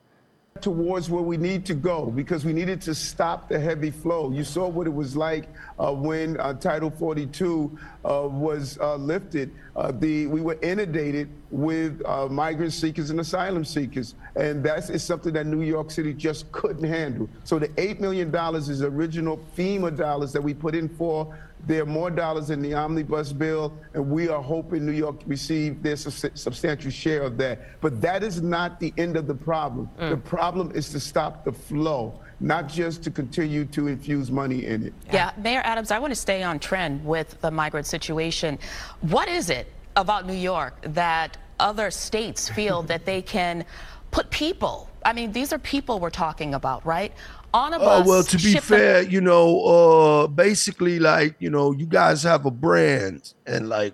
[0.62, 4.32] Towards where we need to go because we needed to stop the heavy flow.
[4.32, 5.45] You saw what it was like
[5.80, 9.51] uh, when uh, Title 42 uh, was uh, lifted.
[9.76, 15.03] Uh, the we were inundated with uh, migrant seekers and asylum seekers, and that is
[15.03, 17.28] something that New York City just couldn't handle.
[17.43, 21.36] So the eight million dollars is original FEMA dollars that we put in for.
[21.65, 25.26] There are more dollars in the omnibus bill, and we are hoping New York to
[25.28, 27.82] receive their subs- substantial share of that.
[27.82, 29.89] But that is not the end of the problem.
[29.97, 34.88] The problem is to stop the flow, not just to continue to infuse money in
[34.88, 34.93] it.
[35.11, 38.59] Yeah, Mayor Adams, I want to stay on trend with the migrant situation.
[39.01, 43.63] What is it about New York that other states feel that they can
[44.11, 44.89] put people.
[45.05, 47.11] I mean, these are people we're talking about, right?
[47.53, 48.07] On a Oh bus.
[48.07, 52.23] well, to be ship them- fair, you know, uh, basically, like you know, you guys
[52.23, 53.93] have a brand, and like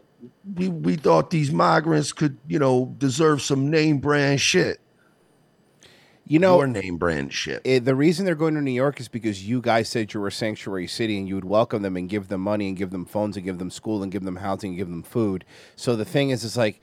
[0.55, 4.79] we we thought these migrants could, you know, deserve some name brand shit.
[6.29, 7.59] You know, Your name brand shit.
[7.65, 10.27] Eh, the reason they're going to New York is because you guys said you were
[10.27, 13.03] a sanctuary city and you would welcome them and give them money and give them
[13.03, 15.43] phones and give them school and give them housing and give them food.
[15.75, 16.81] So the thing is, it's like,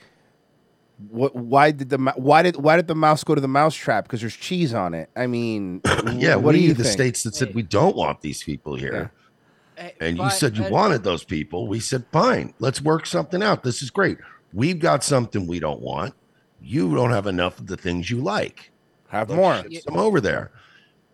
[1.10, 1.36] what?
[1.36, 4.04] Why did the why did why did the mouse go to the mouse trap?
[4.04, 5.10] Because there's cheese on it.
[5.14, 5.80] I mean,
[6.14, 6.92] yeah, what do you the think?
[6.92, 9.12] states that said we don't want these people here.
[10.00, 11.68] And you said you but- wanted those people.
[11.68, 13.62] We said, fine, let's work something out.
[13.62, 14.18] This is great.
[14.52, 16.14] We've got something we don't want.
[16.60, 18.72] You don't have enough of the things you like.
[19.16, 19.70] Have Let's more.
[19.70, 20.52] ship some over there.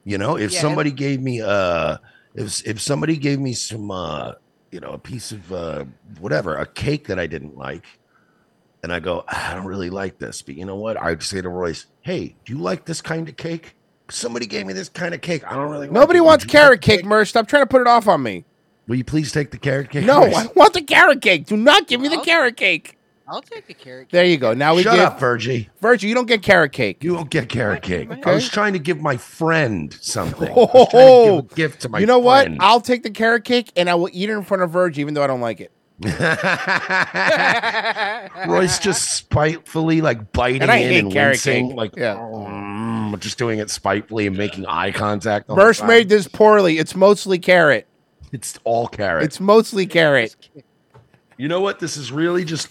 [0.05, 1.99] You know, if Yeah, somebody gave me uh
[2.35, 4.33] if if somebody gave me some uh
[4.71, 5.85] you know, a piece of uh
[6.19, 7.85] whatever, a cake that I didn't like,
[8.83, 10.97] and I go, "Ah, I don't really like this, but you know what?
[11.01, 13.77] I'd say to Royce, Hey, do you like this kind of cake?
[14.09, 15.45] Somebody gave me this kind of cake.
[15.47, 16.23] I don't really like Nobody it.
[16.23, 17.29] Wants you carrot cake, Mersh.
[17.29, 18.45] Stop trying to put it off on me.
[18.89, 20.05] Will you please take the carrot cake?
[20.05, 20.35] No, Royce?
[20.35, 21.47] I want the carrot cake.
[21.47, 22.99] Do not give me the carrot cake.
[23.29, 24.09] I'll take the carrot.
[24.09, 24.13] Cake.
[24.13, 24.53] There you go.
[24.53, 25.69] Now we Shut give up, Virgie.
[25.81, 27.03] Virgie, you don't get carrot cake.
[27.05, 28.11] You don't get carrot cake.
[28.27, 30.51] I was trying to give my friend something.
[30.51, 32.59] I was to Oh, give a gift to my you know friend.
[32.59, 32.65] what?
[32.67, 35.15] I'll take the carrot cake and I will eat it in front of Virgie, even
[35.15, 35.71] though I don't like it.
[38.49, 41.77] Royce just spitefully like biting And I in and carrot wincing, cake.
[41.77, 42.17] like Yeah.
[42.17, 45.47] "Mm," just doing it spitefully and making eye contact.
[45.47, 45.89] the whole Mersh time.
[45.89, 46.79] made this poorly.
[46.79, 47.87] It's mostly carrot.
[48.33, 49.25] It's all carrot.
[49.25, 50.35] It's mostly carrot.
[51.37, 51.79] You know what?
[51.79, 52.69] This is really just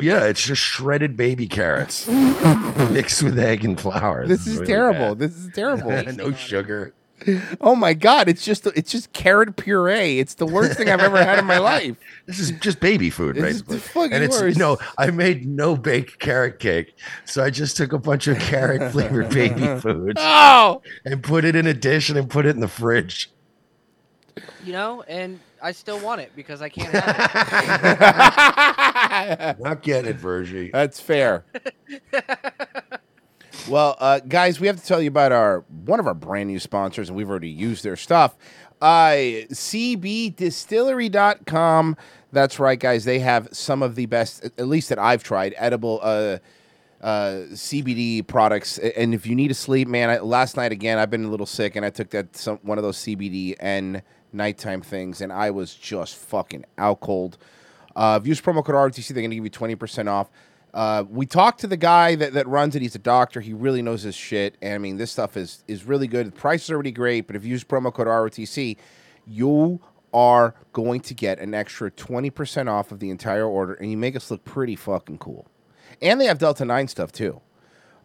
[0.00, 2.08] yeah, it's just shredded baby carrots
[2.90, 4.26] mixed with egg and flour.
[4.26, 5.14] This is really terrible.
[5.14, 5.18] bad.
[5.18, 5.90] This is terrible.
[6.14, 6.94] no sugar.
[7.60, 8.28] Oh my god!
[8.30, 10.20] It's just it's just carrot puree.
[10.20, 11.96] It's the worst thing I've ever had in my life.
[12.24, 13.74] This is just baby food, This is basically.
[13.76, 14.56] the fucking and it's worst.
[14.56, 16.96] you know, I made no baked carrot cake,
[17.26, 20.80] so I just took a bunch of carrot flavored baby food Oh!
[21.04, 23.30] and put it in a dish and then put it in the fridge.
[24.64, 27.14] You know, and I still want it because I can't have
[29.58, 29.60] it.
[29.64, 30.70] Not getting it, Virgie.
[30.72, 31.44] That's fair.
[33.68, 36.58] well, uh, guys, we have to tell you about our one of our brand new
[36.58, 38.36] sponsors, and we've already used their stuff.
[38.80, 41.96] Uh, CBDistillery.com.
[42.32, 43.04] That's right, guys.
[43.04, 46.38] They have some of the best, at least that I've tried, edible uh,
[47.00, 48.78] uh, CBD products.
[48.78, 51.46] And if you need to sleep, man, I, last night again, I've been a little
[51.46, 54.02] sick, and I took that some one of those CBD and
[54.32, 57.38] nighttime things, and I was just fucking out cold.
[57.94, 60.30] Uh, if you use promo code ROTC, they're going to give you 20% off.
[60.72, 62.82] Uh, we talked to the guy that, that runs it.
[62.82, 63.40] He's a doctor.
[63.40, 64.56] He really knows his shit.
[64.62, 66.28] And I mean, this stuff is, is really good.
[66.28, 68.76] The price is already great, but if you use promo code ROTC,
[69.26, 69.80] you
[70.12, 74.16] are going to get an extra 20% off of the entire order, and you make
[74.16, 75.46] us look pretty fucking cool.
[76.00, 77.40] And they have Delta 9 stuff too.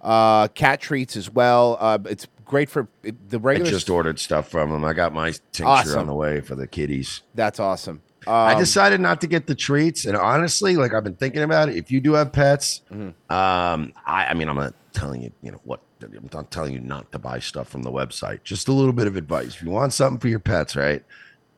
[0.01, 1.77] Uh, cat treats as well.
[1.79, 4.83] Uh, it's great for the I just ordered stuff from them.
[4.85, 5.99] I got my tincture Awesome.
[5.99, 7.21] on the way for the kitties.
[7.33, 8.01] That's awesome.
[8.27, 11.69] I Um, decided not to get the treats, and honestly, like I've been thinking about
[11.69, 11.75] it.
[11.75, 13.31] If you do have pets, Mm-hmm.
[13.33, 15.81] um, I, I mean, I'm not telling you, you know what.
[16.01, 18.43] I'm not telling you not to buy stuff from the website.
[18.43, 19.55] Just a little bit of advice.
[19.55, 21.03] If you want something for your pets, right?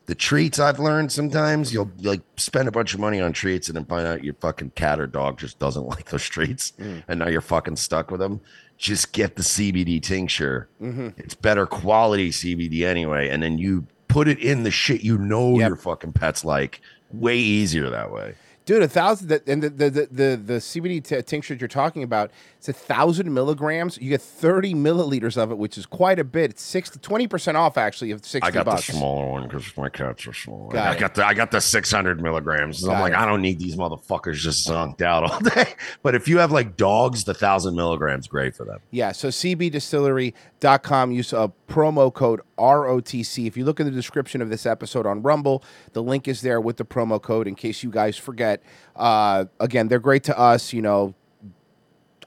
[0.05, 3.75] The treats I've learned sometimes you'll like spend a bunch of money on treats and
[3.75, 7.03] then find out your fucking cat or dog just doesn't like those treats, Mm.
[7.09, 8.39] and now you're fucking stuck with them.
[8.77, 10.69] Just get the CBD tincture.
[10.81, 11.13] Mhm.
[11.17, 15.57] It's better quality CBD anyway, and then you put it in the shit you know
[15.59, 16.81] your fucking pets like.
[17.11, 18.35] Way easier that way.
[18.65, 19.31] Dude, a thousand.
[19.47, 22.31] And the the the the, the CBD t- tincture you're talking about,
[22.67, 23.97] it's a thousand milligrams.
[23.97, 26.51] You get thirty milliliters of it, which is quite a bit.
[26.51, 28.87] It's 60, 20 percent off actually of sixty I got bucks.
[28.87, 30.69] the smaller one because my cats are small.
[30.69, 30.99] Got I it.
[30.99, 32.83] got the I got the 600 milligrams.
[32.83, 33.19] I'm like, it.
[33.19, 35.73] I don't need these motherfuckers just zonked out all day.
[36.03, 38.79] But if you have like dogs, the thousand milligrams great for them.
[38.91, 43.47] Yeah, so cbdistillery.com, use a promo code ROTC.
[43.47, 45.63] If you look in the description of this episode on Rumble,
[45.93, 48.61] the link is there with the promo code in case you guys forget.
[48.95, 50.73] Uh, again, they're great to us.
[50.73, 51.13] You know,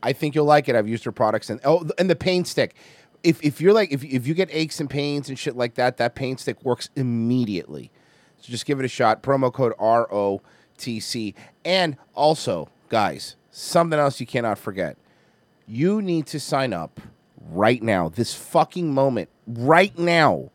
[0.02, 0.76] I think you'll like it.
[0.76, 2.74] I've used her products and oh, and the pain stick.
[3.22, 5.98] If, if you're like if, if you get aches and pains and shit like that,
[5.98, 7.90] that pain stick works immediately.
[8.38, 9.22] So just give it a shot.
[9.22, 11.34] Promo code ROTC.
[11.64, 14.96] And also, guys, something else you cannot forget.
[15.66, 17.00] You need to sign up
[17.50, 20.50] right now, this fucking moment, right now,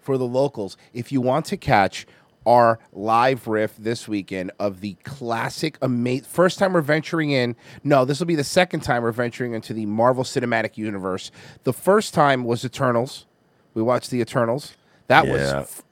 [0.00, 0.76] for the locals.
[0.92, 2.06] If you want to catch
[2.48, 6.24] our live riff this weekend of the classic, amazing.
[6.24, 7.54] First time we're venturing in.
[7.84, 11.30] No, this will be the second time we're venturing into the Marvel Cinematic Universe.
[11.64, 13.26] The first time was Eternals.
[13.74, 14.72] We watched the Eternals.
[15.08, 15.60] That Yeah.
[15.60, 15.82] was.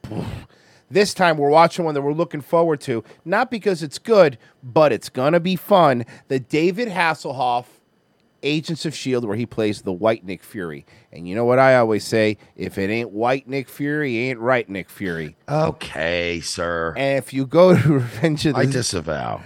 [0.90, 4.92] This time we're watching one that we're looking forward to, not because it's good, but
[4.92, 6.06] it's gonna be fun.
[6.28, 7.66] The David Hasselhoff
[8.46, 10.86] Agents of S.H.I.E.L.D., where he plays the white Nick Fury.
[11.12, 12.38] And you know what I always say?
[12.54, 15.36] If it ain't white Nick Fury, ain't right Nick Fury.
[15.48, 15.68] Oh.
[15.68, 16.94] Okay, sir.
[16.96, 19.42] And if you go to Revenge of the I disavow.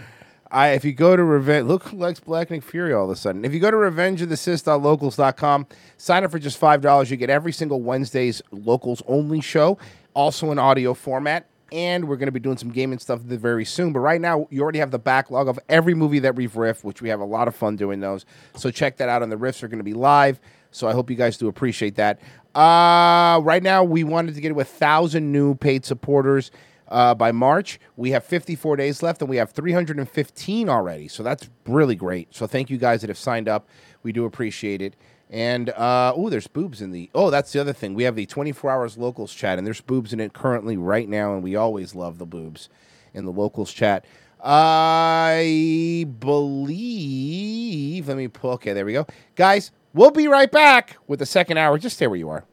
[0.52, 3.16] I if you go to Revenge, look who likes Black Nick Fury all of a
[3.16, 3.44] sudden.
[3.44, 7.10] If you go to Revenge of the revengeofthecis.locals.com, sign up for just five dollars.
[7.10, 9.78] You get every single Wednesday's locals only show,
[10.12, 11.46] also in audio format.
[11.72, 13.92] And we're going to be doing some gaming stuff very soon.
[13.92, 17.00] But right now, you already have the backlog of every movie that we've riffed, which
[17.00, 18.24] we have a lot of fun doing those.
[18.56, 19.22] So check that out.
[19.22, 20.40] And the riffs are going to be live.
[20.72, 22.20] So I hope you guys do appreciate that.
[22.54, 26.50] Uh, right now, we wanted to get to a thousand new paid supporters
[26.88, 27.78] uh, by March.
[27.96, 31.08] We have 54 days left, and we have 315 already.
[31.08, 32.34] So that's really great.
[32.34, 33.68] So thank you guys that have signed up.
[34.02, 34.96] We do appreciate it.
[35.30, 37.08] And uh, oh, there's boobs in the.
[37.14, 37.94] Oh, that's the other thing.
[37.94, 41.32] We have the 24 hours locals chat, and there's boobs in it currently right now,
[41.32, 42.68] and we always love the boobs
[43.14, 44.04] in the locals chat.
[44.42, 48.08] I believe.
[48.08, 48.50] Let me pull.
[48.52, 49.06] Okay, there we go,
[49.36, 49.70] guys.
[49.92, 51.78] We'll be right back with the second hour.
[51.78, 52.44] Just stay where you are.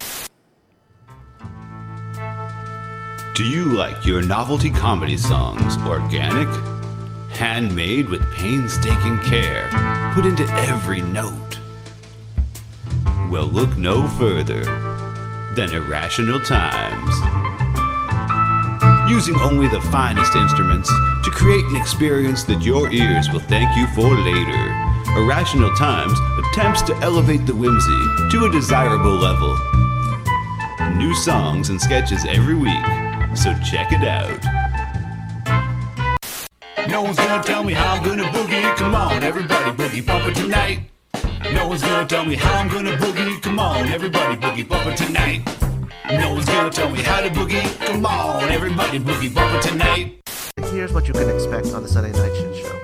[3.35, 6.47] Do you like your novelty comedy songs organic?
[7.29, 9.69] Handmade with painstaking care,
[10.15, 11.46] put into every note?
[13.29, 14.63] Well, look no further
[15.53, 17.13] than Irrational Times.
[19.11, 20.87] Using only the finest instruments
[21.23, 24.71] to create an experience that your ears will thank you for later.
[25.17, 29.57] Irrational Times attempts to elevate the whimsy to a desirable level.
[30.95, 32.85] New songs and sketches every week,
[33.35, 34.39] so check it out.
[36.87, 38.73] No one's gonna tell me how I'm gonna boogie.
[38.77, 40.89] Come on, everybody, boogie bumper tonight.
[41.53, 43.41] No one's gonna tell me how I'm gonna boogie.
[43.41, 45.41] Come on, everybody, boogie bumper tonight.
[46.09, 47.63] No one's gonna tell me how to boogie.
[47.85, 50.19] Come on, everybody, boogie bumper tonight.
[50.71, 52.77] Here's what you can expect on the Sunday Night Shit Show.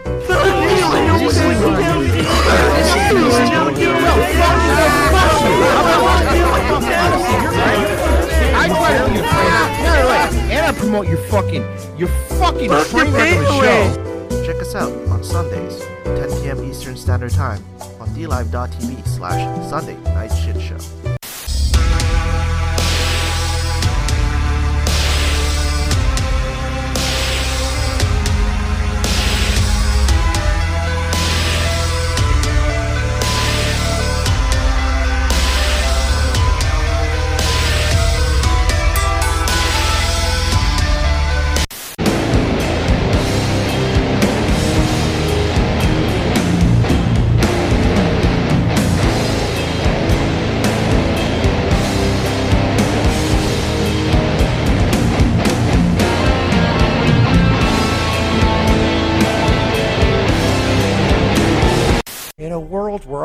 [10.52, 11.64] And I promote your fucking,
[11.98, 12.10] your
[12.40, 14.13] fucking train wreck of a show.
[14.46, 16.64] Check us out on Sundays, 10 p.m.
[16.70, 17.64] Eastern Standard Time
[18.00, 21.13] on dlive.tv slash Sunday Night Shit Show.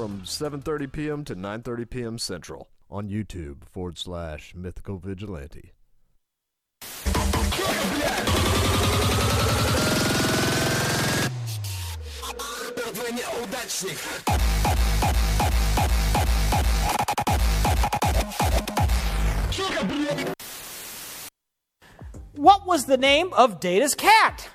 [0.00, 1.24] from 7.30 p.m.
[1.24, 2.18] to 9.30 p.m.
[2.18, 5.72] Central on YouTube forward slash Mythical Vigilante.
[22.34, 24.48] What was the name of Data's cat?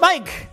[0.00, 0.50] Mike.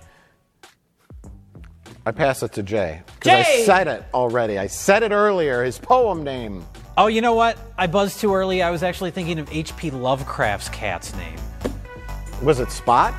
[2.06, 3.02] I pass it to Jay.
[3.19, 4.57] 'cause I said it already.
[4.57, 5.64] I said it earlier.
[5.64, 6.65] His poem name.
[6.98, 7.57] Oh, you know what?
[7.78, 8.61] I buzzed too early.
[8.61, 9.91] I was actually thinking of H.P.
[9.91, 11.38] Lovecraft's cat's name.
[12.42, 13.14] Was it Spot?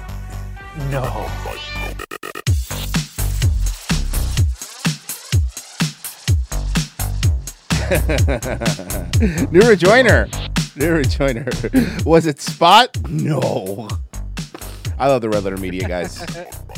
[0.90, 1.02] No.
[9.50, 10.26] New rejoiner.
[10.76, 12.04] New rejoiner.
[12.04, 12.96] Was it Spot?
[13.08, 13.88] No.
[14.98, 16.24] I love the Red Letter Media guys.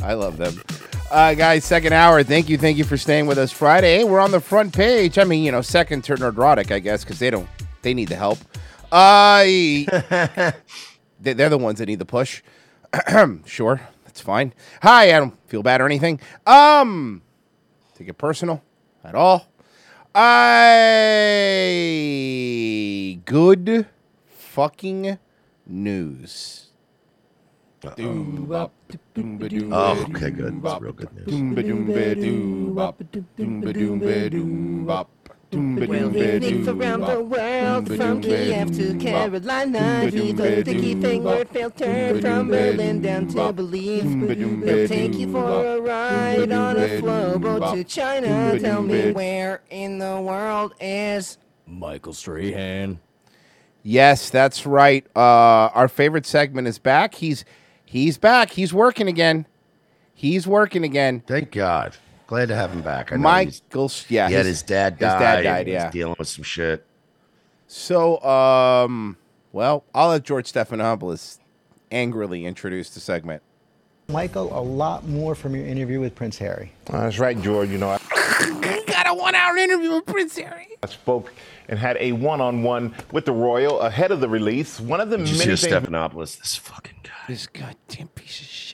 [0.02, 0.60] I love them.
[1.10, 2.22] Uh, guys, second hour.
[2.24, 3.52] Thank you, thank you for staying with us.
[3.52, 5.18] Friday, we're on the front page.
[5.18, 7.48] I mean, you know, second to Nerdrotic, I guess, because they don't,
[7.82, 8.38] they need the help.
[8.90, 9.86] Uh, they-
[11.24, 12.42] they're the ones that need the push.
[13.46, 14.52] sure, that's fine.
[14.82, 16.20] Hi, I don't feel bad or anything.
[16.46, 17.22] Um,
[17.96, 18.62] take it personal
[19.02, 19.48] at all.
[20.14, 20.20] I
[23.24, 23.86] good
[24.28, 25.18] fucking
[25.66, 26.60] news.
[29.72, 30.62] Oh, okay, good.
[30.62, 31.26] That's real good news.
[35.54, 40.10] Well, picnics around the world, from Kiev to Carolina.
[40.10, 44.02] He's a sticky finger filter from Berlin down to Belize.
[44.04, 48.58] They'll take you for a ride on a flow boat to China.
[48.58, 53.00] Tell me where in the world is Michael Strahan.
[53.82, 55.06] Yes, that's right.
[55.14, 57.14] Uh, our favorite segment is back.
[57.14, 57.44] He's
[57.84, 58.50] he's back.
[58.52, 59.46] He's working again.
[60.14, 61.22] He's working again.
[61.26, 61.96] Thank God.
[62.34, 63.12] Glad to have him back.
[63.12, 65.84] I know he's- Michael, yeah, he had his- his dad his dad died, he was
[65.84, 65.90] yeah.
[65.92, 66.84] dealing with some shit.
[67.68, 69.16] So, um,
[69.52, 71.38] well, I'll let George Stephanopoulos
[71.92, 73.40] angrily introduce the segment.
[74.08, 76.72] Michael, a lot more from your interview with Prince Harry.
[76.86, 77.68] That's right, George.
[77.70, 77.98] You know, I,
[78.88, 80.68] Got a one-hour interview with Prince Harry.
[80.82, 81.32] I spoke
[81.68, 84.80] and had a one-on-one with the royal ahead of the release.
[84.80, 85.86] One of the Did you many see things.
[85.86, 86.38] Stephanopoulos?
[86.40, 87.10] This fucking guy.
[87.28, 88.73] This goddamn piece of shit,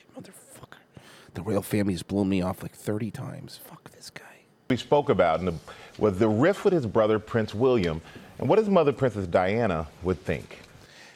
[1.33, 3.59] The royal family has blown me off like 30 times.
[3.63, 4.23] Fuck this guy.
[4.69, 5.53] we spoke about and the,
[5.97, 8.01] was the rift with his brother Prince William
[8.39, 10.59] and what his mother Princess Diana would think.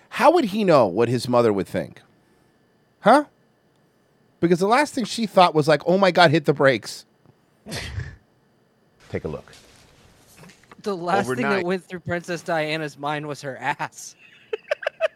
[0.09, 2.01] How would he know what his mother would think?
[3.01, 3.25] Huh?
[4.39, 7.05] Because the last thing she thought was like, oh my God, hit the brakes.
[9.09, 9.51] Take a look.
[10.83, 14.15] The last thing that went through Princess Diana's mind was her ass.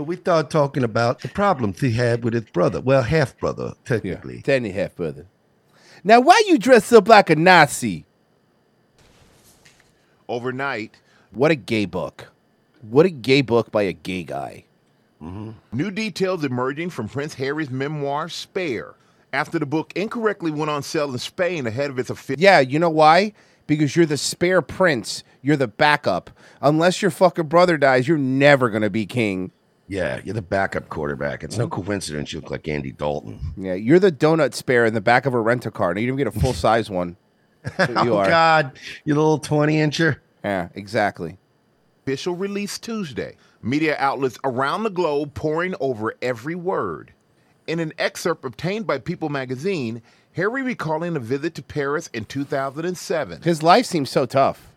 [0.00, 2.80] So we started talking about the problems he had with his brother.
[2.80, 4.40] Well, half brother, technically.
[4.40, 5.26] Ten and a half brother.
[6.02, 8.06] Now, why you dress up like a Nazi?
[10.26, 10.96] Overnight,
[11.32, 12.28] What a gay book.
[12.80, 14.64] What a gay book by a gay guy.
[15.22, 15.50] Mm-hmm.
[15.76, 18.94] new details emerging from Prince Harry's memoir Spare
[19.34, 22.42] after the book incorrectly went on sale in Spain ahead of its official.
[22.42, 23.34] Yeah, you know why?
[23.66, 25.24] Because you're the spare prince.
[25.42, 26.30] You're the backup.
[26.62, 29.52] Unless your fucking brother dies, you're never going to be king.
[29.90, 31.42] Yeah, you're the backup quarterback.
[31.42, 31.82] It's no mm-hmm.
[31.82, 33.40] coincidence you look like Andy Dalton.
[33.56, 35.90] Yeah, you're the donut spare in the back of a rent a car.
[35.90, 37.16] And you don't get a full size one.
[37.76, 38.28] That's what oh, you oh, are.
[38.28, 38.78] God.
[39.04, 40.18] You little 20 incher.
[40.44, 41.38] Yeah, exactly.
[42.04, 43.36] official release Tuesday.
[43.62, 47.12] Media outlets around the globe pouring over every word.
[47.66, 50.02] In an excerpt obtained by People magazine,
[50.34, 54.68] Harry recalling a visit to Paris in 2007, His life seems so tough.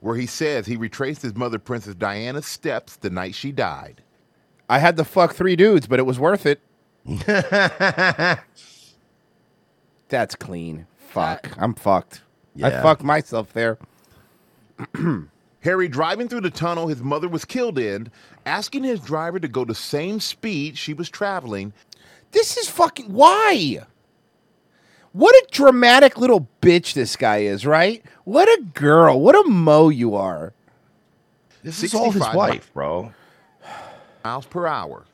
[0.00, 4.02] where he says he retraced his mother, Princess Diana's steps the night she died.
[4.74, 6.58] I had to fuck three dudes, but it was worth it.
[10.08, 10.88] That's clean.
[10.98, 11.56] Fuck.
[11.56, 12.22] I'm fucked.
[12.60, 13.78] I fucked myself there.
[15.60, 18.10] Harry driving through the tunnel his mother was killed in,
[18.44, 21.72] asking his driver to go the same speed she was traveling.
[22.32, 23.78] This is fucking why?
[25.12, 28.04] What a dramatic little bitch this guy is, right?
[28.24, 29.20] What a girl.
[29.20, 30.52] What a mo you are.
[31.62, 33.12] This is all his wife, bro.
[34.24, 35.04] Miles per hour.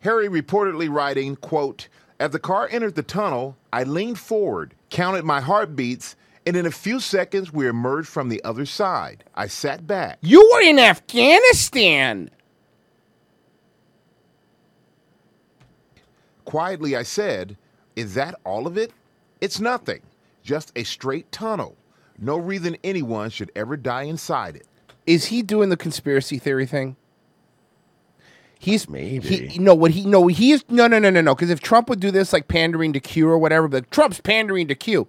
[0.00, 1.88] Harry reportedly writing, quote,
[2.18, 6.14] As the car entered the tunnel, I leaned forward, counted my heartbeats,
[6.46, 9.24] and in a few seconds we emerged from the other side.
[9.34, 10.18] I sat back.
[10.20, 12.30] You were in Afghanistan.
[16.44, 17.56] Quietly I said,
[17.96, 18.92] Is that all of it?
[19.40, 20.02] It's nothing.
[20.42, 21.76] Just a straight tunnel.
[22.18, 24.66] No reason anyone should ever die inside it.
[25.06, 26.96] Is he doing the conspiracy theory thing?
[28.62, 29.48] He's Maybe.
[29.48, 31.88] He, no, what he no he is no no no no no because if Trump
[31.88, 35.06] would do this like pandering to Q or whatever, but Trump's pandering to Q.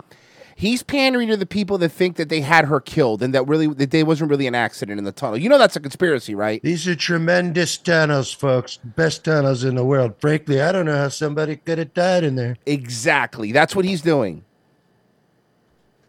[0.55, 3.67] He's pandering to the people that think that they had her killed and that really
[3.67, 5.37] that there wasn't really an accident in the tunnel.
[5.37, 6.63] You know that's a conspiracy, right?
[6.63, 8.77] These are tremendous tunnels, folks.
[8.77, 10.13] Best tunnels in the world.
[10.19, 12.55] Frankly, I don't know how somebody could have died in there.
[12.65, 13.51] Exactly.
[13.51, 14.45] That's what he's doing.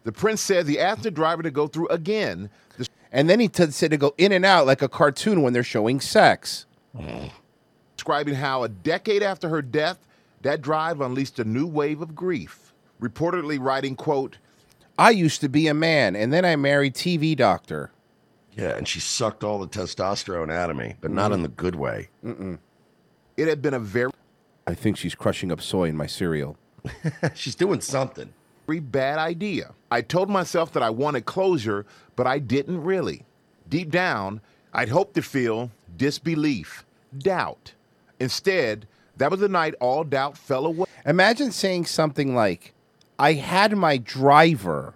[0.05, 2.49] The prince said he asked the driver to go through again.
[3.11, 5.61] And then he t- said to go in and out like a cartoon when they're
[5.61, 6.65] showing sex.
[7.95, 10.07] Describing how a decade after her death,
[10.41, 12.73] that drive unleashed a new wave of grief.
[13.01, 14.37] Reportedly writing, quote,
[14.97, 17.91] I used to be a man, and then I married TV doctor.
[18.55, 21.75] Yeah, and she sucked all the testosterone out of me, but not in the good
[21.75, 22.09] way.
[22.23, 22.59] Mm-mm.
[23.35, 24.11] It had been a very
[24.65, 26.57] I think she's crushing up soy in my cereal.
[27.33, 28.33] she's doing something.
[28.65, 29.73] Very bad idea.
[29.91, 33.25] I told myself that I wanted closure, but I didn't really.
[33.67, 34.39] Deep down,
[34.73, 36.85] I'd hoped to feel disbelief,
[37.17, 37.73] doubt.
[38.19, 38.87] Instead,
[39.17, 40.85] that was the night all doubt fell away.
[41.05, 42.73] Imagine saying something like,
[43.19, 44.95] I had my driver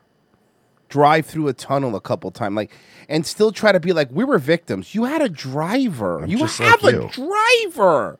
[0.89, 2.71] drive through a tunnel a couple times, like,
[3.09, 4.95] and still try to be like, we were victims.
[4.95, 6.23] You had a driver.
[6.27, 7.09] you just have like a you.
[7.09, 8.19] driver.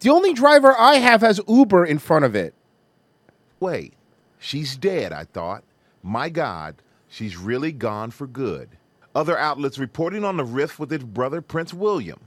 [0.00, 2.54] The only driver I have has Uber in front of it.
[3.60, 3.94] Wait,
[4.38, 5.64] she's dead, I thought.
[6.02, 6.76] My God,
[7.08, 8.76] she's really gone for good.
[9.16, 12.20] Other outlets reporting on the rift with his brother Prince William.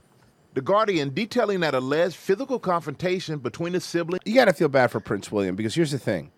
[0.54, 4.22] The Guardian detailing that alleged physical confrontation between the siblings.
[4.24, 6.32] You got to feel bad for Prince William because here's the thing.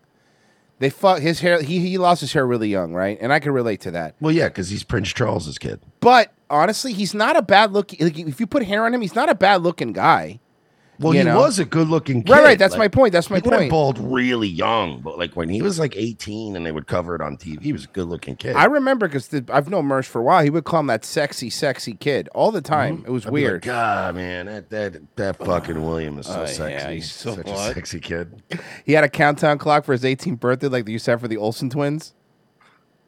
[0.77, 1.63] They fuck his hair.
[1.63, 3.17] He, he lost his hair really young, right?
[3.19, 4.13] And I can relate to that.
[4.21, 5.79] Well, yeah, because he's Prince Charles's kid.
[5.99, 7.91] But honestly, he's not a bad look.
[7.99, 10.39] Like, if you put hair on him, he's not a bad looking guy.
[10.99, 11.39] Well, he know?
[11.39, 12.31] was a good-looking kid.
[12.31, 12.59] Right, right.
[12.59, 13.13] That's my point.
[13.13, 13.69] That's my went point.
[13.71, 17.21] bald really young, but like when he was like 18 and they would cover it
[17.21, 18.55] on TV, he was a good-looking kid.
[18.55, 20.43] I remember because I've known Mersh for a while.
[20.43, 23.03] He would call him that sexy, sexy kid all the time.
[23.07, 23.29] It was Mm-hmm.
[23.35, 23.61] I'd be like, weird.
[23.63, 26.71] God, man, that that that fucking William is so Oh, sexy.
[26.73, 27.71] yeah, he's so such what?
[27.71, 28.43] a sexy kid.
[28.85, 31.27] he had a countdown clock for his 18th birthday, like they used to have for
[31.27, 32.13] the Olsen twins.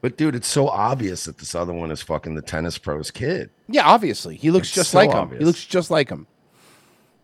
[0.02, 3.50] But dude, it's so obvious that this other one is fucking the tennis pro's kid.
[3.68, 5.18] Yeah, obviously, he looks It's just so like him.
[5.18, 5.40] obvious.
[5.40, 6.28] He looks just like him.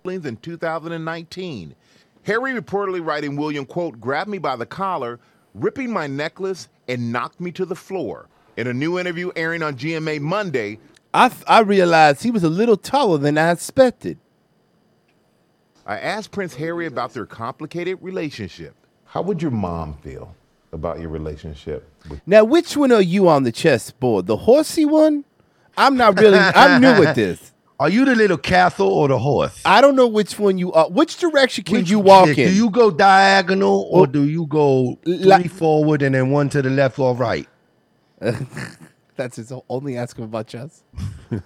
[0.06, 1.76] In 2019.
[2.24, 5.20] Harry reportedly writing William, quote, grabbed me by the collar,
[5.54, 8.28] ripping my necklace, and knocked me to the floor.
[8.58, 10.80] In a new interview airing on GMA Monday,
[11.14, 14.18] I I realized he was a little taller than I expected.
[15.86, 18.76] I asked Prince Harry about their complicated relationship.
[19.06, 20.36] How would your mom feel
[20.72, 24.28] about your relationship with Now, which one are you on the chessboard?
[24.28, 25.26] The horsey one?
[25.78, 26.38] I'm not really.
[26.38, 27.51] I'm new at this.
[27.82, 29.60] Are you the little castle or the horse?
[29.66, 30.88] I don't know which one you are.
[30.88, 32.36] Which direction can Which- you walk in?
[32.36, 36.48] do you go diagonal or Well, do you go la- three forward and then one
[36.50, 37.48] to the left or right?
[39.16, 40.84] That's his only ask him about chess.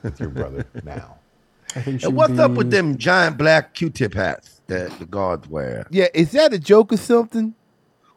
[0.04, 1.20] with your brother now?
[1.76, 5.86] And what's up with them giant black Q-tip hats that the guards wear?
[5.90, 7.54] Yeah, is that a joke or something?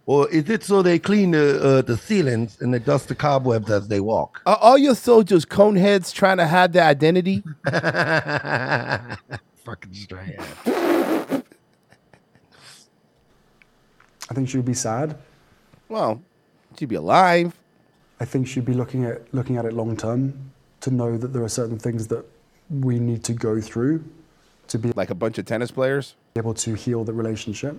[0.08, 3.70] Or is it so they clean the uh, the ceilings and they dust the cobwebs
[3.70, 4.40] as they walk?
[4.46, 7.42] Are all your soldiers cone heads trying to hide their identity?
[9.64, 10.38] Fucking straight.
[14.30, 15.18] I think she'd be sad.
[15.90, 16.22] Well,
[16.78, 17.52] she'd be alive.
[18.18, 21.42] I think she'd be looking at looking at it long term to know that there
[21.42, 22.24] are certain things that
[22.70, 24.06] we need to go through
[24.68, 27.78] to be like a bunch of tennis players able to heal the relationship.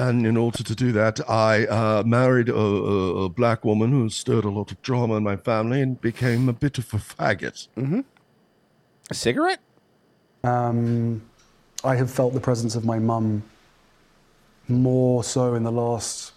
[0.00, 4.08] And in order to do that, I uh, married a, a, a black woman who
[4.08, 7.68] stirred a lot of drama in my family and became a bit of a faggot.
[7.76, 8.00] Mm-hmm.
[9.10, 9.60] A cigarette?
[10.42, 11.20] Um,
[11.84, 13.42] I have felt the presence of my mum
[14.68, 16.32] more so in the last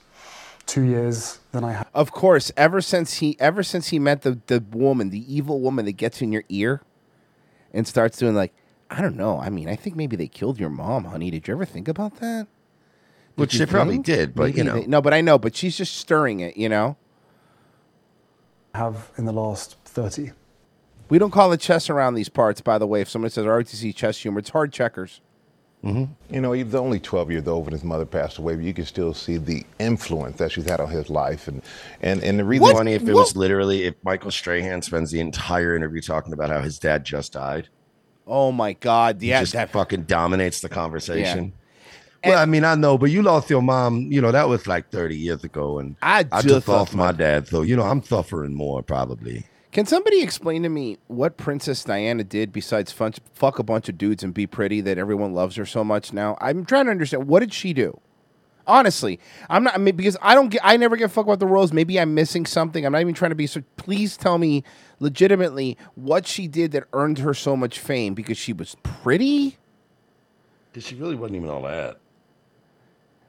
[0.66, 1.88] two years than I have.
[1.94, 5.86] Of course, ever since he ever since he met the the woman, the evil woman
[5.86, 6.82] that gets in your ear
[7.74, 8.54] and starts doing like,
[8.90, 9.40] I don't know.
[9.40, 11.32] I mean, I think maybe they killed your mom, honey.
[11.32, 12.48] Did you ever think about that?
[13.36, 14.06] Which she probably think?
[14.06, 14.76] did, but, you know.
[14.82, 15.38] they- no, but I know.
[15.40, 16.98] But she's just stirring it, you know.
[18.76, 20.32] Have in the last thirty.
[21.10, 23.02] We don't call it chess around these parts, by the way.
[23.02, 25.22] If somebody says ROTC chess humor, it's hard checkers.
[25.84, 26.34] Mm-hmm.
[26.34, 28.86] You know, he's only 12 years old when his mother passed away, but you can
[28.86, 31.50] still see the influence that she's had on his life.
[31.50, 31.62] And,
[32.02, 35.20] and, and the reason What's funny if it was literally if Michael Strahan spends the
[35.20, 37.68] entire interview talking about how his dad just died.
[38.26, 39.18] Oh my God!
[39.22, 41.52] He Yeah, just that- fucking dominates the conversation.
[42.26, 44.12] Well, I mean, I know, but you lost your mom.
[44.12, 46.96] You know that was like thirty years ago, and I I just just lost lost
[46.96, 49.46] my dad, so you know I'm suffering more probably.
[49.74, 53.98] Can somebody explain to me what Princess Diana did besides fun- fuck a bunch of
[53.98, 56.38] dudes and be pretty that everyone loves her so much now?
[56.40, 58.00] I'm trying to understand what did she do?
[58.68, 59.20] Honestly,
[59.50, 60.62] I'm not I mean, because I don't get.
[60.64, 61.74] I never get fucked about the roles.
[61.74, 62.86] Maybe I'm missing something.
[62.86, 63.48] I'm not even trying to be.
[63.48, 64.64] So please tell me
[65.00, 69.58] legitimately what she did that earned her so much fame because she was pretty.
[70.72, 71.98] Because she really wasn't even all that.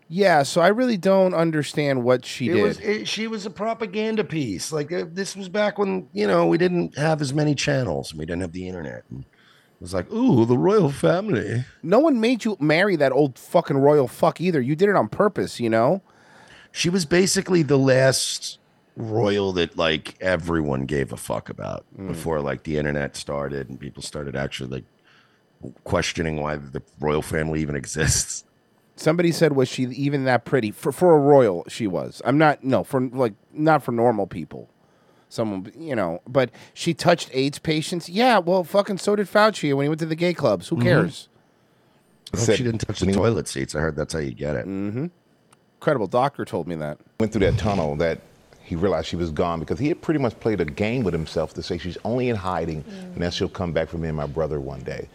[0.09, 2.63] Yeah, so I really don't understand what she it did.
[2.63, 4.71] was it, she was a propaganda piece.
[4.73, 8.15] Like uh, this was back when you know we didn't have as many channels.
[8.15, 9.05] We didn't have the internet.
[9.11, 11.65] And it was like, ooh, the royal family.
[11.83, 14.61] no one made you marry that old fucking royal fuck either.
[14.61, 16.03] You did it on purpose, you know?
[16.71, 18.59] She was basically the last
[18.97, 22.09] royal that like everyone gave a fuck about Mm.
[22.09, 24.85] before like the internet started and people started actually like
[25.85, 28.45] questioning why the royal family even exists.
[28.97, 30.71] Somebody said, was she even that pretty?
[30.71, 32.23] For for a royal, she was.
[32.25, 34.69] I'm not no for like not for normal people.
[35.29, 38.09] Someone you know, but she touched AIDS patients.
[38.09, 40.69] Yeah, well, fucking so did Fauci when he went to the gay clubs.
[40.69, 40.83] Who Mhm.
[40.83, 41.29] cares?
[42.33, 43.75] I hope she didn't touch the toilet seats.
[43.75, 44.67] I heard that's how you get it.
[44.67, 45.07] Mm-hmm.
[45.79, 46.99] Incredible doctor told me that.
[47.21, 48.21] Went through that tunnel that
[48.63, 51.53] he realized she was gone because he had pretty much played a game with himself
[51.55, 54.27] to say she's only in hiding and then she'll come back for me and my
[54.27, 55.09] brother one day.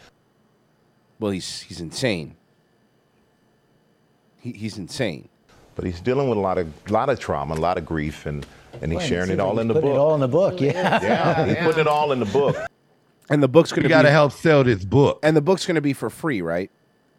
[1.19, 2.35] Well, he's he's insane.
[4.39, 5.29] He, he's insane.
[5.75, 8.45] But he's dealing with a lot of lot of trauma, a lot of grief, and
[8.81, 9.83] and he's Well, sharing it it all like in the book.
[9.85, 10.99] it all in the book, yeah.
[11.01, 12.55] yeah, he's putting it all in the book.
[13.29, 15.19] And the book's going You to got to help sell this book.
[15.23, 16.69] and the book's going to be for free, right?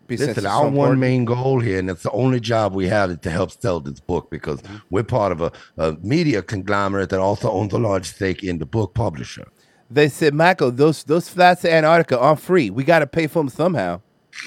[0.08, 2.88] Be- since Listen, our so one main goal here, and it's the only job we
[2.88, 4.76] have, is to help sell this book because Mm-hmm.
[4.90, 8.66] we're part of a, a media conglomerate that also owns a large stake in the
[8.66, 9.46] book publisher.
[9.90, 12.70] They said, Michael, those those flights to Antarctica aren't free.
[12.70, 14.00] We got to pay for them somehow.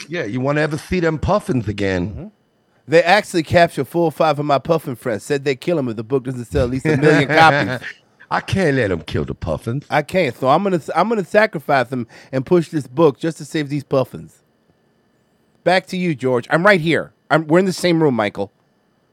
[0.07, 2.09] Yeah, you want to ever see them puffins again?
[2.09, 2.27] Mm-hmm.
[2.87, 5.23] They actually captured four or five of my puffin friends.
[5.23, 7.87] Said they'd kill them if the book doesn't sell at least a million copies.
[8.29, 9.85] I can't let them kill the puffins.
[9.89, 10.35] I can't.
[10.35, 13.83] So I'm gonna I'm gonna sacrifice them and push this book just to save these
[13.83, 14.41] puffins.
[15.63, 16.47] Back to you, George.
[16.49, 17.13] I'm right here.
[17.29, 18.51] I'm, we're in the same room, Michael.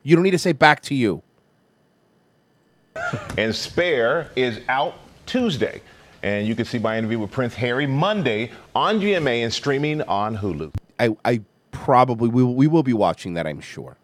[0.03, 1.23] You don't need to say back to you.
[3.39, 4.95] And Spare is out
[5.27, 5.81] Tuesday.
[6.23, 10.37] And you can see my interview with Prince Harry Monday on GMA and streaming on
[10.37, 10.73] Hulu.
[10.99, 11.41] I, I
[11.73, 13.47] probably we will, we will be watching that.
[13.47, 13.97] I'm sure.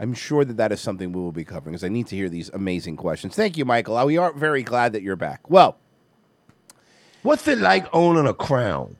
[0.00, 2.28] I'm sure that that is something we will be covering because I need to hear
[2.28, 3.34] these amazing questions.
[3.34, 3.96] Thank you, Michael.
[3.96, 5.50] Uh, We are very glad that you're back.
[5.50, 5.78] Well,
[7.22, 8.96] What's it like owning a crown?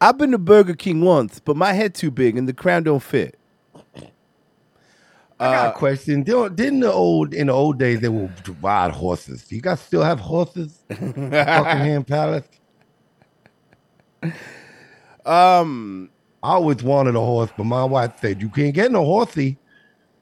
[0.00, 3.02] I've been to Burger King once, but my head too big and the crown don't
[3.02, 3.38] fit.
[5.38, 6.22] I got a question.
[6.22, 8.30] Didn't didn't the old in the old days they were
[8.60, 9.44] ride horses?
[9.46, 10.82] Do you guys still have horses?
[10.88, 12.48] Buckingham Palace.
[15.26, 16.10] Um,
[16.42, 19.58] I always wanted a horse, but my wife said you can't get no horsey.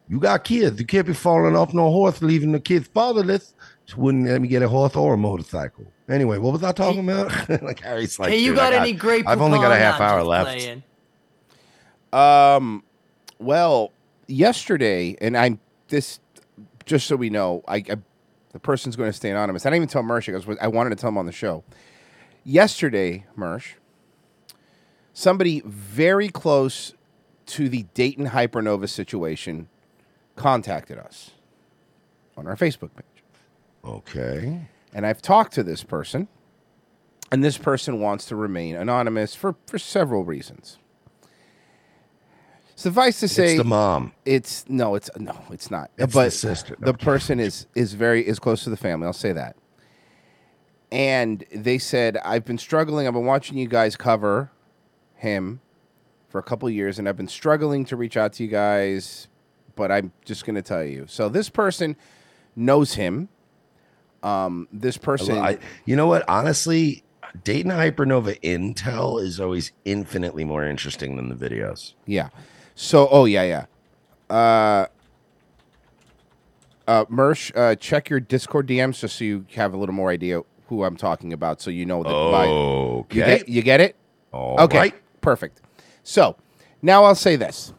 [0.09, 0.79] You got kids.
[0.79, 3.55] You can't be falling off no horse, leaving the kids fatherless.
[3.87, 5.87] She wouldn't let me get a horse or a motorcycle.
[6.09, 7.33] Anyway, what was I talking about?
[7.63, 9.27] like Harry's like, hey, you dude, got any great?
[9.27, 10.51] I've only got a half hour left.
[10.51, 10.83] playing.
[12.13, 12.85] Um,
[13.39, 13.93] well,
[14.27, 15.59] yesterday, and I'm
[15.89, 16.21] this
[16.87, 17.97] just so we know, I, I
[18.53, 19.67] the person's going to stay anonymous.
[19.67, 21.65] I didn't even tell Mersh because I wanted to tell him on the show.
[22.45, 23.73] Yesterday, Mersh,
[25.15, 26.93] somebody very close
[27.47, 29.69] to the Dayton Hypernova situation
[30.37, 31.31] contacted us
[32.37, 33.23] on our Facebook page.
[33.85, 34.67] Okay.
[34.93, 36.29] And I've talked to this person,
[37.33, 40.79] and this person wants to remain anonymous for, for several reasons.
[42.77, 44.13] Suffice to It's say, the mom.
[44.25, 45.91] It's no, it's no, it's not.
[45.97, 46.77] It's but the sister.
[46.81, 49.07] The person is is very is close to the family.
[49.07, 49.57] I'll say that.
[50.91, 53.07] And they said, I've been struggling.
[53.07, 54.51] I've been watching you guys cover
[55.17, 55.61] him
[56.29, 59.29] for a couple years, and I've been struggling to reach out to you guys.
[59.77, 61.07] But I'm just going to tell you.
[61.09, 61.97] So this person
[62.55, 63.29] knows him.
[64.23, 66.27] Um, this person, I, you know what?
[66.29, 67.03] Honestly,
[67.43, 71.95] Dayton Hypernova Intel is always infinitely more interesting than the videos.
[72.07, 72.29] Yeah.
[72.77, 73.67] So, oh yeah,
[74.31, 74.35] yeah.
[74.35, 74.87] Uh,
[76.87, 80.43] uh, Mersh, uh, check your Discord DMs just so you have a little more idea
[80.69, 82.09] who I'm talking about, so you know that.
[82.11, 83.39] by- you Okay.
[83.39, 83.97] get, you get it.
[84.33, 84.79] All okay.
[84.79, 84.95] right.
[85.25, 85.63] Perfect.
[86.03, 86.37] So
[86.83, 87.73] now I'll say this.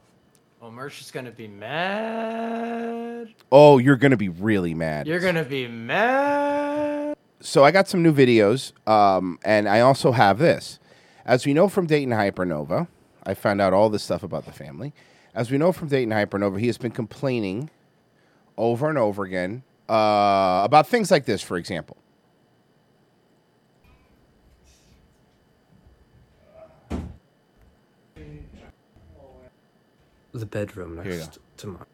[0.59, 3.35] Oh, Mersh is gonna be mad.
[3.51, 5.05] Oh, you're gonna be really mad.
[5.05, 7.15] You're gonna be mad.
[7.41, 10.79] so I got some new videos, um, and I also have this.
[11.23, 12.87] As we know from Dayton Hypernova,
[13.23, 14.91] I found out all this stuff about the family.
[15.35, 17.69] As we know from Dayton Hypernova, he has been complaining
[18.57, 21.97] over and over again uh, about things like this, for example.
[30.35, 31.85] The bedroom Here you next to mine.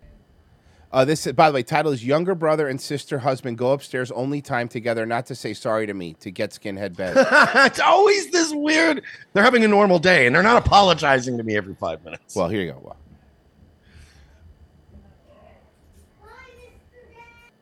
[0.91, 4.41] Uh, this, by the way, title is "Younger Brother and Sister Husband Go Upstairs Only
[4.41, 7.15] Time Together Not to Say Sorry to Me to Get Skinhead Bed."
[7.67, 9.03] it's always this weird.
[9.33, 12.35] They're having a normal day and they're not apologizing to me every five minutes.
[12.35, 12.79] Well, here you go.
[12.81, 12.97] Well,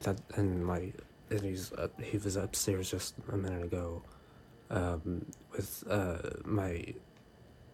[0.03, 0.93] That and my
[1.29, 4.01] and he's uh, he was upstairs just a minute ago,
[4.69, 6.93] um, with uh my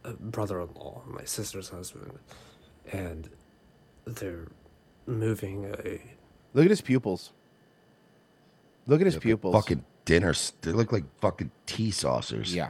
[0.04, 2.12] a brother-in-law, my sister's husband,
[2.92, 3.30] and
[4.06, 4.48] they're
[5.06, 6.00] moving a
[6.54, 7.34] Look at his pupils.
[8.88, 9.54] Look at his pupils.
[9.56, 10.54] Fucking dinners.
[10.62, 12.56] They look like fucking tea saucers.
[12.56, 12.70] Yeah.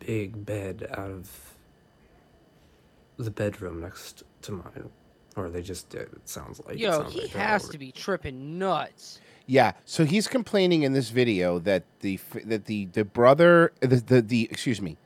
[0.00, 1.56] big bed out of
[3.16, 4.90] the bedroom next to mine,
[5.36, 6.02] or they just did.
[6.12, 6.76] It sounds like.
[6.76, 9.20] it Yo, sounds he like has to be tripping nuts.
[9.46, 14.22] Yeah, so he's complaining in this video that the that the the brother the the,
[14.22, 14.98] the excuse me,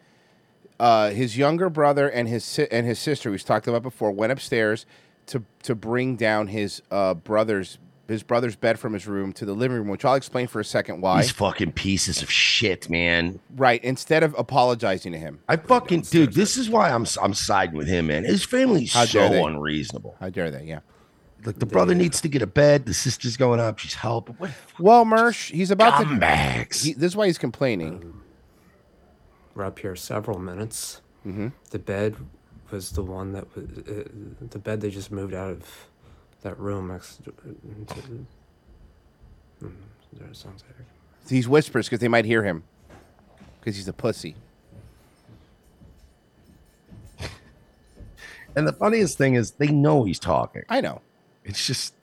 [0.83, 4.33] uh, his younger brother and his si- and his sister, who's talked about before, went
[4.33, 4.85] upstairs
[5.27, 7.79] to to bring down his uh, brother's
[8.09, 10.65] his brother's bed from his room to the living room, which I'll explain for a
[10.65, 11.23] second why.
[11.23, 13.39] These fucking pieces of shit, man.
[13.55, 15.39] Right, instead of apologizing to him.
[15.49, 16.35] I fucking dude.
[16.35, 18.25] This is why I'm I'm siding with him, man.
[18.25, 19.41] His family's How so they?
[19.41, 20.17] unreasonable.
[20.19, 20.65] How dare they?
[20.65, 20.81] Yeah.
[21.45, 22.87] Like the brother needs to get a bed.
[22.87, 23.79] The sister's going up.
[23.79, 24.35] She's helping.
[24.37, 24.51] What?
[24.79, 26.07] Well, Mersh, he's about to.
[26.07, 26.85] Scumbags.
[26.85, 28.15] He, this is why he's complaining.
[29.55, 31.01] We're up here several minutes.
[31.27, 31.49] Mm-hmm.
[31.71, 32.17] The bed
[32.71, 34.05] was the one that was uh,
[34.51, 35.87] the bed they just moved out of
[36.43, 37.33] that room next to.
[37.65, 38.27] into-
[39.61, 39.69] Hmm,
[40.15, 40.87] there sounds like.
[41.29, 42.65] These whispers because they might hear him,
[43.61, 44.35] because he's a pussy.
[48.55, 50.63] And the funniest thing is, they know he's talking.
[50.69, 51.01] I know.
[51.45, 51.95] It's just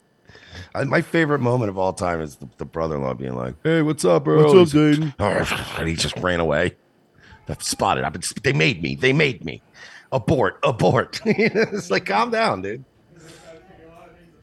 [0.74, 4.04] I, my favorite moment of all time is the, the brother-in-law being like, "Hey, what's
[4.04, 5.14] up, bro?" What's up, He's- dude?
[5.78, 6.74] And he just ran away.
[7.50, 8.04] I've spotted.
[8.04, 8.94] I've been, they made me.
[8.94, 9.62] They made me.
[10.12, 10.58] Abort.
[10.62, 11.20] Abort.
[11.24, 12.84] it's like, calm down, dude.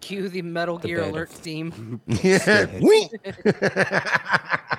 [0.02, 2.02] Cue the Metal Gear bed Alert theme.
[2.08, 2.66] Yeah.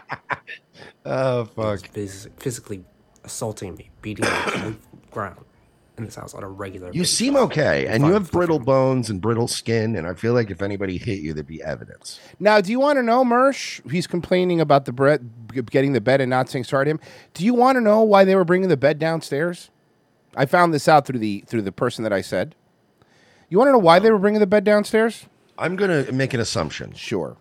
[1.04, 1.80] Oh fuck!
[1.94, 2.84] Phys- physically
[3.24, 4.76] assaulting me, beating me to the
[5.10, 5.42] ground
[5.98, 6.88] in this house on a regular.
[6.88, 7.16] You basis.
[7.16, 10.62] seem okay, and you have brittle bones and brittle skin, and I feel like if
[10.62, 12.20] anybody hit you, there'd be evidence.
[12.38, 13.88] Now, do you want to know, Mersh?
[13.90, 15.30] He's complaining about the bread,
[15.70, 17.00] getting the bed and not saying sorry to him.
[17.34, 19.70] Do you want to know why they were bringing the bed downstairs?
[20.36, 22.54] I found this out through the through the person that I said.
[23.48, 25.26] You want to know why they were bringing the bed downstairs?
[25.58, 26.92] I'm gonna make an assumption.
[26.92, 27.36] Sure.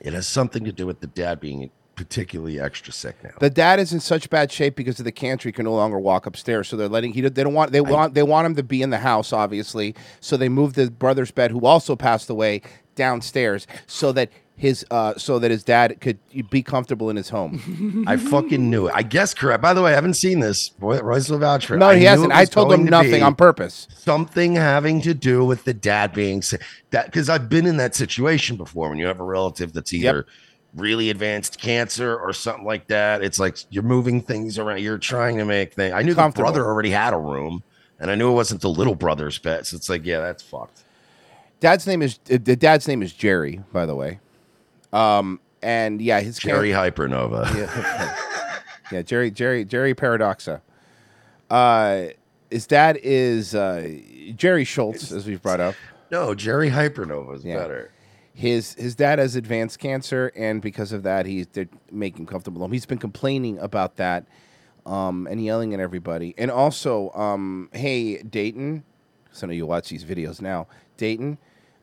[0.00, 3.32] It has something to do with the dad being particularly extra sick now.
[3.40, 5.98] The dad is in such bad shape because of the cancer; he can no longer
[5.98, 6.68] walk upstairs.
[6.68, 7.22] So they're letting he.
[7.22, 9.96] They don't want they want they want him to be in the house, obviously.
[10.20, 12.62] So they moved the brother's bed, who also passed away,
[12.94, 16.18] downstairs, so that his uh so that his dad could
[16.50, 18.04] be comfortable in his home.
[18.06, 18.92] I fucking knew it.
[18.94, 19.60] I guess correct.
[19.60, 20.72] By the way, I haven't seen this.
[20.80, 21.78] Royce will vouch for it.
[21.78, 22.32] No, he knew hasn't.
[22.32, 23.88] I told him to nothing on purpose.
[23.94, 26.62] Something having to do with the dad being sick.
[26.90, 30.26] That because I've been in that situation before when you have a relative that's either
[30.74, 33.22] really advanced cancer or something like that.
[33.22, 34.80] It's like you're moving things around.
[34.80, 35.92] You're trying to make things.
[35.94, 37.62] I knew the brother already had a room,
[37.98, 39.66] and I knew it wasn't the little brother's bed.
[39.66, 40.84] So it's like, yeah, that's fucked.
[41.60, 44.20] Dad's name is uh, the dad's name is Jerry, by the way.
[44.92, 47.54] Um, and yeah, his can- Jerry Hypernova.
[47.56, 48.16] Yeah,
[48.92, 50.60] yeah, Jerry, Jerry, Jerry Paradoxa.
[51.50, 52.06] Uh,
[52.50, 53.90] his dad is uh,
[54.36, 55.74] Jerry Schultz, as we've brought up.
[56.10, 57.56] No, Jerry Hypernova is Yeah.
[57.58, 57.90] better.
[58.38, 62.60] His his dad has advanced cancer, and because of that, he's they're making comfortable.
[62.60, 62.70] home.
[62.70, 64.26] He's been complaining about that,
[64.86, 66.36] um, and yelling at everybody.
[66.38, 68.84] And also, um, hey Dayton,
[69.32, 70.68] so I know you watch these videos now.
[70.96, 71.36] Dayton,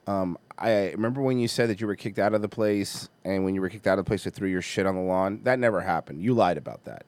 [0.07, 3.43] um, I remember when you said that you were kicked out of the place, and
[3.43, 5.41] when you were kicked out of the place, they threw your shit on the lawn.
[5.43, 6.21] That never happened.
[6.21, 7.05] You lied about that.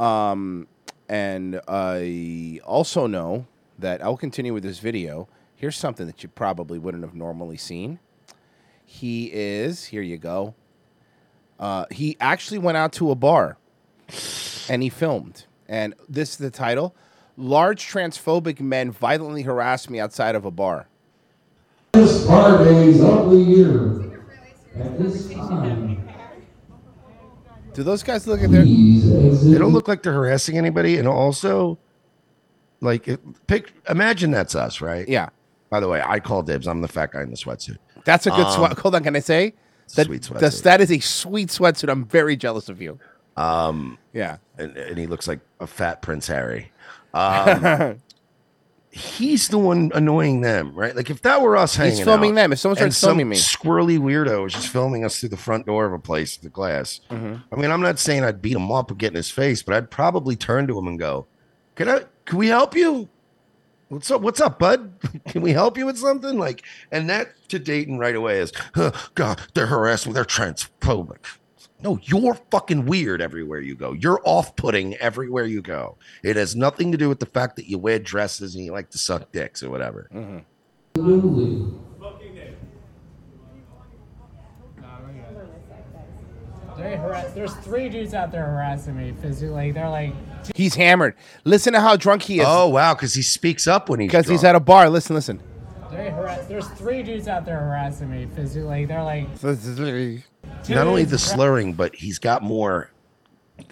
[0.00, 0.66] Um,
[1.10, 3.46] and I also know
[3.78, 5.28] that I'll continue with this video.
[5.54, 7.98] Here's something that you probably wouldn't have normally seen.
[8.92, 10.54] He is, here you go.
[11.58, 13.56] Uh, he actually went out to a bar
[14.68, 15.46] and he filmed.
[15.66, 16.94] And this is the title
[17.38, 20.88] Large transphobic men violently harassed me outside of a bar.
[21.94, 24.22] This bar day's ugly year.
[24.78, 26.06] At this time,
[27.72, 28.64] Do those guys look at their.
[28.64, 31.78] They don't look like they're harassing anybody, and also,
[32.82, 33.72] like, it, pick.
[33.88, 35.08] Imagine that's us, right?
[35.08, 35.30] Yeah.
[35.70, 36.68] By the way, I call dibs.
[36.68, 37.78] I'm the fat guy in the sweatsuit.
[38.04, 38.78] That's a good Um, sweat.
[38.78, 39.54] Hold on, can I say?
[39.94, 40.62] That, sweet that's- sweatsuit.
[40.62, 41.88] that is a sweet sweatsuit.
[41.90, 42.98] I'm very jealous of you.
[43.36, 46.70] Um, yeah, and, and he looks like a fat Prince Harry.
[47.14, 47.98] Um,
[48.90, 50.94] he's the one annoying them, right?
[50.94, 52.52] Like if that were us He's filming out them.
[52.52, 53.36] If someone some filming me.
[53.36, 57.00] squirrely weirdo is just filming us through the front door of a place, the glass.
[57.10, 57.36] Mm-hmm.
[57.52, 59.74] I mean, I'm not saying I'd beat him up or get in his face, but
[59.74, 61.26] I'd probably turn to him and go,
[61.74, 62.02] "Can I?
[62.26, 63.08] Can we help you?
[63.92, 64.22] What's up?
[64.22, 64.90] What's up, bud?
[65.28, 68.92] Can we help you with something?" Like, and that to Dayton right away is, huh,
[69.14, 70.14] "God, they're harassing me.
[70.14, 71.18] They're transphobic."
[71.82, 73.92] No, you're fucking weird everywhere you go.
[73.92, 75.98] You're off-putting everywhere you go.
[76.22, 78.88] It has nothing to do with the fact that you wear dresses and you like
[78.90, 80.08] to suck dicks or whatever.
[80.14, 80.38] Mm-hmm.
[80.96, 81.78] absolutely.
[86.82, 89.48] They harass- There's three dudes out there harassing me physically.
[89.48, 90.14] Like, they're like,
[90.56, 91.14] He's hammered.
[91.44, 92.46] Listen to how drunk he is.
[92.48, 94.90] Oh wow, because he speaks up when he's because he's at a bar.
[94.90, 95.40] Listen, listen.
[95.90, 98.62] they harass- There's three dudes out there harassing me physically.
[98.62, 99.28] Like, they're like,
[100.68, 102.90] Not only the slurring, but he's got more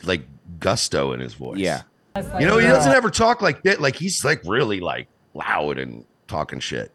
[0.04, 0.22] like
[0.60, 1.58] gusto in his voice.
[1.58, 1.82] Yeah.
[2.16, 3.80] You know, he doesn't uh, ever talk like that.
[3.80, 6.92] Like he's like really like loud and talking shit.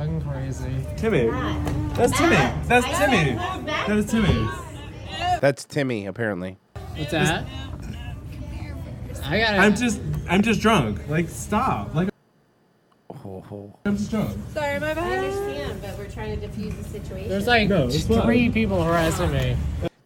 [0.00, 0.20] Timmy.
[0.20, 0.86] Fucking crazy.
[0.96, 1.26] Timmy.
[1.94, 2.36] That's Timmy.
[2.66, 3.34] That's Timmy.
[3.34, 4.48] That is Timmy.
[5.40, 6.56] That's Timmy, apparently.
[6.96, 7.46] What's that?
[9.24, 9.58] I gotta.
[9.58, 11.00] I'm just I'm just drunk.
[11.08, 11.94] Like stop.
[11.94, 12.08] Like
[13.52, 13.74] Oh.
[13.84, 14.36] I'm just drunk.
[14.54, 14.98] Sorry, my bad.
[14.98, 17.28] I understand, but we're trying to diffuse the situation.
[17.28, 18.22] There's like No, it's fine.
[18.22, 19.56] three people harassing me.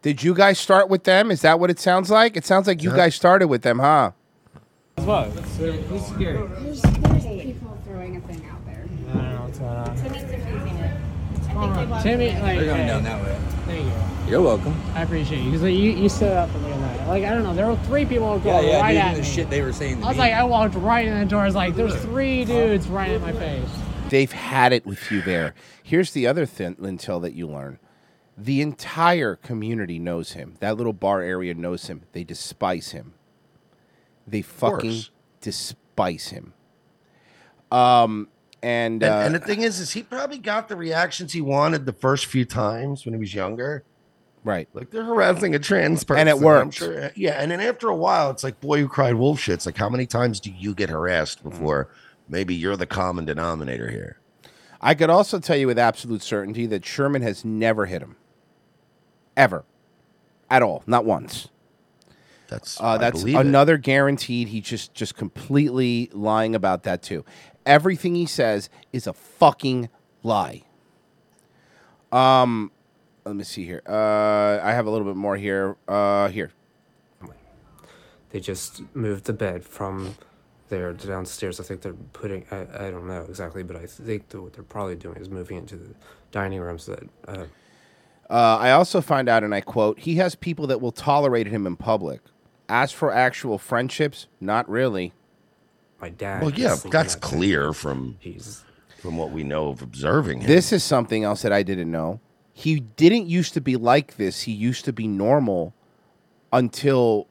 [0.02, 1.30] Did you guys start with them?
[1.30, 2.36] Is that what it sounds like?
[2.36, 4.12] It sounds like you guys started with them, huh?
[4.96, 5.28] What?
[5.28, 6.50] Who's scared?
[11.56, 13.38] I think they blocked Timmy, like, They're going hey, down that way.
[13.66, 14.30] Thank you.
[14.30, 14.74] You're welcome.
[14.94, 17.08] I appreciate you because like, you you stood up for me on that.
[17.08, 19.20] Like I don't know, there were three people Yeah, going yeah, right dude, at the
[19.20, 19.26] me.
[19.28, 20.20] shit they were saying to I was me.
[20.22, 21.42] like, I walked right in the door.
[21.42, 23.68] I was like, there's three dudes right in my face.
[24.08, 25.54] They've had it with you there.
[25.82, 27.78] Here's the other thing, Lintel, that you learn.
[28.36, 30.54] The entire community knows him.
[30.60, 32.02] That little bar area knows him.
[32.12, 33.14] They despise him.
[34.26, 35.02] They fucking
[35.40, 36.54] despise him.
[37.70, 38.28] Um,
[38.64, 41.86] and, And, uh, and the thing is, is he probably got the reactions he wanted
[41.86, 43.84] the first few times when he was younger.
[44.42, 44.68] Right.
[44.74, 46.20] Like they're harassing a trans person.
[46.20, 46.64] And it worked.
[46.64, 47.10] I'm sure.
[47.16, 47.32] Yeah.
[47.40, 49.54] And then after a while, it's like boy who cried wolf shit.
[49.54, 51.48] It's like how many times do you get harassed Mm-hmm.
[51.50, 51.88] before
[52.28, 54.18] maybe you're the common denominator here?
[54.80, 58.16] I could also tell you with absolute certainty that Sherman has never hit him.
[59.36, 59.64] Ever.
[60.50, 60.82] At all.
[60.86, 61.48] Not once.
[62.48, 63.46] That's uh, that's believe it.
[63.46, 64.48] another guaranteed.
[64.48, 67.24] He just just completely lying about that too.
[67.66, 69.88] Everything he says is a fucking
[70.22, 70.62] lie.
[72.12, 72.70] Um,
[73.24, 73.82] let me see here.
[73.88, 75.76] Uh, I have a little bit more here.
[75.88, 76.52] Uh, here.
[78.30, 80.16] They just moved the bed from
[80.68, 81.60] there to downstairs.
[81.60, 82.44] I think they're putting.
[82.50, 85.58] I, I don't know exactly, but I think that what they're probably doing is moving
[85.58, 85.94] it to the
[86.32, 87.08] dining room so that.
[87.28, 87.44] Uh,
[88.30, 91.66] Uh, I also find out, and I quote, he has people that will tolerate him
[91.66, 92.20] in public.
[92.68, 95.12] As for actual friendships, not really.
[96.04, 96.42] My dad.
[96.42, 98.18] Well, yeah, is thinking that's that clear from
[98.98, 100.46] from what we know of observing him.
[100.46, 102.20] This is something else that I didn't know.
[102.52, 104.42] He didn't used to be like this.
[104.42, 105.72] He used to be normal
[106.52, 107.26] until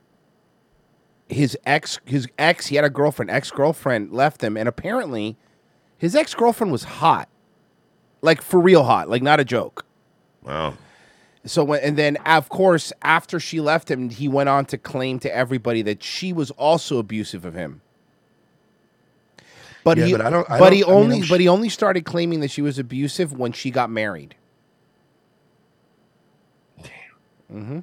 [1.29, 5.37] his ex his ex he had a girlfriend, ex-girlfriend left him and apparently
[5.95, 7.29] his ex-girlfriend was hot.
[8.23, 9.85] Like for real hot, like not a joke.
[10.41, 10.73] Wow.
[11.45, 15.19] So when, and then of course after she left him, he went on to claim
[15.19, 17.82] to everybody that she was also abusive of him.
[19.83, 21.47] But Yeah, he, but I don't- I but don't- he only, I'm sh- but he
[21.47, 24.35] only started claiming that she was abusive when she got married.
[27.51, 27.79] Mm-hmm.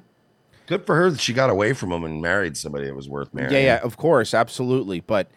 [0.67, 3.33] Good for her that she got away from him and married somebody that was worth
[3.33, 3.53] marrying.
[3.53, 4.99] Yeah, yeah, of course, absolutely.
[5.01, 5.29] But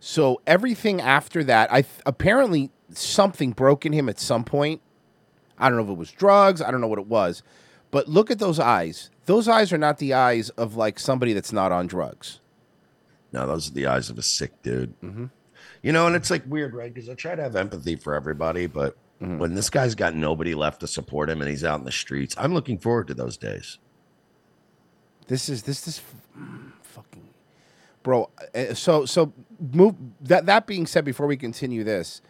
[0.00, 4.80] so everything after that, I th- apparently something broke in him at some point.
[5.58, 6.60] I don't know if it was drugs.
[6.62, 7.42] I don't know what it was.
[7.90, 9.10] But look at those eyes.
[9.26, 12.40] Those eyes are not the eyes of like somebody that's not on drugs.
[13.32, 14.98] No, those are the eyes of a sick dude.
[15.00, 15.26] Mm-hmm.
[15.82, 16.92] You know, and it's like weird, right?
[16.92, 19.36] Because I try to have empathy for everybody, but Mm-hmm.
[19.36, 22.34] when this guy's got nobody left to support him and he's out in the streets,
[22.38, 23.76] I'm looking forward to those days.
[25.26, 26.00] This is this this
[26.80, 27.28] fucking
[28.02, 28.30] bro.
[28.54, 29.34] uh, So so
[29.74, 30.46] move that.
[30.46, 32.22] That being said, before we continue this,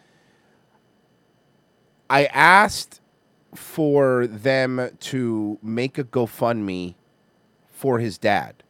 [2.09, 2.99] I asked
[3.55, 6.95] for them to make a GoFundMe
[7.71, 8.63] for his dad.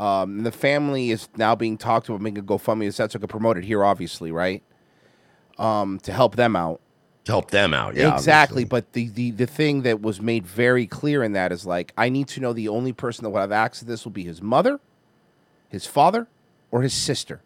[0.00, 2.86] Um, and the family is now being talked about making a GoFundMe.
[2.86, 4.62] Is that's like promoted here, obviously, right?
[5.58, 6.80] Um, to help them out.
[7.24, 8.14] To help them out, yeah.
[8.14, 8.64] exactly.
[8.64, 12.08] But the, the the thing that was made very clear in that is like, I
[12.08, 14.40] need to know the only person that will have access to this will be his
[14.40, 14.80] mother,
[15.68, 16.28] his father,
[16.70, 17.42] or his sister.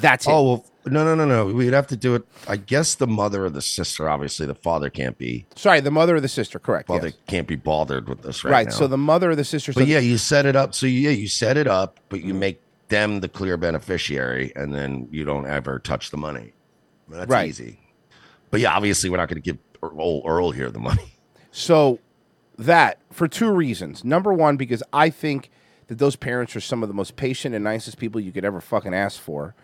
[0.00, 0.30] That's it.
[0.30, 1.52] Oh well, no, no, no, no.
[1.52, 2.24] We'd have to do it.
[2.46, 4.08] I guess the mother or the sister.
[4.08, 5.46] Obviously, the father can't be.
[5.56, 6.58] Sorry, the mother or the sister.
[6.58, 6.88] Correct.
[6.88, 7.16] Father yes.
[7.26, 8.66] can't be bothered with this right, Right.
[8.66, 8.72] now.
[8.74, 9.72] So the mother or the sister.
[9.72, 10.74] But so- yeah, you set it up.
[10.74, 12.40] So yeah, you set it up, but you mm-hmm.
[12.40, 16.52] make them the clear beneficiary, and then you don't ever touch the money.
[17.08, 17.48] I mean, that's Right.
[17.48, 17.80] easy.
[18.50, 21.10] But yeah, obviously, we're not going to give Earl, Earl here the money.
[21.56, 22.00] So
[22.58, 24.02] that for two reasons.
[24.02, 25.50] Number one, because I think
[25.86, 28.60] that those parents are some of the most patient and nicest people you could ever
[28.60, 29.54] fucking ask for.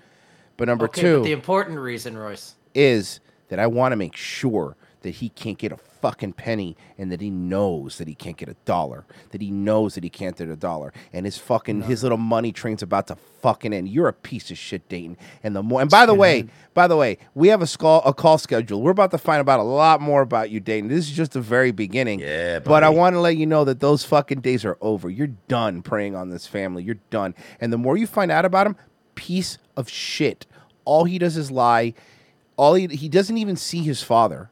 [0.56, 2.54] But number okay, two but the important reason, Royce.
[2.74, 7.12] is that I want to make sure that he can't get a fucking penny and
[7.12, 9.04] that he knows that he can't get a dollar.
[9.30, 10.92] That he knows that he can't get a dollar.
[11.12, 13.88] And his fucking his little money train's about to fucking end.
[13.88, 15.16] You're a piece of shit, Dayton.
[15.42, 18.14] And the more and by the way, by the way, we have a call a
[18.14, 18.82] call schedule.
[18.82, 20.88] We're about to find out a lot more about you, Dayton.
[20.88, 22.20] This is just the very beginning.
[22.20, 25.10] Yeah, But I want to let you know that those fucking days are over.
[25.10, 26.82] You're done preying on this family.
[26.82, 27.34] You're done.
[27.60, 28.76] And the more you find out about him,
[29.20, 30.46] piece of shit.
[30.86, 31.92] All he does is lie.
[32.56, 34.50] All he he doesn't even see his father.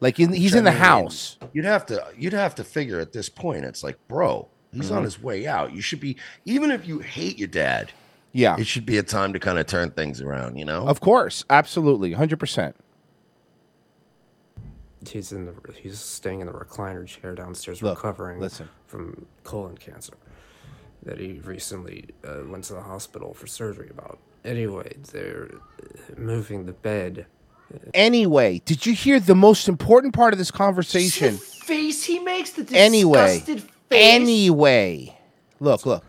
[0.00, 1.38] Like in, he's Which, in the I mean, house.
[1.52, 3.64] You'd have to you'd have to figure at this point.
[3.64, 4.96] It's like, bro, he's Mhm.
[4.98, 5.72] on his way out.
[5.72, 7.90] You should be even if you hate your dad.
[8.32, 8.56] Yeah.
[8.58, 10.56] it should be a time to kind of turn things around.
[10.56, 12.74] You know, Of course, absolutely, hundred percent.
[15.08, 18.68] He's in the he's staying in the recliner chair downstairs, Look, recovering listen.
[18.86, 20.14] from colon cancer
[21.04, 24.18] that he recently uh, went to the hospital for surgery about.
[24.44, 27.26] Anyway, they're uh, moving the bed.
[27.94, 31.36] Anyway, did you hear the most important part of this conversation?
[31.38, 33.70] Face he makes the Anyway, disgusted face.
[34.14, 35.16] anyway,
[35.60, 36.04] look, look.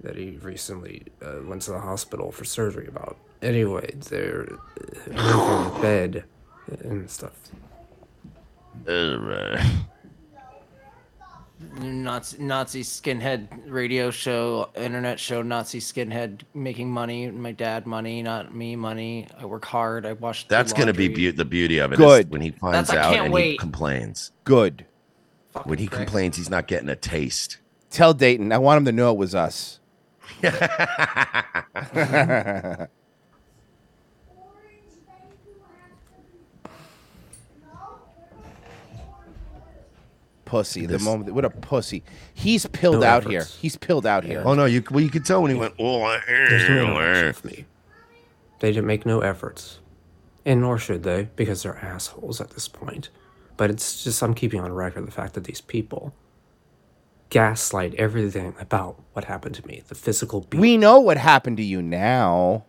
[0.00, 3.16] that he recently uh, went to the hospital for surgery about.
[3.42, 6.24] Anyway, they're uh, moving the bed
[6.84, 7.32] and stuff.
[11.80, 17.30] Nazi, Nazi skinhead radio show, internet show, Nazi skinhead making money.
[17.30, 19.26] My dad money, not me money.
[19.38, 20.04] I work hard.
[20.04, 20.46] I wash.
[20.46, 21.30] the that's going to be laundry.
[21.32, 21.96] beau- the beauty of it.
[21.96, 22.30] Good.
[22.30, 23.52] when he finds That's- I out can't and wait.
[23.52, 24.32] he complains.
[24.44, 24.84] Good.
[25.64, 27.56] when he complains, he's not getting a taste.
[27.90, 28.52] Tell Dayton.
[28.52, 29.80] I want him to know it was us.
[40.46, 40.86] pussy.
[40.86, 41.32] The moment.
[41.34, 42.02] What a pussy.
[42.32, 43.30] He's pilled No out efforts.
[43.30, 43.60] here.
[43.60, 44.42] He's pilled out here.
[44.46, 45.74] Oh no, you well you could tell when he went.
[45.78, 47.64] Oh, I- There's no interaction me.
[48.60, 49.80] They didn't make no efforts.
[50.46, 53.10] And nor should they, because they're assholes at this point.
[53.58, 56.14] But it's just, I'm keeping on record the fact that these people
[57.30, 59.82] gaslight everything about what happened to me.
[59.88, 62.64] The physical beatings We know what happened to you now.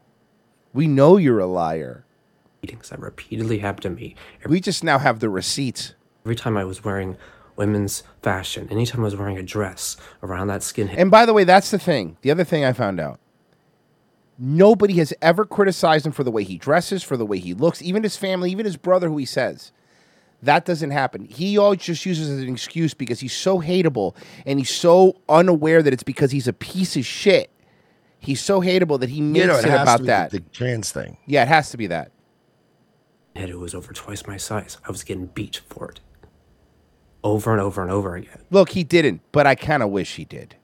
[0.73, 2.05] We know you're a liar.
[2.63, 4.15] that repeatedly happened to me.
[4.47, 5.93] We just now have the receipts.
[6.25, 7.15] Every time I was wearing
[7.57, 10.95] women's fashion, anytime I was wearing a dress around that skinhead.
[10.97, 12.17] And by the way, that's the thing.
[12.21, 13.19] The other thing I found out.
[14.39, 17.81] Nobody has ever criticized him for the way he dresses, for the way he looks,
[17.81, 19.71] even his family, even his brother, who he says.
[20.43, 21.25] That doesn't happen.
[21.25, 24.15] He always just uses it as an excuse because he's so hateable
[24.45, 27.49] and he's so unaware that it's because he's a piece of shit.
[28.19, 30.29] He's so hateable that he makes You know, it, it has about to be that.
[30.29, 31.17] The, the trans thing.
[31.25, 32.11] yeah, it has to be that.
[33.35, 34.77] head who was over twice my size.
[34.87, 35.99] I was getting beat for it.
[37.27, 38.39] Over and over and over again.
[38.51, 40.55] Look, he didn't, but I kind of wish he did.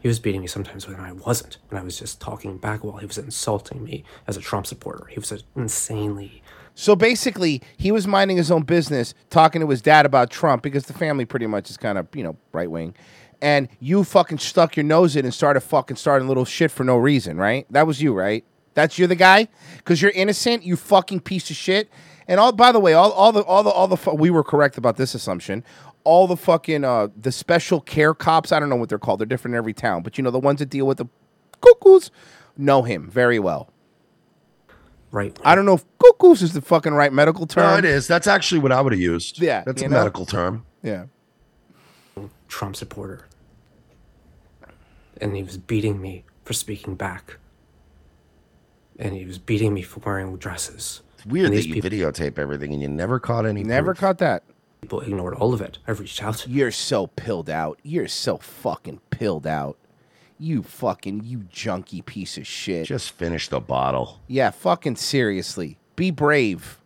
[0.00, 2.96] He was beating me sometimes when I wasn't, when I was just talking back while
[2.96, 5.06] he was insulting me as a Trump supporter.
[5.06, 6.42] He was insanely.
[6.74, 10.86] So basically, he was minding his own business, talking to his dad about Trump because
[10.86, 12.96] the family pretty much is kind of, you know, right wing.
[13.40, 16.96] And you fucking stuck your nose in and started fucking starting little shit for no
[16.96, 17.64] reason, right?
[17.70, 18.44] That was you, right?
[18.74, 20.64] That's you're the guy because you're innocent.
[20.64, 21.88] You fucking piece of shit.
[22.26, 24.44] And all by the way, all, all the all the all the fu- we were
[24.44, 25.64] correct about this assumption.
[26.04, 28.52] All the fucking uh the special care cops.
[28.52, 29.20] I don't know what they're called.
[29.20, 31.06] They're different in every town, but you know the ones that deal with the
[31.60, 32.10] cuckoos
[32.56, 33.70] know him very well.
[35.10, 35.38] Right.
[35.44, 37.70] I don't know if cuckoos is the fucking right medical term.
[37.70, 38.08] No, it is.
[38.08, 39.40] That's actually what I would have used.
[39.40, 39.98] Yeah, that's a know?
[39.98, 40.66] medical term.
[40.82, 41.04] Yeah.
[42.48, 43.26] Trump supporter.
[45.20, 47.38] And he was beating me for speaking back.
[48.98, 51.02] And he was beating me for wearing dresses.
[51.24, 53.64] It's weird that you people, videotape everything and you never caught any.
[53.64, 53.98] Never proof.
[53.98, 54.42] caught that.
[54.82, 55.78] people ignored all of it.
[55.86, 56.46] I reached out.
[56.46, 57.78] You're so pilled out.
[57.82, 59.78] You're so fucking pilled out.
[60.38, 62.86] You fucking you junky piece of shit.
[62.86, 64.20] Just finish the bottle.
[64.26, 65.78] Yeah, fucking seriously.
[65.96, 66.78] Be brave.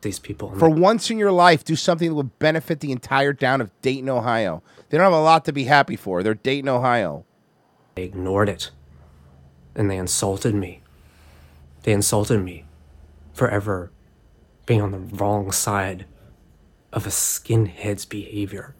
[0.00, 0.50] These people.
[0.56, 4.08] For once in your life, do something that would benefit the entire town of Dayton,
[4.08, 4.62] Ohio.
[4.88, 6.22] They don't have a lot to be happy for.
[6.22, 7.24] They're Dayton, Ohio.
[7.94, 8.70] They ignored it.
[9.74, 10.80] And they insulted me.
[11.82, 12.65] They insulted me
[13.36, 13.92] for ever
[14.64, 16.06] being on the wrong side
[16.92, 18.74] of a skinhead's behavior.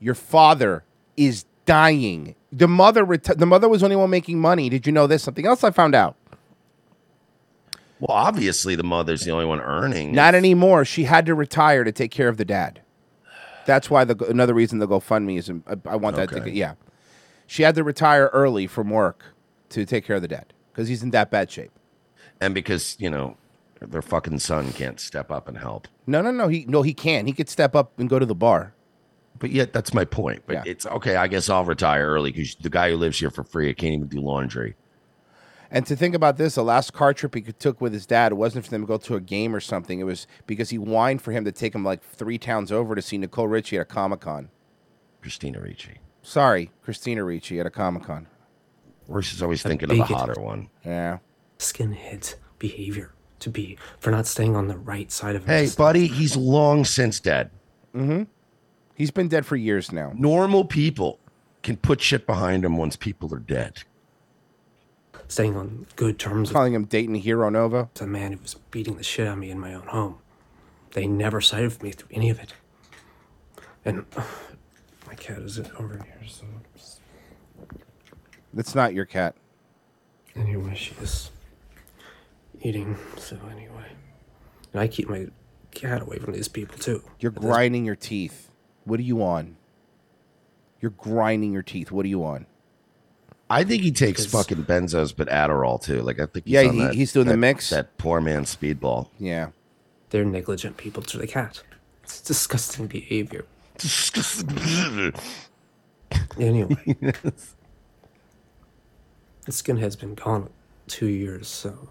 [0.00, 0.84] Your father
[1.16, 2.34] is dying.
[2.52, 4.68] The mother reti- the mother was the only one making money.
[4.68, 5.22] Did you know this?
[5.22, 6.16] Something else I found out.
[8.00, 10.12] Well, obviously the mother's the only one earning.
[10.12, 10.84] Not anymore.
[10.84, 12.82] She had to retire to take care of the dad.
[13.64, 15.48] That's why the another reason the GoFundMe is.
[15.48, 16.44] Um, I, I want that to Okay.
[16.46, 16.74] get yeah.
[17.46, 19.24] She had to retire early from work
[19.70, 21.70] to take care of the dad because he's in that bad shape.
[22.40, 23.36] and because you know
[23.80, 25.88] their fucking son can't step up and help.
[26.06, 26.48] No, no, no.
[26.48, 27.26] He no, he can.
[27.26, 28.72] He could step up and go to the bar.
[29.38, 30.42] But yet, that's my point.
[30.46, 30.62] But Yeah.
[30.66, 31.16] it's okay.
[31.16, 33.92] I guess I'll retire early because the guy who lives here for free, I can't
[33.94, 34.76] even do laundry.
[35.70, 38.36] And to think about this, the last car trip he took with his dad, it
[38.36, 39.98] wasn't for them to go to a game or something.
[40.00, 43.02] It was because he whined for him to take him like three towns over to
[43.02, 44.48] see Nicole Richie at a Comic Con.
[45.20, 45.98] Christina Ricci.
[46.22, 48.28] Sorry, Christina Ricci at a Comic Con.
[49.08, 50.68] Royce is always A thinking of a hotter one.
[50.84, 51.18] Yeah.
[51.58, 55.48] Skinhead's behavior to be for not staying on the right side of it.
[55.48, 57.50] Hey, buddy, he's long since dead.
[57.94, 58.24] Mm-hmm.
[58.94, 60.12] He's been dead for years now.
[60.16, 61.18] Normal people
[61.62, 63.82] can put shit behind them once people are dead.
[65.28, 66.50] Staying on good terms.
[66.52, 67.90] Calling him Dayton Hero Nova.
[67.94, 70.18] The man who was beating the shit out of me in my own home.
[70.92, 72.54] They never sided with me through any of it.
[73.84, 74.04] And
[75.06, 76.44] my cat is over here, so
[78.56, 79.34] It's not your cat.
[80.34, 81.30] anyway, she's
[82.62, 82.96] eating.
[83.18, 83.86] So anyway,
[84.72, 85.28] and I keep my
[85.72, 87.02] cat away from these people too.
[87.20, 88.50] You're grinding your teeth.
[88.84, 89.56] What are you on?
[90.80, 91.90] You're grinding your teeth.
[91.90, 92.46] What are you on?
[93.48, 96.02] I think he takes fucking benzos, but Adderall too.
[96.02, 97.70] Like I think he's Yeah, on he- that- he's doing the mix.
[97.70, 99.08] That poor man speedball.
[99.18, 99.50] Yeah.
[100.10, 101.62] They're negligent people to the cat.
[102.04, 103.44] It's disgusting behavior.
[103.78, 105.12] Disgusting.
[106.38, 106.76] Anyway,
[109.44, 110.48] the skinhead's been gone
[110.86, 111.88] two years, so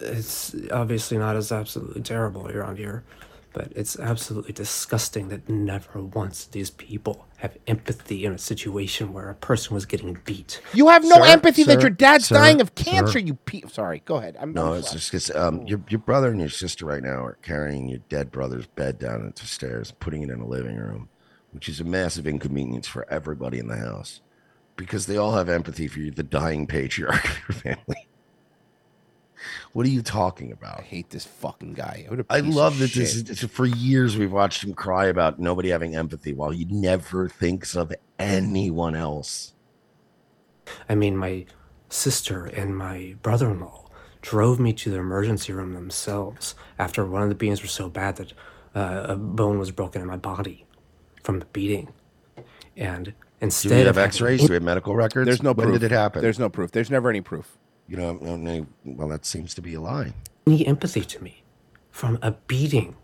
[0.00, 3.04] it's obviously not as absolutely terrible around here,
[3.52, 9.30] but it's absolutely disgusting that never once these people have empathy in a situation where
[9.30, 10.60] a person was getting beat.
[10.72, 12.74] You have no Sir, empathy that your dad's sir, dying of sir.
[12.74, 13.18] cancer.
[13.18, 14.02] You pe- sorry.
[14.04, 14.36] Go ahead.
[14.40, 14.98] I'm No, it's sorry.
[14.98, 18.32] just because um, your your brother and your sister right now are carrying your dead
[18.32, 21.08] brother's bed down into stairs, putting it in a living room,
[21.52, 24.22] which is a massive inconvenience for everybody in the house,
[24.76, 28.08] because they all have empathy for you, the dying patriarch of your family.
[29.74, 30.78] What are you talking about?
[30.78, 32.06] I hate this fucking guy.
[32.08, 33.28] What a I piece love that this shit.
[33.28, 37.74] is for years we've watched him cry about nobody having empathy while he never thinks
[37.74, 39.52] of anyone else.
[40.88, 41.46] I mean, my
[41.88, 43.90] sister and my brother in law
[44.22, 48.14] drove me to the emergency room themselves after one of the beatings were so bad
[48.16, 48.32] that
[48.76, 50.66] uh, a bone was broken in my body
[51.24, 51.92] from the beating.
[52.76, 54.40] And instead Do we have of X-rays?
[54.42, 55.26] Do we have medical records?
[55.26, 55.80] There's no when proof.
[55.80, 56.22] did it happen?
[56.22, 56.70] There's no proof.
[56.70, 57.58] There's never any proof.
[57.88, 60.12] You know, no, no, well, that seems to be a lie.
[60.46, 61.42] any empathy to me
[61.90, 62.96] from a beating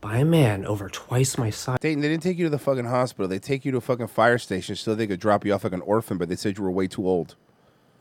[0.00, 1.78] by a man over twice my size.
[1.80, 3.26] Dayton, they didn't take you to the fucking hospital.
[3.28, 5.72] They take you to a fucking fire station so they could drop you off like
[5.72, 7.36] an orphan, but they said you were way too old.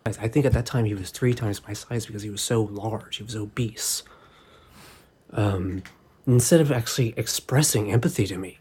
[0.05, 2.63] I think at that time he was three times my size because he was so
[2.63, 3.17] large.
[3.17, 4.03] He was obese.
[5.31, 5.83] Um,
[6.27, 8.59] instead of actually expressing empathy to me,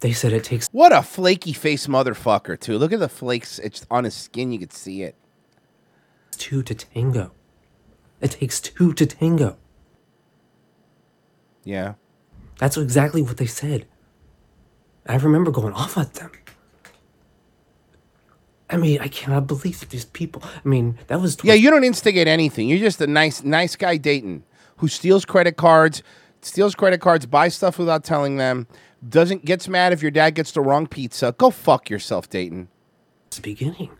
[0.00, 2.78] they said it takes What a flaky face motherfucker, too.
[2.78, 4.52] Look at the flakes it's on his skin.
[4.52, 5.14] You could see it.
[6.38, 7.32] Two to tango.
[8.20, 9.56] It takes two to tango.
[11.64, 11.94] Yeah.
[12.58, 13.86] That's exactly what they said.
[15.06, 16.30] I remember going off at them.
[18.70, 20.42] I mean, I cannot believe that these people.
[20.44, 22.68] I mean, that was Yeah, you don't instigate anything.
[22.68, 24.44] You're just a nice, nice guy Dayton
[24.78, 26.02] who steals credit cards,
[26.42, 28.66] steals credit cards, buys stuff without telling them,
[29.06, 31.34] doesn't gets mad if your dad gets the wrong pizza.
[31.38, 32.68] Go fuck yourself, Dayton.
[33.30, 33.90] the beginning.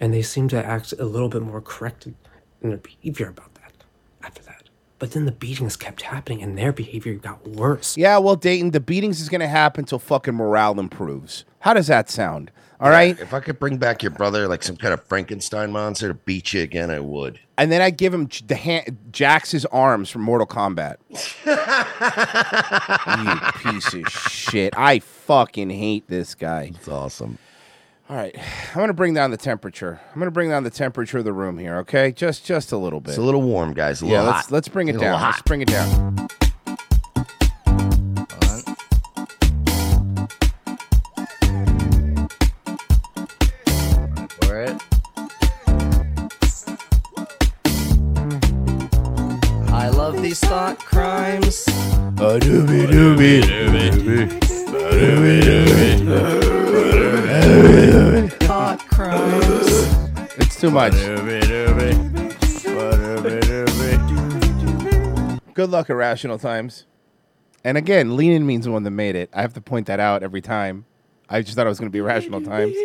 [0.00, 2.14] And they seem to act a little bit more correct in
[2.62, 3.72] in their behavior about that
[4.22, 4.68] after that.
[4.98, 7.96] But then the beatings kept happening and their behavior got worse.
[7.96, 11.44] Yeah, well, Dayton, the beatings is gonna happen till fucking morale improves.
[11.60, 12.50] How does that sound?
[12.80, 13.18] All right.
[13.18, 16.52] If I could bring back your brother like some kind of Frankenstein monster to beat
[16.52, 17.40] you again, I would.
[17.56, 20.96] And then I give him the hand, Jax's arms from Mortal Kombat.
[23.64, 24.74] you piece of shit.
[24.76, 26.70] I fucking hate this guy.
[26.76, 27.38] It's awesome.
[28.10, 28.34] All right,
[28.74, 30.00] I'm gonna bring down the temperature.
[30.12, 31.76] I'm gonna bring down the temperature of the room here.
[31.78, 33.10] Okay, just just a little bit.
[33.10, 34.02] It's a little warm, guys.
[34.02, 34.52] A yeah, little let's hot.
[34.52, 35.22] let's bring it A little down.
[35.22, 36.28] Let's bring it down.
[44.40, 44.82] For it.
[49.70, 51.66] I love these thought crimes.
[58.88, 59.58] Crimes.
[60.36, 60.92] It's too much.
[65.54, 66.86] Good luck, Irrational Times.
[67.64, 69.30] And again, Leanin means the one that made it.
[69.32, 70.84] I have to point that out every time.
[71.28, 72.76] I just thought it was going to be Irrational Times.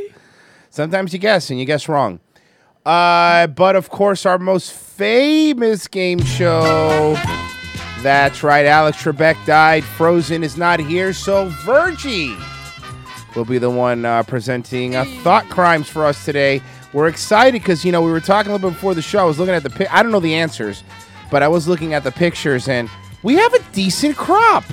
[0.70, 2.20] Sometimes you guess and you guess wrong.
[2.86, 7.14] Uh, but of course, our most famous game show.
[8.02, 9.84] That's right, Alex Trebek died.
[9.84, 12.36] Frozen is not here, so Virgie
[13.36, 16.62] will be the one uh, presenting uh, Thought Crimes for us today.
[16.94, 19.20] We're excited because, you know, we were talking a little bit before the show.
[19.20, 19.92] I was looking at the pic.
[19.94, 20.84] I don't know the answers,
[21.32, 22.90] but I was looking at the pictures, and
[23.24, 24.64] we have a decent crop.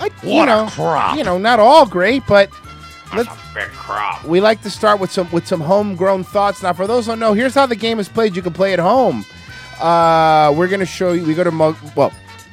[0.00, 1.16] I, you What a know, crop.
[1.18, 2.50] You know, not all great, but
[3.14, 4.24] Let's- big crop.
[4.24, 6.62] we like to start with some with some homegrown thoughts.
[6.62, 8.34] Now, for those who don't know, here's how the game is played.
[8.34, 9.24] You can play at home.
[9.78, 11.24] Uh, we're gonna show you.
[11.24, 11.76] We go to mug.
[11.94, 12.10] Well,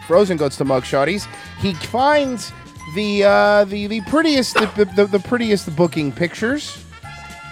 [0.07, 1.27] Frozen goes to Mug Shotties.
[1.59, 2.51] He finds
[2.95, 6.83] the uh, the the prettiest the, the, the prettiest booking pictures,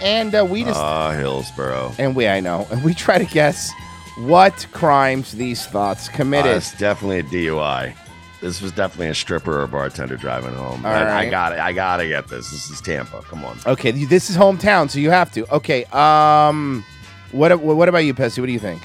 [0.01, 1.93] and uh, we just Ah, Hillsborough.
[1.99, 3.71] and we I know, and we try to guess
[4.19, 6.51] what crimes these thoughts committed.
[6.53, 7.95] Uh, it's definitely a DUI.
[8.41, 10.85] This was definitely a stripper or bartender driving home.
[10.85, 11.59] All I, I got it.
[11.59, 12.51] I gotta get this.
[12.51, 13.21] This is Tampa.
[13.23, 13.57] Come on.
[13.65, 15.51] Okay, this is hometown, so you have to.
[15.55, 16.85] Okay, um,
[17.31, 18.39] what what about you, Pessy?
[18.39, 18.81] What do you think?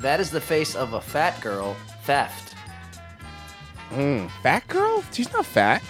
[0.00, 2.51] That is the face of a fat girl theft.
[3.92, 5.02] Mm, fat girl?
[5.12, 5.82] She's not fat.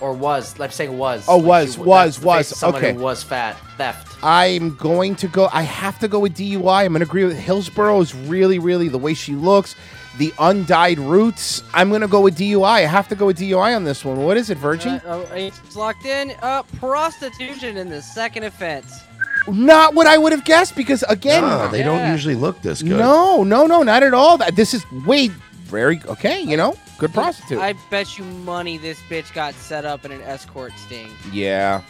[0.00, 0.58] Or was.
[0.60, 1.24] I'm saying was.
[1.28, 2.94] Oh, Like, was, she- was, was, someone okay.
[2.94, 3.56] Who was fat.
[3.78, 4.16] Theft.
[4.22, 5.48] I'm going to go.
[5.52, 6.84] I have to go with DUI.
[6.84, 9.76] I'm going to agree with Hillsborough is really, really the way she looks,
[10.18, 11.62] the undyed roots.
[11.72, 12.64] I'm going to go with DUI.
[12.64, 14.22] I have to go with DUI on this one.
[14.24, 14.88] What is it, Virgie?
[14.90, 16.34] Uh, oh, it's locked in.
[16.42, 19.00] Uh, prostitution in the second offense.
[19.46, 22.98] not what I would have guessed because again, Nah, they don't usually look this good.
[22.98, 24.38] No, no, no, not at all.
[24.38, 25.30] That this is way
[25.64, 26.40] very okay.
[26.40, 27.58] You know, good prostitute.
[27.58, 31.10] I bet you money this bitch got set up in an escort sting.
[31.32, 31.82] Yeah,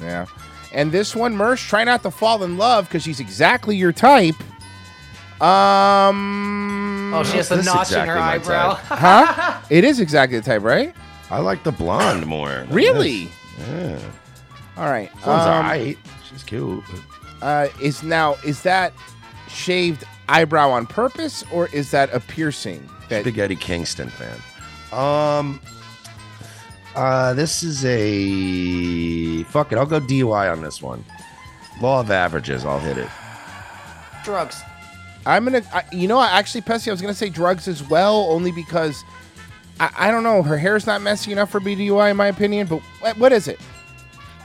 [0.00, 0.26] yeah.
[0.72, 4.36] And this one, Mersh, try not to fall in love because she's exactly your type.
[5.40, 7.12] Um.
[7.14, 8.74] Oh, she has the This notch in her eyebrow.
[8.82, 9.60] huh?
[9.70, 10.94] It is exactly the type, right?
[11.30, 12.66] I like the blonde more.
[12.70, 13.30] Really?
[13.58, 13.98] Yeah.
[14.76, 15.10] All right.
[15.22, 15.98] Blonde's um, alright.
[16.28, 16.82] She's cute.
[17.40, 18.92] Uh, is now is that
[19.48, 22.88] shaved eyebrow on purpose or is that a piercing?
[23.08, 24.38] That Big Eddie Kingston fan.
[24.92, 25.60] Um.
[26.94, 29.78] Uh, this is a fuck it.
[29.78, 31.04] I'll go DUI on this one.
[31.80, 32.64] Law of averages.
[32.64, 33.08] I'll hit it.
[34.24, 34.62] Drugs.
[35.26, 35.62] I'm gonna.
[35.72, 39.02] I, you know, actually, Pessy, I was gonna say drugs as well, only because
[39.80, 40.42] I, I don't know.
[40.42, 42.66] Her hair's not messy enough for BDUI, in my opinion.
[42.68, 43.58] But what, what is it?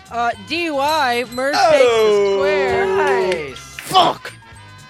[0.10, 2.86] Uh, DUI, Mersh takes the square.
[2.88, 3.60] Nice.
[3.60, 4.34] Fuck.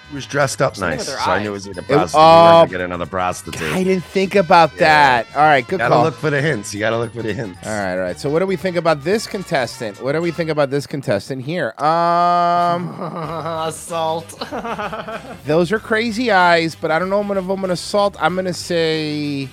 [0.09, 2.19] He was dressed up nice, so her I knew it was either It- prostitute.
[2.19, 3.61] oh, We're gonna get another prostitute.
[3.73, 5.27] I didn't think about that.
[5.35, 6.03] All right, good gotta call.
[6.03, 6.73] look for the hints.
[6.73, 7.59] You gotta look for the hints.
[7.63, 8.19] all right, all right.
[8.19, 10.01] So, what do we think about this contestant?
[10.01, 11.75] What do we think about this contestant here?
[11.77, 12.99] Um,
[13.67, 14.29] Assault.
[15.45, 18.15] those are crazy eyes, but I don't know if I'm gonna assault.
[18.19, 19.47] I'm gonna say.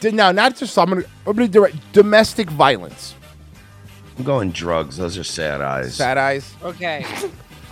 [0.00, 0.76] D- No, not just.
[0.78, 1.02] I'm gonna.
[1.26, 1.74] I'm gonna do it.
[1.92, 3.14] Domestic violence.
[4.18, 4.96] I'm going drugs.
[4.96, 5.94] Those are sad eyes.
[5.94, 6.52] Sad eyes.
[6.64, 7.04] Okay.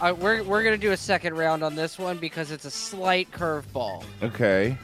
[0.00, 3.30] Uh, we're, we're gonna do a second round on this one because it's a slight
[3.30, 4.04] curveball.
[4.22, 4.76] Okay.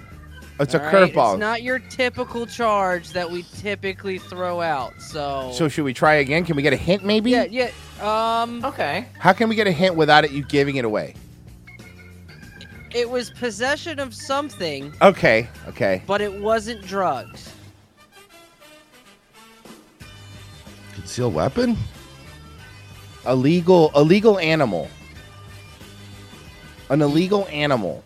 [0.58, 1.12] It's a All right?
[1.12, 1.34] curveball.
[1.34, 4.92] It's not your typical charge that we typically throw out.
[5.00, 5.50] So.
[5.52, 6.44] So should we try again?
[6.44, 7.30] Can we get a hint, maybe?
[7.30, 7.70] yeah, yeah.
[8.00, 8.64] Um.
[8.64, 9.06] Okay.
[9.18, 11.14] How can we get a hint without it you giving it away?
[12.94, 15.48] It was possession of something, Okay.
[15.68, 16.02] Okay.
[16.06, 17.50] but it wasn't drugs.
[20.94, 21.76] Concealed weapon.
[23.26, 23.90] Illegal.
[23.96, 24.88] Illegal animal.
[26.92, 28.04] An illegal animal.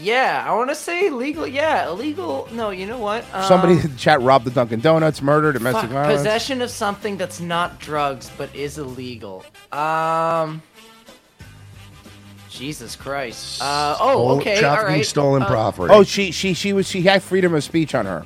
[0.00, 1.46] Yeah, I want to say illegal.
[1.46, 2.48] Yeah, illegal.
[2.52, 3.24] No, you know what?
[3.34, 6.18] Um, Somebody in the chat robbed the Dunkin' Donuts, murder, domestic fuck, violence.
[6.20, 9.44] possession of something that's not drugs but is illegal.
[9.70, 10.62] Um.
[12.48, 13.62] Jesus Christ.
[13.62, 13.96] Uh.
[14.00, 14.12] Oh.
[14.12, 14.54] Stole- Okay.
[14.56, 15.06] All trafficking right.
[15.06, 15.92] stolen uh, property.
[15.94, 18.24] Oh, she she she was she had freedom of speech on her.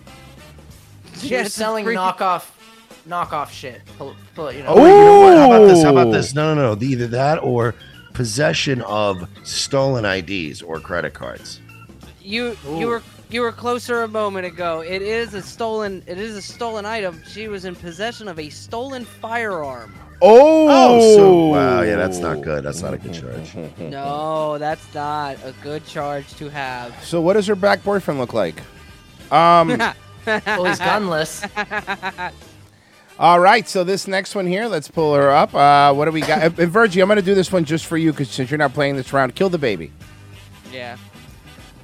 [1.21, 2.45] You're Yeah, it's selling freaking- knockoff,
[3.09, 3.83] knockoff shit.
[3.99, 4.71] Pull, pull, you know.
[4.71, 5.37] Oh, wait, you know what?
[5.37, 5.83] How about this?
[5.85, 6.35] How about this?
[6.35, 6.85] No, no, no.
[6.85, 7.75] Either that or
[8.15, 11.61] possession of stolen IDs or credit cards.
[12.23, 14.81] You you were you were closer a moment ago.
[14.81, 16.03] It is a stolen.
[16.07, 17.21] It is a stolen item.
[17.29, 19.95] She was in possession of a stolen firearm.
[20.23, 21.17] Oh.
[21.17, 22.65] so wow, yeah, that's not good.
[22.65, 23.55] That's not a good charge.
[23.79, 26.95] No, that's not a good charge to have.
[27.05, 28.63] So what does her black boyfriend look like?
[29.31, 29.69] Um.
[30.27, 31.43] well, he's gunless.
[33.19, 35.55] All right, so this next one here, let's pull her up.
[35.55, 36.43] Uh, what do we got?
[36.43, 38.59] and, and Virgie, I'm going to do this one just for you because since you're
[38.59, 39.93] not playing this round, kill the baby.
[40.73, 40.97] Yeah.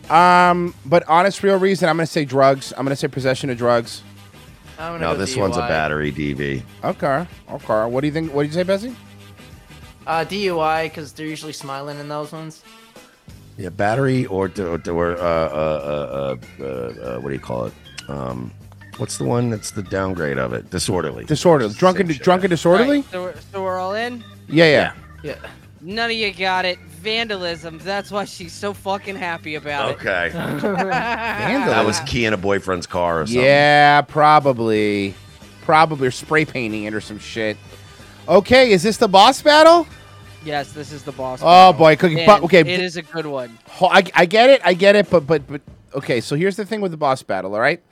[0.08, 2.72] Um, but honest, real reason, I'm going to say drugs.
[2.76, 4.02] I'm going to say possession of drugs.
[4.76, 6.62] I'm gonna No, go this one's a battery DV.
[6.82, 7.84] Okay, okay.
[7.84, 8.32] What do you think?
[8.32, 8.96] What did you say, Bessie?
[10.06, 12.64] Uh, DUI because they're usually smiling in those ones.
[13.58, 17.74] Yeah, battery or or, or uh, uh, uh, uh, uh, what do you call it?
[18.08, 18.50] Um,
[19.00, 20.70] what's the one that's the downgrade of it?
[20.70, 21.24] Disorderly.
[21.24, 22.98] Disorderly, drunken, drunken, disorderly.
[22.98, 24.22] Right, so, we're, so we're all in.
[24.48, 24.92] Yeah, yeah.
[25.22, 25.36] Yeah.
[25.80, 26.78] None of you got it.
[27.00, 27.78] Vandalism.
[27.78, 29.96] That's why she's so fucking happy about it.
[29.96, 30.26] Okay.
[30.34, 30.60] it.
[30.62, 33.42] That was key in a boyfriend's car or something.
[33.42, 35.14] Yeah, probably,
[35.62, 37.56] probably or spray painting it or some shit.
[38.28, 39.86] Okay, is this the boss battle?
[40.44, 41.40] Yes, this is the boss.
[41.42, 41.72] Oh, battle.
[41.74, 43.58] boy, Cookie, And but- okay, It b- is a good one.
[43.68, 45.60] Ho- I, I get it, I get it, but but but
[45.94, 46.20] okay.
[46.20, 47.54] So here's the thing with the boss battle.
[47.54, 47.82] All right,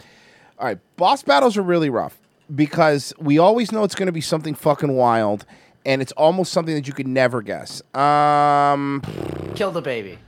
[0.58, 0.78] all right.
[0.96, 2.18] Boss battles are really rough.
[2.54, 5.44] because we always know it's going to be something fucking wild,
[5.84, 7.82] and it's almost something that you could never guess.
[7.94, 9.02] Um,
[9.54, 10.18] Kill the baby.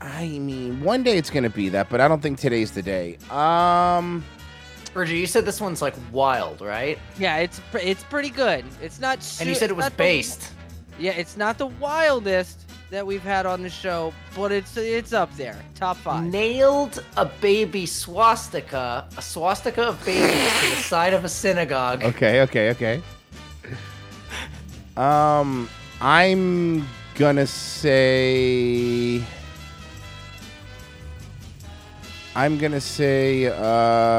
[0.00, 2.82] I mean, one day it's going to be that, but I don't think today's the
[2.82, 3.18] day.
[3.30, 4.24] Um,
[4.94, 6.98] Virgil, you said this one's like wild, right?
[7.18, 8.64] Yeah, it's pr- it's pretty good.
[8.80, 9.18] It's not.
[9.40, 10.52] And you said it was not the- based.
[11.00, 15.34] yeah, it's not the wildest that we've had on the show, but it's it's up
[15.36, 16.24] there, top five.
[16.24, 22.02] Nailed a baby swastika, a swastika of babies to the side of a synagogue.
[22.04, 23.02] okay, okay, okay.
[24.96, 25.68] Um,
[26.00, 29.22] I'm gonna say.
[32.34, 33.46] I'm gonna say.
[33.46, 33.54] Uh,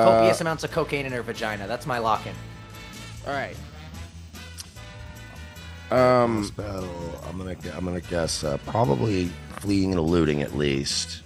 [0.05, 1.67] Copious amounts of cocaine in her vagina.
[1.67, 2.35] That's my lock-in.
[3.27, 3.55] All right.
[5.91, 7.21] Um, Boss battle.
[7.27, 7.55] I'm gonna.
[7.75, 11.21] I'm gonna guess uh, probably fleeing and eluding at least.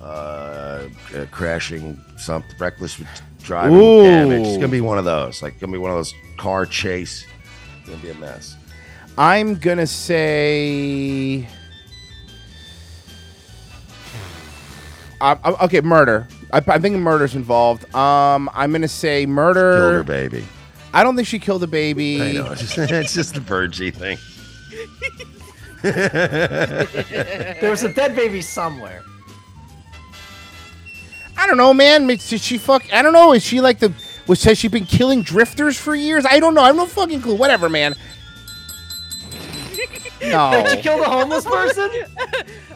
[0.02, 0.88] uh, uh,
[1.32, 3.00] crashing some reckless
[3.44, 4.04] driving Ooh.
[4.04, 4.48] damage.
[4.48, 5.42] It's gonna be one of those.
[5.44, 7.26] Like gonna be one of those car chase.
[7.80, 8.56] It's gonna be a mess.
[9.18, 11.48] I'm gonna say.
[15.22, 16.28] Um, um, okay, murder.
[16.56, 17.94] I, I think murder's involved.
[17.94, 19.78] Um, I'm gonna say murder.
[19.78, 20.46] Killed her baby.
[20.94, 22.22] I don't think she killed a baby.
[22.22, 22.52] I know.
[22.54, 24.18] It's just, it's just the Virgie thing.
[25.82, 29.04] there was a dead baby somewhere.
[31.38, 32.08] I don't know, man.
[32.08, 32.86] Did she fuck?
[32.94, 33.34] I don't know.
[33.34, 33.92] Is she like the?
[34.26, 36.26] Was has she been killing drifters for years?
[36.26, 36.62] I don't know.
[36.62, 37.36] I have no fucking clue.
[37.36, 37.96] Whatever, man.
[40.32, 40.52] No.
[40.52, 41.90] Did you kill the homeless person?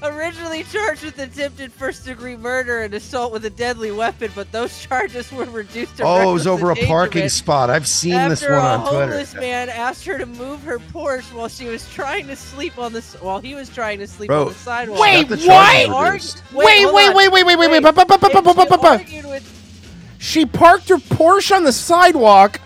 [0.01, 5.31] Originally charged with attempted first-degree murder and assault with a deadly weapon, but those charges
[5.31, 7.69] were reduced to Oh, it was over a parking spot.
[7.69, 8.97] I've seen this one on Twitter.
[8.97, 12.77] a homeless man asked her to move her Porsche while she was trying to sleep
[12.77, 14.99] on the while he was trying to sleep Bro, on the sidewalk.
[14.99, 15.73] Wait, Got the what?
[15.76, 16.43] charges Argu- reduced.
[16.53, 17.15] Wait, hold wait, on.
[17.15, 19.26] wait, wait, wait, wait, wait.
[19.26, 22.59] With She parked her Porsche on the sidewalk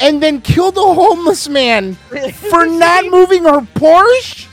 [0.00, 4.48] and then killed a homeless man for not moving her Porsche.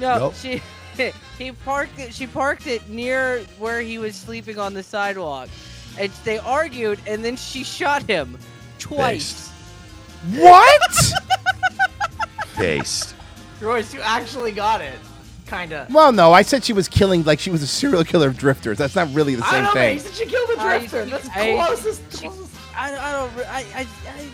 [0.00, 0.34] No, Nope.
[0.34, 0.62] she
[1.38, 2.12] he parked it.
[2.14, 5.48] She parked it near where he was sleeping on the sidewalk,
[5.98, 8.38] and they argued, and then she shot him
[8.78, 9.50] twice.
[10.36, 11.12] What?
[12.58, 13.14] Based.
[13.60, 14.94] Royce, you actually got it.
[15.46, 15.86] Kinda.
[15.90, 18.78] well, no, I said she was killing like she was a serial killer of drifters.
[18.78, 19.82] That's not really the I same don't know, thing.
[19.82, 19.92] man.
[19.92, 21.04] He said she killed a drifter.
[21.04, 22.00] That's I- closest.
[22.24, 22.48] I, I don't.
[22.76, 23.86] Re- I I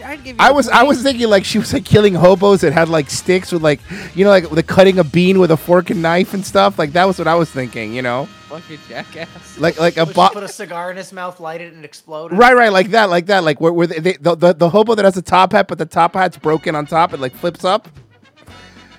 [0.05, 0.43] I I'd give you.
[0.45, 3.11] I a was I was thinking like she was like killing hobos that had like
[3.11, 3.81] sticks with like
[4.15, 6.79] you know like the cutting a bean with a fork and knife and stuff.
[6.79, 7.95] Like that was what I was thinking.
[7.95, 9.59] You know, fucking jackass.
[9.59, 12.33] like like a Would bo- put a cigar in his mouth, light it, and explode
[12.33, 12.37] it?
[12.37, 14.95] Right, right, like that, like that, like where, where they, they, the, the the hobo
[14.95, 17.65] that has a top hat, but the top hat's broken on top, it like flips
[17.65, 17.89] up.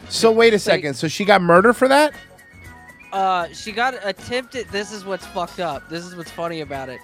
[0.09, 0.95] So wait a second.
[0.95, 2.13] So she got murdered for that?
[3.13, 4.67] Uh, she got attempted.
[4.69, 5.89] This is what's fucked up.
[5.89, 6.99] This is what's funny about it.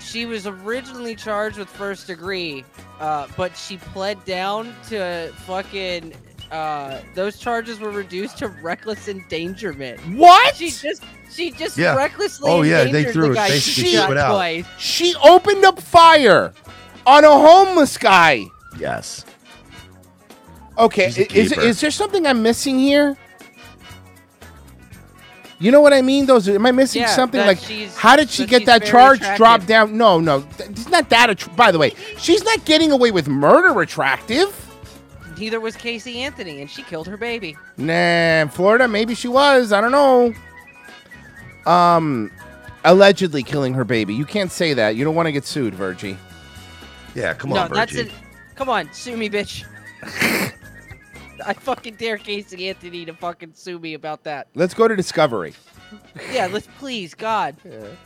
[0.00, 2.64] She was originally charged with first degree,
[3.00, 6.14] uh, but she pled down to fucking.
[6.50, 9.98] Uh, those charges were reduced to reckless endangerment.
[10.14, 10.54] What?
[10.54, 11.02] She just,
[11.32, 11.96] she just Yeah.
[11.96, 14.30] recklessly Oh, yeah, they threw the it- guy basically she shot it out.
[14.34, 14.66] twice.
[14.78, 16.52] She opened up fire
[17.06, 18.44] on a homeless guy.
[18.78, 19.24] Yes.
[20.78, 23.16] Okay, She's is is there something I'm missing here?
[25.64, 26.26] You know what I mean?
[26.26, 27.40] Those am I missing Yeah, something?
[27.40, 27.58] Like,
[27.94, 29.36] how did she that get that charge attractive.
[29.38, 29.96] dropped down?
[29.96, 31.30] No, no, it's not that.
[31.30, 34.50] Att- by the way, she's not getting away with murder attractive.
[35.38, 37.56] Neither was Casey Anthony, and she killed her baby.
[37.78, 39.72] Nah, Florida, maybe she was.
[39.72, 40.34] I don't know.
[41.64, 42.30] Um,
[42.84, 44.12] allegedly killing her baby.
[44.14, 44.96] You can't say that.
[44.96, 46.18] You don't want to get sued, Virgie.
[47.14, 48.10] Yeah, come no, on, that's Virgie.
[48.10, 48.14] it.
[48.54, 49.64] Come on, sue me, bitch.
[51.46, 54.48] I fucking dare Casey Anthony to fucking sue me about that.
[54.54, 55.54] Let's go to Discovery.
[56.32, 57.56] Yeah, let's please, God.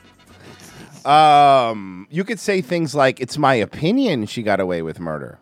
[1.05, 5.39] Um, you could say things like, "It's my opinion she got away with murder."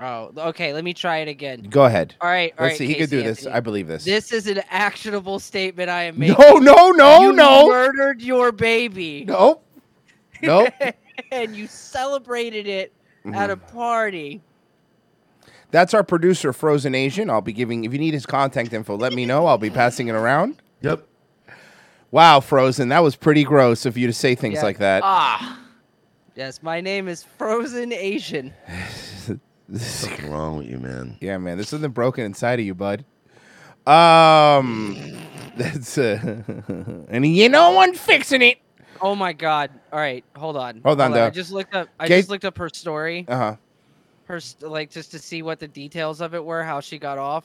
[0.00, 0.72] Oh, okay.
[0.74, 1.62] Let me try it again.
[1.70, 2.14] Go ahead.
[2.20, 2.86] All right, all Let's right, see.
[2.86, 3.46] He could Casey do this.
[3.46, 4.04] I believe this.
[4.04, 6.36] This is an actionable statement I am making.
[6.38, 7.68] No, no, no, you no.
[7.68, 9.24] murdered your baby.
[9.26, 9.64] Nope.
[10.42, 10.74] Nope.
[11.30, 12.92] and you celebrated it
[13.32, 13.76] at a Mm-hmm.
[13.76, 14.42] party.
[15.74, 17.28] That's our producer, Frozen Asian.
[17.28, 17.82] I'll be giving.
[17.84, 19.46] If you need his contact info, let me know.
[19.46, 20.62] I'll be passing it around.
[20.82, 21.04] Yep.
[22.12, 24.62] Wow, Frozen, that was pretty gross of you to say things Yeah.
[24.62, 25.02] like that.
[25.04, 25.58] Ah.
[26.36, 28.54] Yes, my name is Frozen Asian.
[29.76, 31.16] Something wrong with you, man.
[31.20, 33.04] Yeah, man, there's something broken inside of you, bud.
[33.84, 34.96] Um,
[35.56, 36.42] that's uh,
[37.08, 38.58] and you know one fixing it.
[39.00, 39.70] Oh my God!
[39.92, 40.82] All right, hold on.
[40.84, 41.30] Hold on, I though.
[41.30, 41.88] just looked up.
[41.98, 42.18] I Okay.
[42.18, 43.24] just looked up her story.
[43.26, 43.56] Uh huh.
[44.26, 47.44] Her like just to see what the details of it were, how she got off.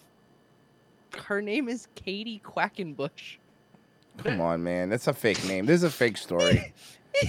[1.25, 3.37] Her name is Katie Quackenbush.
[4.17, 4.89] Come on, man.
[4.89, 5.65] That's a fake name.
[5.65, 6.73] This is a fake story.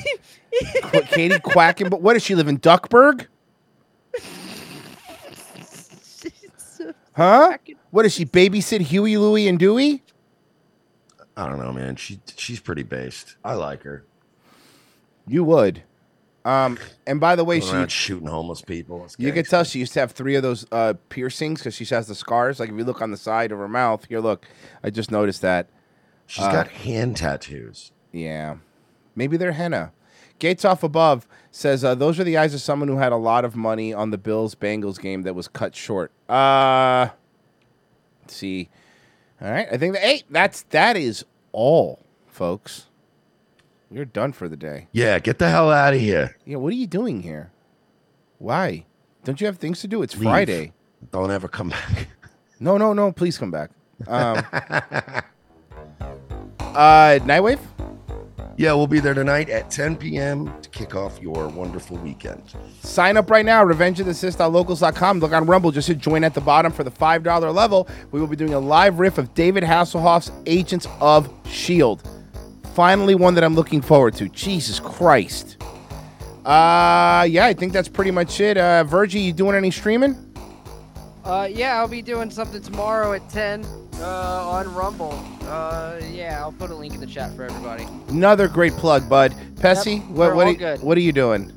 [0.82, 2.00] Qu- Katie Quackenbush.
[2.00, 3.26] what does she live in Duckburg?
[7.12, 7.58] Huh?
[7.90, 10.02] What does she babysit Huey, Louie, and Dewey?
[11.36, 11.96] I don't know, man.
[11.96, 13.36] She she's pretty based.
[13.44, 14.04] I like her.
[15.26, 15.82] You would.
[16.44, 19.04] Um, and by the way, Going she shooting homeless people.
[19.04, 21.84] It's you could tell she used to have three of those uh, piercings because she
[21.86, 22.58] has the scars.
[22.58, 24.46] Like if you look on the side of her mouth, here, look.
[24.82, 25.68] I just noticed that.
[26.26, 27.92] She's Uh, got hand tattoos.
[28.12, 28.56] Yeah.
[29.14, 29.92] Maybe they're henna.
[30.38, 33.44] Gates off above says uh, those are the eyes of someone who had a lot
[33.44, 36.10] of money on the Bills Bengals game that was cut short.
[36.28, 37.08] Uh
[38.22, 38.70] let's see.
[39.42, 39.68] All right.
[39.70, 42.86] I think that hey, that's that is all, folks.
[43.90, 44.86] We're done for the day.
[44.92, 46.36] Yeah, get the hell out of here.
[46.44, 47.50] Yeah, what are you doing here?
[48.38, 48.86] Why?
[49.24, 50.02] Don't you have things to do?
[50.02, 50.24] It's Leave.
[50.24, 50.72] Friday.
[51.10, 52.08] Don't ever come back.
[52.62, 53.10] No, no, no.
[53.10, 53.70] Please come back.
[54.06, 54.44] Um,
[56.60, 57.58] uh, Nightwave.
[58.58, 60.52] Yeah, we'll be there tonight at 10 p.m.
[60.60, 62.42] to kick off your wonderful weekend.
[62.82, 65.20] Sign up right now, revengeofthecis.locals.com.
[65.20, 67.88] Look on Rumble, just hit join at the bottom for the $5 level.
[68.12, 72.02] We will be doing a live riff of David Hasselhoff's Agents of S.H.I.E.L.D.
[72.74, 74.28] Finally, one that I'm looking forward to.
[74.28, 75.56] Jesus Christ.
[76.44, 78.56] Uh, yeah, I think that's pretty much it.
[78.56, 80.16] Uh, Virgie, you doing any streaming?
[81.24, 83.64] Uh, yeah, I'll be doing something tomorrow at 10
[84.00, 85.12] uh, on Rumble.
[85.42, 87.86] Uh, yeah, I'll put a link in the chat for everybody.
[88.08, 89.34] Another great plug, bud.
[89.56, 90.82] Pessy, Yep, what, we're what, are, good.
[90.82, 91.52] what are you doing?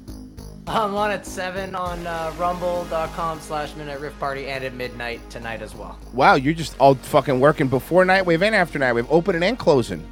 [0.68, 5.62] I'm on at 7 on uh, rumble.com slash midnight riff party and at midnight tonight
[5.62, 5.98] as well.
[6.14, 10.06] Wow, you're just all fucking working before Nightwave and after Nightwave, opening and closing.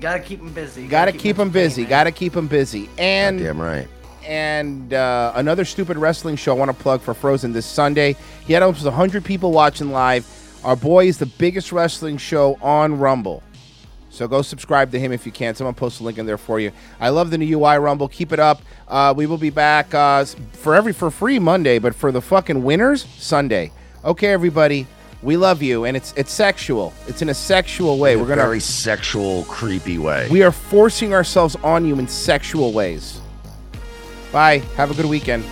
[0.00, 0.86] Gotta keep them busy.
[0.86, 1.84] Gotta keep them busy.
[1.84, 2.88] Gotta keep them busy.
[2.98, 3.88] And Damn right.
[4.26, 8.16] and uh, another stupid wrestling show I want to plug for Frozen this Sunday.
[8.46, 10.26] He had almost 100 people watching live.
[10.64, 13.42] Our boy is the biggest wrestling show on Rumble.
[14.10, 15.54] So go subscribe to him if you can.
[15.56, 16.70] Someone post a link in there for you.
[17.00, 18.06] I love the new UI Rumble.
[18.08, 18.62] Keep it up.
[18.86, 22.62] Uh, we will be back uh, for every for free Monday, but for the fucking
[22.62, 23.72] winners Sunday.
[24.04, 24.86] Okay, everybody.
[25.24, 26.92] We love you, and it's it's sexual.
[27.08, 28.12] It's in a sexual way.
[28.12, 30.28] In We're gonna very sexual, creepy way.
[30.30, 33.22] we are forcing ourselves on you in sexual ways.
[34.30, 34.58] Bye.
[34.76, 35.44] Have a good weekend.